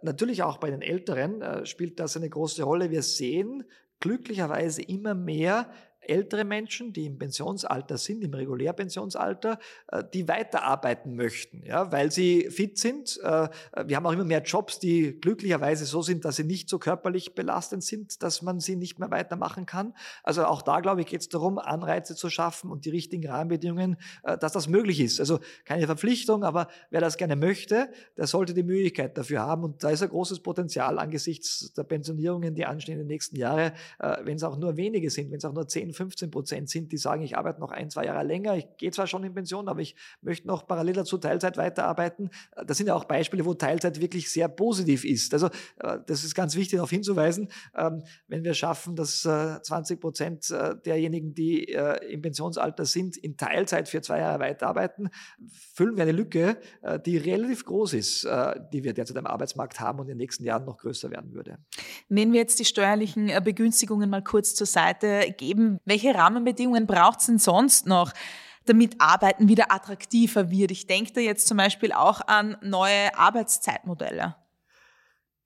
Natürlich 0.02 0.42
auch 0.42 0.58
bei 0.58 0.70
den 0.70 0.82
Älteren 0.82 1.66
spielt 1.66 1.98
das 1.98 2.16
eine 2.16 2.28
große 2.28 2.62
Rolle. 2.62 2.90
Wir 2.90 3.02
sehen 3.02 3.64
glücklicherweise 4.00 4.82
immer 4.82 5.14
mehr 5.14 5.68
ältere 6.08 6.44
Menschen, 6.44 6.92
die 6.92 7.06
im 7.06 7.18
Pensionsalter 7.18 7.98
sind, 7.98 8.24
im 8.24 8.32
Regulärpensionsalter, 8.32 9.58
äh, 9.88 10.02
die 10.12 10.26
weiterarbeiten 10.26 11.14
möchten, 11.14 11.62
ja, 11.64 11.92
weil 11.92 12.10
sie 12.10 12.50
fit 12.50 12.78
sind. 12.78 13.18
Äh, 13.22 13.48
wir 13.86 13.96
haben 13.96 14.06
auch 14.06 14.12
immer 14.12 14.24
mehr 14.24 14.42
Jobs, 14.42 14.78
die 14.78 15.20
glücklicherweise 15.20 15.84
so 15.84 16.02
sind, 16.02 16.24
dass 16.24 16.36
sie 16.36 16.44
nicht 16.44 16.68
so 16.68 16.78
körperlich 16.78 17.34
belastend 17.34 17.84
sind, 17.84 18.22
dass 18.22 18.42
man 18.42 18.60
sie 18.60 18.76
nicht 18.76 18.98
mehr 18.98 19.10
weitermachen 19.10 19.66
kann. 19.66 19.94
Also 20.22 20.44
auch 20.44 20.62
da, 20.62 20.80
glaube 20.80 21.02
ich, 21.02 21.06
geht 21.06 21.20
es 21.20 21.28
darum, 21.28 21.58
Anreize 21.58 22.16
zu 22.16 22.30
schaffen 22.30 22.70
und 22.70 22.84
die 22.84 22.90
richtigen 22.90 23.28
Rahmenbedingungen, 23.28 23.96
äh, 24.22 24.38
dass 24.38 24.52
das 24.52 24.68
möglich 24.68 25.00
ist. 25.00 25.20
Also 25.20 25.40
keine 25.64 25.86
Verpflichtung, 25.86 26.44
aber 26.44 26.68
wer 26.90 27.00
das 27.00 27.16
gerne 27.16 27.36
möchte, 27.36 27.90
der 28.16 28.26
sollte 28.26 28.54
die 28.54 28.62
Möglichkeit 28.62 29.18
dafür 29.18 29.40
haben. 29.40 29.64
Und 29.64 29.84
da 29.84 29.90
ist 29.90 30.02
ein 30.02 30.08
großes 30.08 30.40
Potenzial 30.40 30.98
angesichts 30.98 31.72
der 31.74 31.84
Pensionierungen, 31.84 32.54
die 32.54 32.64
anstehen 32.64 32.94
in 32.94 33.00
den 33.00 33.08
nächsten 33.08 33.36
Jahren, 33.36 33.72
wenn 33.98 34.36
es 34.36 34.42
auch 34.42 34.56
nur 34.56 34.76
wenige 34.76 35.10
sind, 35.10 35.30
wenn 35.30 35.38
es 35.38 35.44
auch 35.44 35.52
nur 35.52 35.66
10, 35.66 35.92
15 35.98 36.30
Prozent 36.30 36.70
sind, 36.70 36.92
die 36.92 36.96
sagen, 36.96 37.22
ich 37.22 37.36
arbeite 37.36 37.60
noch 37.60 37.72
ein, 37.72 37.90
zwei 37.90 38.04
Jahre 38.04 38.24
länger, 38.24 38.56
ich 38.56 38.66
gehe 38.78 38.90
zwar 38.90 39.06
schon 39.06 39.24
in 39.24 39.34
Pension, 39.34 39.68
aber 39.68 39.80
ich 39.80 39.94
möchte 40.22 40.46
noch 40.46 40.66
parallel 40.66 40.94
dazu 40.94 41.18
Teilzeit 41.18 41.56
weiterarbeiten. 41.56 42.30
Das 42.66 42.76
sind 42.76 42.86
ja 42.86 42.94
auch 42.94 43.04
Beispiele, 43.04 43.44
wo 43.44 43.54
Teilzeit 43.54 44.00
wirklich 44.00 44.30
sehr 44.30 44.48
positiv 44.48 45.04
ist. 45.04 45.34
Also 45.34 45.48
äh, 45.80 45.98
das 46.06 46.24
ist 46.24 46.34
ganz 46.34 46.54
wichtig 46.54 46.76
darauf 46.76 46.90
hinzuweisen, 46.90 47.48
ähm, 47.76 48.02
wenn 48.28 48.44
wir 48.44 48.54
schaffen, 48.54 48.94
dass 48.94 49.22
20 49.22 49.96
äh, 49.96 50.00
Prozent 50.00 50.50
äh, 50.50 50.76
derjenigen, 50.86 51.34
die 51.34 51.64
im 52.08 52.22
Pensionsalter 52.22 52.84
sind, 52.84 53.16
in 53.16 53.36
Teilzeit 53.36 53.88
für 53.88 54.00
zwei 54.00 54.20
Jahre 54.20 54.38
weiterarbeiten, 54.40 55.10
füllen 55.74 55.96
wir 55.96 56.02
eine 56.02 56.12
Lücke, 56.12 56.58
die 57.04 57.16
relativ 57.16 57.64
groß 57.64 57.94
ist, 57.94 58.24
die 58.72 58.84
wir 58.84 58.94
derzeit 58.94 59.16
am 59.16 59.26
Arbeitsmarkt 59.26 59.80
haben 59.80 59.98
und 59.98 60.06
in 60.06 60.10
den 60.10 60.18
nächsten 60.18 60.44
Jahren 60.44 60.64
noch 60.64 60.78
größer 60.78 61.10
werden 61.10 61.32
würde. 61.34 61.58
Nehmen 62.08 62.32
wir 62.32 62.40
jetzt 62.40 62.58
die 62.58 62.64
steuerlichen 62.64 63.30
Begünstigungen 63.42 64.08
mal 64.08 64.22
kurz 64.22 64.54
zur 64.54 64.66
Seite. 64.66 65.34
Geben 65.36 65.80
welche 65.88 66.14
Rahmenbedingungen 66.14 66.86
braucht 66.86 67.20
es 67.20 67.26
denn 67.26 67.38
sonst 67.38 67.86
noch? 67.86 68.12
damit 68.68 69.00
Arbeiten 69.00 69.48
wieder 69.48 69.72
attraktiver 69.72 70.50
wird. 70.50 70.70
Ich 70.70 70.86
denke 70.86 71.12
da 71.14 71.20
jetzt 71.20 71.48
zum 71.48 71.56
Beispiel 71.56 71.92
auch 71.92 72.20
an 72.26 72.56
neue 72.62 73.16
Arbeitszeitmodelle. 73.16 74.36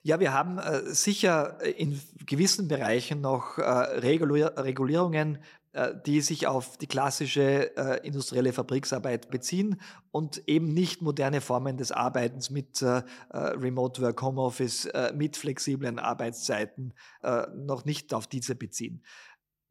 Ja, 0.02 0.18
wir 0.18 0.32
haben 0.32 0.58
äh, 0.58 0.92
sicher 0.92 1.62
in 1.62 2.00
gewissen 2.26 2.66
Bereichen 2.66 3.20
noch 3.20 3.58
äh, 3.58 3.62
Regulier 3.62 4.52
Regulierungen, 4.56 5.38
äh, 5.74 5.94
die 6.04 6.20
sich 6.20 6.48
auf 6.48 6.76
die 6.76 6.88
klassische 6.88 7.76
äh, 7.76 8.06
industrielle 8.06 8.52
Fabriksarbeit 8.52 9.30
beziehen 9.30 9.80
und 10.10 10.42
eben 10.48 10.74
nicht 10.74 11.02
moderne 11.02 11.40
Formen 11.40 11.76
des 11.76 11.92
Arbeitens 11.92 12.50
mit 12.50 12.82
äh, 12.82 12.98
äh, 12.98 13.02
Remote 13.30 14.02
Work, 14.02 14.20
Homeoffice, 14.20 14.88
mit 15.14 15.36
flexiblen 15.36 15.98
Arbeitszeiten 15.98 16.94
noch 17.54 17.84
nicht 17.84 18.12
auf 18.12 18.26
diese 18.26 18.54
beziehen. 18.54 19.02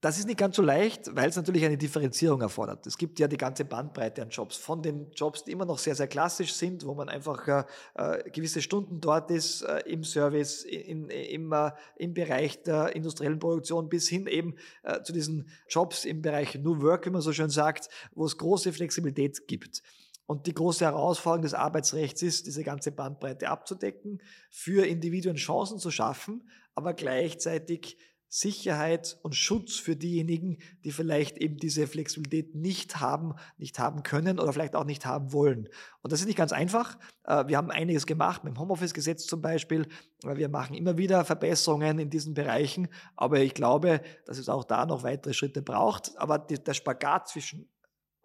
Das 0.02 0.18
ist 0.18 0.26
nicht 0.26 0.40
ganz 0.40 0.56
so 0.56 0.64
leicht, 0.64 1.16
weil 1.16 1.30
es 1.30 1.36
natürlich 1.36 1.64
eine 1.64 1.78
Differenzierung 1.78 2.42
erfordert. 2.42 2.88
Es 2.88 2.98
gibt 2.98 3.20
ja 3.20 3.28
die 3.28 3.38
ganze 3.38 3.66
Bandbreite 3.66 4.24
an 4.24 4.30
Jobs. 4.30 4.58
Von 4.58 4.82
den 4.82 5.12
Jobs, 5.12 5.44
die 5.44 5.52
immer 5.52 5.66
noch 5.66 5.78
sehr, 5.78 5.94
sehr 5.94 6.08
klassisch 6.08 6.54
sind, 6.54 6.88
wo 6.88 6.96
man 6.96 7.08
einfach 7.08 7.48
äh, 7.48 7.64
äh 7.94 8.30
gewisse 8.32 8.64
Stunden 8.64 9.00
dort 9.00 9.30
ist, 9.30 9.62
äh, 9.62 9.82
im 9.86 10.04
Service, 10.04 10.64
in, 10.64 11.08
im, 11.10 11.52
äh, 11.54 11.72
im 11.98 12.16
Bereich 12.16 12.64
der 12.64 12.96
industriellen 12.96 13.38
Produktion, 13.38 13.90
bis 13.90 14.10
hin 14.10 14.26
eben 14.26 14.56
äh, 14.82 15.04
zu 15.04 15.14
diesen 15.14 15.50
Jobs 15.70 16.04
im 16.04 16.24
Bereich 16.24 16.56
New 16.56 16.82
Work, 16.82 17.06
wie 17.06 17.12
man 17.12 17.22
so 17.22 17.32
schön 17.32 17.52
sagt, 17.52 17.88
wo 18.16 18.26
es 18.26 18.40
große 18.40 18.74
Flexibilität 18.74 19.48
gibt. 19.48 19.84
Und 20.26 20.48
die 20.48 20.54
große 20.56 20.84
Herausforderung 20.84 21.44
des 21.44 21.54
Arbeitsrechts 21.54 22.24
ist, 22.24 22.48
diese 22.48 22.64
ganze 22.64 22.92
Bandbreite 22.92 23.50
abzudecken, 23.50 24.20
für 24.50 24.88
Individuen 24.88 25.36
Chancen 25.36 25.78
zu 25.78 25.92
schaffen, 25.92 26.50
aber 26.74 26.94
gleichzeitig 26.94 27.98
Sicherheit 28.34 29.20
und 29.24 29.36
Schutz 29.36 29.76
für 29.76 29.98
diejenigen, 29.98 30.58
die 30.86 30.94
vielleicht 30.94 31.38
eben 31.38 31.58
diese 31.58 31.86
Flexibilität 31.86 32.56
nicht 32.56 33.02
haben, 33.02 33.34
nicht 33.58 33.78
haben 33.78 34.04
können 34.04 34.40
oder 34.40 34.54
vielleicht 34.54 34.78
auch 34.78 34.86
nicht 34.86 35.06
haben 35.06 35.34
wollen. 35.34 35.68
Und 36.02 36.14
das 36.14 36.22
ist 36.22 36.28
nicht 36.28 36.38
ganz 36.38 36.54
einfach. 36.54 36.98
Äh, 37.26 37.48
wir 37.48 37.58
haben 37.58 37.72
einiges 37.72 38.06
gemacht 38.06 38.46
mit 38.46 38.54
dem 38.54 38.60
Homeoffice-Gesetz 38.60 39.28
zum 39.28 39.42
Beispiel. 39.42 39.86
Wir 40.24 40.48
machen 40.48 40.78
immer 40.78 40.98
wieder 40.98 41.26
Verbesserungen 41.26 42.00
in 42.00 42.10
diesen 42.10 42.34
Bereichen. 42.34 42.88
Aber 43.18 43.42
ich 43.42 43.54
glaube, 43.54 44.02
dass 44.26 44.38
es 44.38 44.48
auch 44.48 44.64
da 44.64 44.86
noch 44.86 45.04
weitere 45.04 45.34
Schritte 45.34 45.62
braucht. 45.62 46.18
Aber 46.18 46.40
der 46.40 46.74
Spagat 46.74 47.28
zwischen 47.28 47.68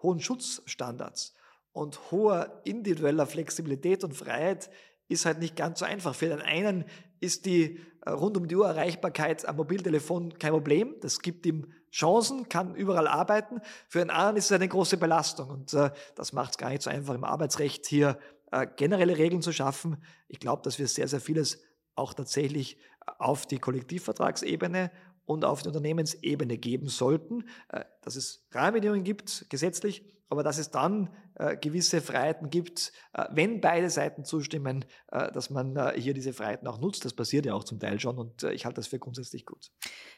hohen 0.01 0.21
Schutzstandards 0.21 1.35
und 1.73 2.13
hoher 2.13 2.63
individueller 2.65 3.27
Flexibilität 3.27 4.05
und 4.05 4.15
Freiheit 4.15 4.71
ist 5.09 5.27
halt 5.27 5.41
nicht 5.41 5.57
ganz 5.57 5.81
so 5.81 5.85
einfach. 5.85 6.15
Für 6.15 6.29
den 6.29 6.43
einen 6.43 6.85
ist 7.19 7.45
die 7.47 7.63
äh, 7.65 7.81
rund 8.11 8.37
um 8.37 8.49
die 8.49 8.57
Uhr 8.57 8.67
Erreichbarkeit 8.67 9.47
am 9.47 9.57
Mobiltelefon 9.57 10.39
kein 10.39 10.53
Problem. 10.53 10.95
Das 11.01 11.21
gibt 11.21 11.47
ihm 11.47 11.73
Chancen, 11.91 12.49
kann 12.49 12.75
überall 12.75 13.09
arbeiten. 13.09 13.61
Für 13.89 13.99
den 13.99 14.11
anderen 14.11 14.37
ist 14.37 14.47
es 14.47 14.53
eine 14.53 14.69
große 14.69 14.97
Belastung. 14.97 15.51
Und 15.51 15.75
äh, 15.75 15.91
das 16.15 16.33
macht 16.33 16.53
es 16.53 16.59
gar 16.59 16.71
nicht 16.71 16.83
so 16.83 16.91
einfach 16.91 17.15
im 17.15 17.25
Arbeitsrecht 17.25 17.87
hier 17.87 18.19
äh, 18.53 18.67
generelle 18.77 19.19
Regeln 19.19 19.43
zu 19.43 19.53
schaffen. 19.53 19.97
Ich 20.29 20.41
glaube, 20.41 20.63
dass 20.63 20.79
wir 20.79 20.87
sehr, 20.89 21.09
sehr 21.09 21.21
vieles 21.21 21.63
auch 21.95 22.15
tatsächlich 22.15 22.79
auf 23.19 23.47
die 23.47 23.59
Kollektivvertragsebene 23.59 24.91
und 25.25 25.45
auf 25.45 25.63
die 25.63 25.69
Unternehmensebene 25.69 26.59
geben 26.59 26.89
sollten, 26.89 27.45
äh, 27.69 27.85
dass 28.03 28.17
es 28.17 28.47
Rahmenbedingungen 28.53 29.05
gibt, 29.05 29.47
gesetzlich, 29.49 30.05
aber 30.29 30.43
dass 30.43 30.59
es 30.59 30.71
dann 30.71 31.11
äh, 31.35 31.57
gewisse 31.57 32.01
Freiheiten 32.01 32.51
gibt, 32.51 32.93
äh, 33.13 33.25
wenn 33.31 33.61
beide 33.61 33.91
Seiten 33.91 34.25
zustimmen, 34.25 34.85
äh, 35.13 35.31
dass 35.33 35.51
man 35.51 35.77
äh, 35.77 35.93
hier 35.97 36.15
diese 36.15 36.33
Freiheiten 36.33 36.67
auch 36.67 36.81
nutzt. 36.81 37.05
Das 37.05 37.13
passiert 37.13 37.47
ja 37.47 37.55
auch 37.55 37.65
zum 37.65 37.79
Teil 37.79 38.01
schon 38.01 38.19
und 38.19 38.43
äh, 38.43 38.53
ich 38.53 38.65
halte 38.65 38.77
das 38.77 38.87
für 38.89 38.99
grundsätzlich 38.99 39.47
gut. 39.47 39.71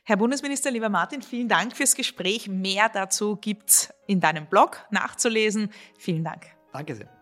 Herr 0.05 0.17
Bundesminister, 0.17 0.71
lieber 0.71 0.89
Martin, 0.89 1.23
vielen 1.23 1.49
Dank 1.49 1.77
fürs 1.77 1.95
Gespräch. 1.95 2.49
Mehr 2.49 2.89
dazu 2.89 3.37
gibt 3.37 3.71
es 3.71 3.95
in 4.07 4.21
deinem 4.21 4.47
Blog 4.47 4.87
nachzulesen. 4.91 5.71
Vielen 5.99 6.25
Dank. 6.25 6.47
Danke 6.73 6.95
sehr. 6.95 7.18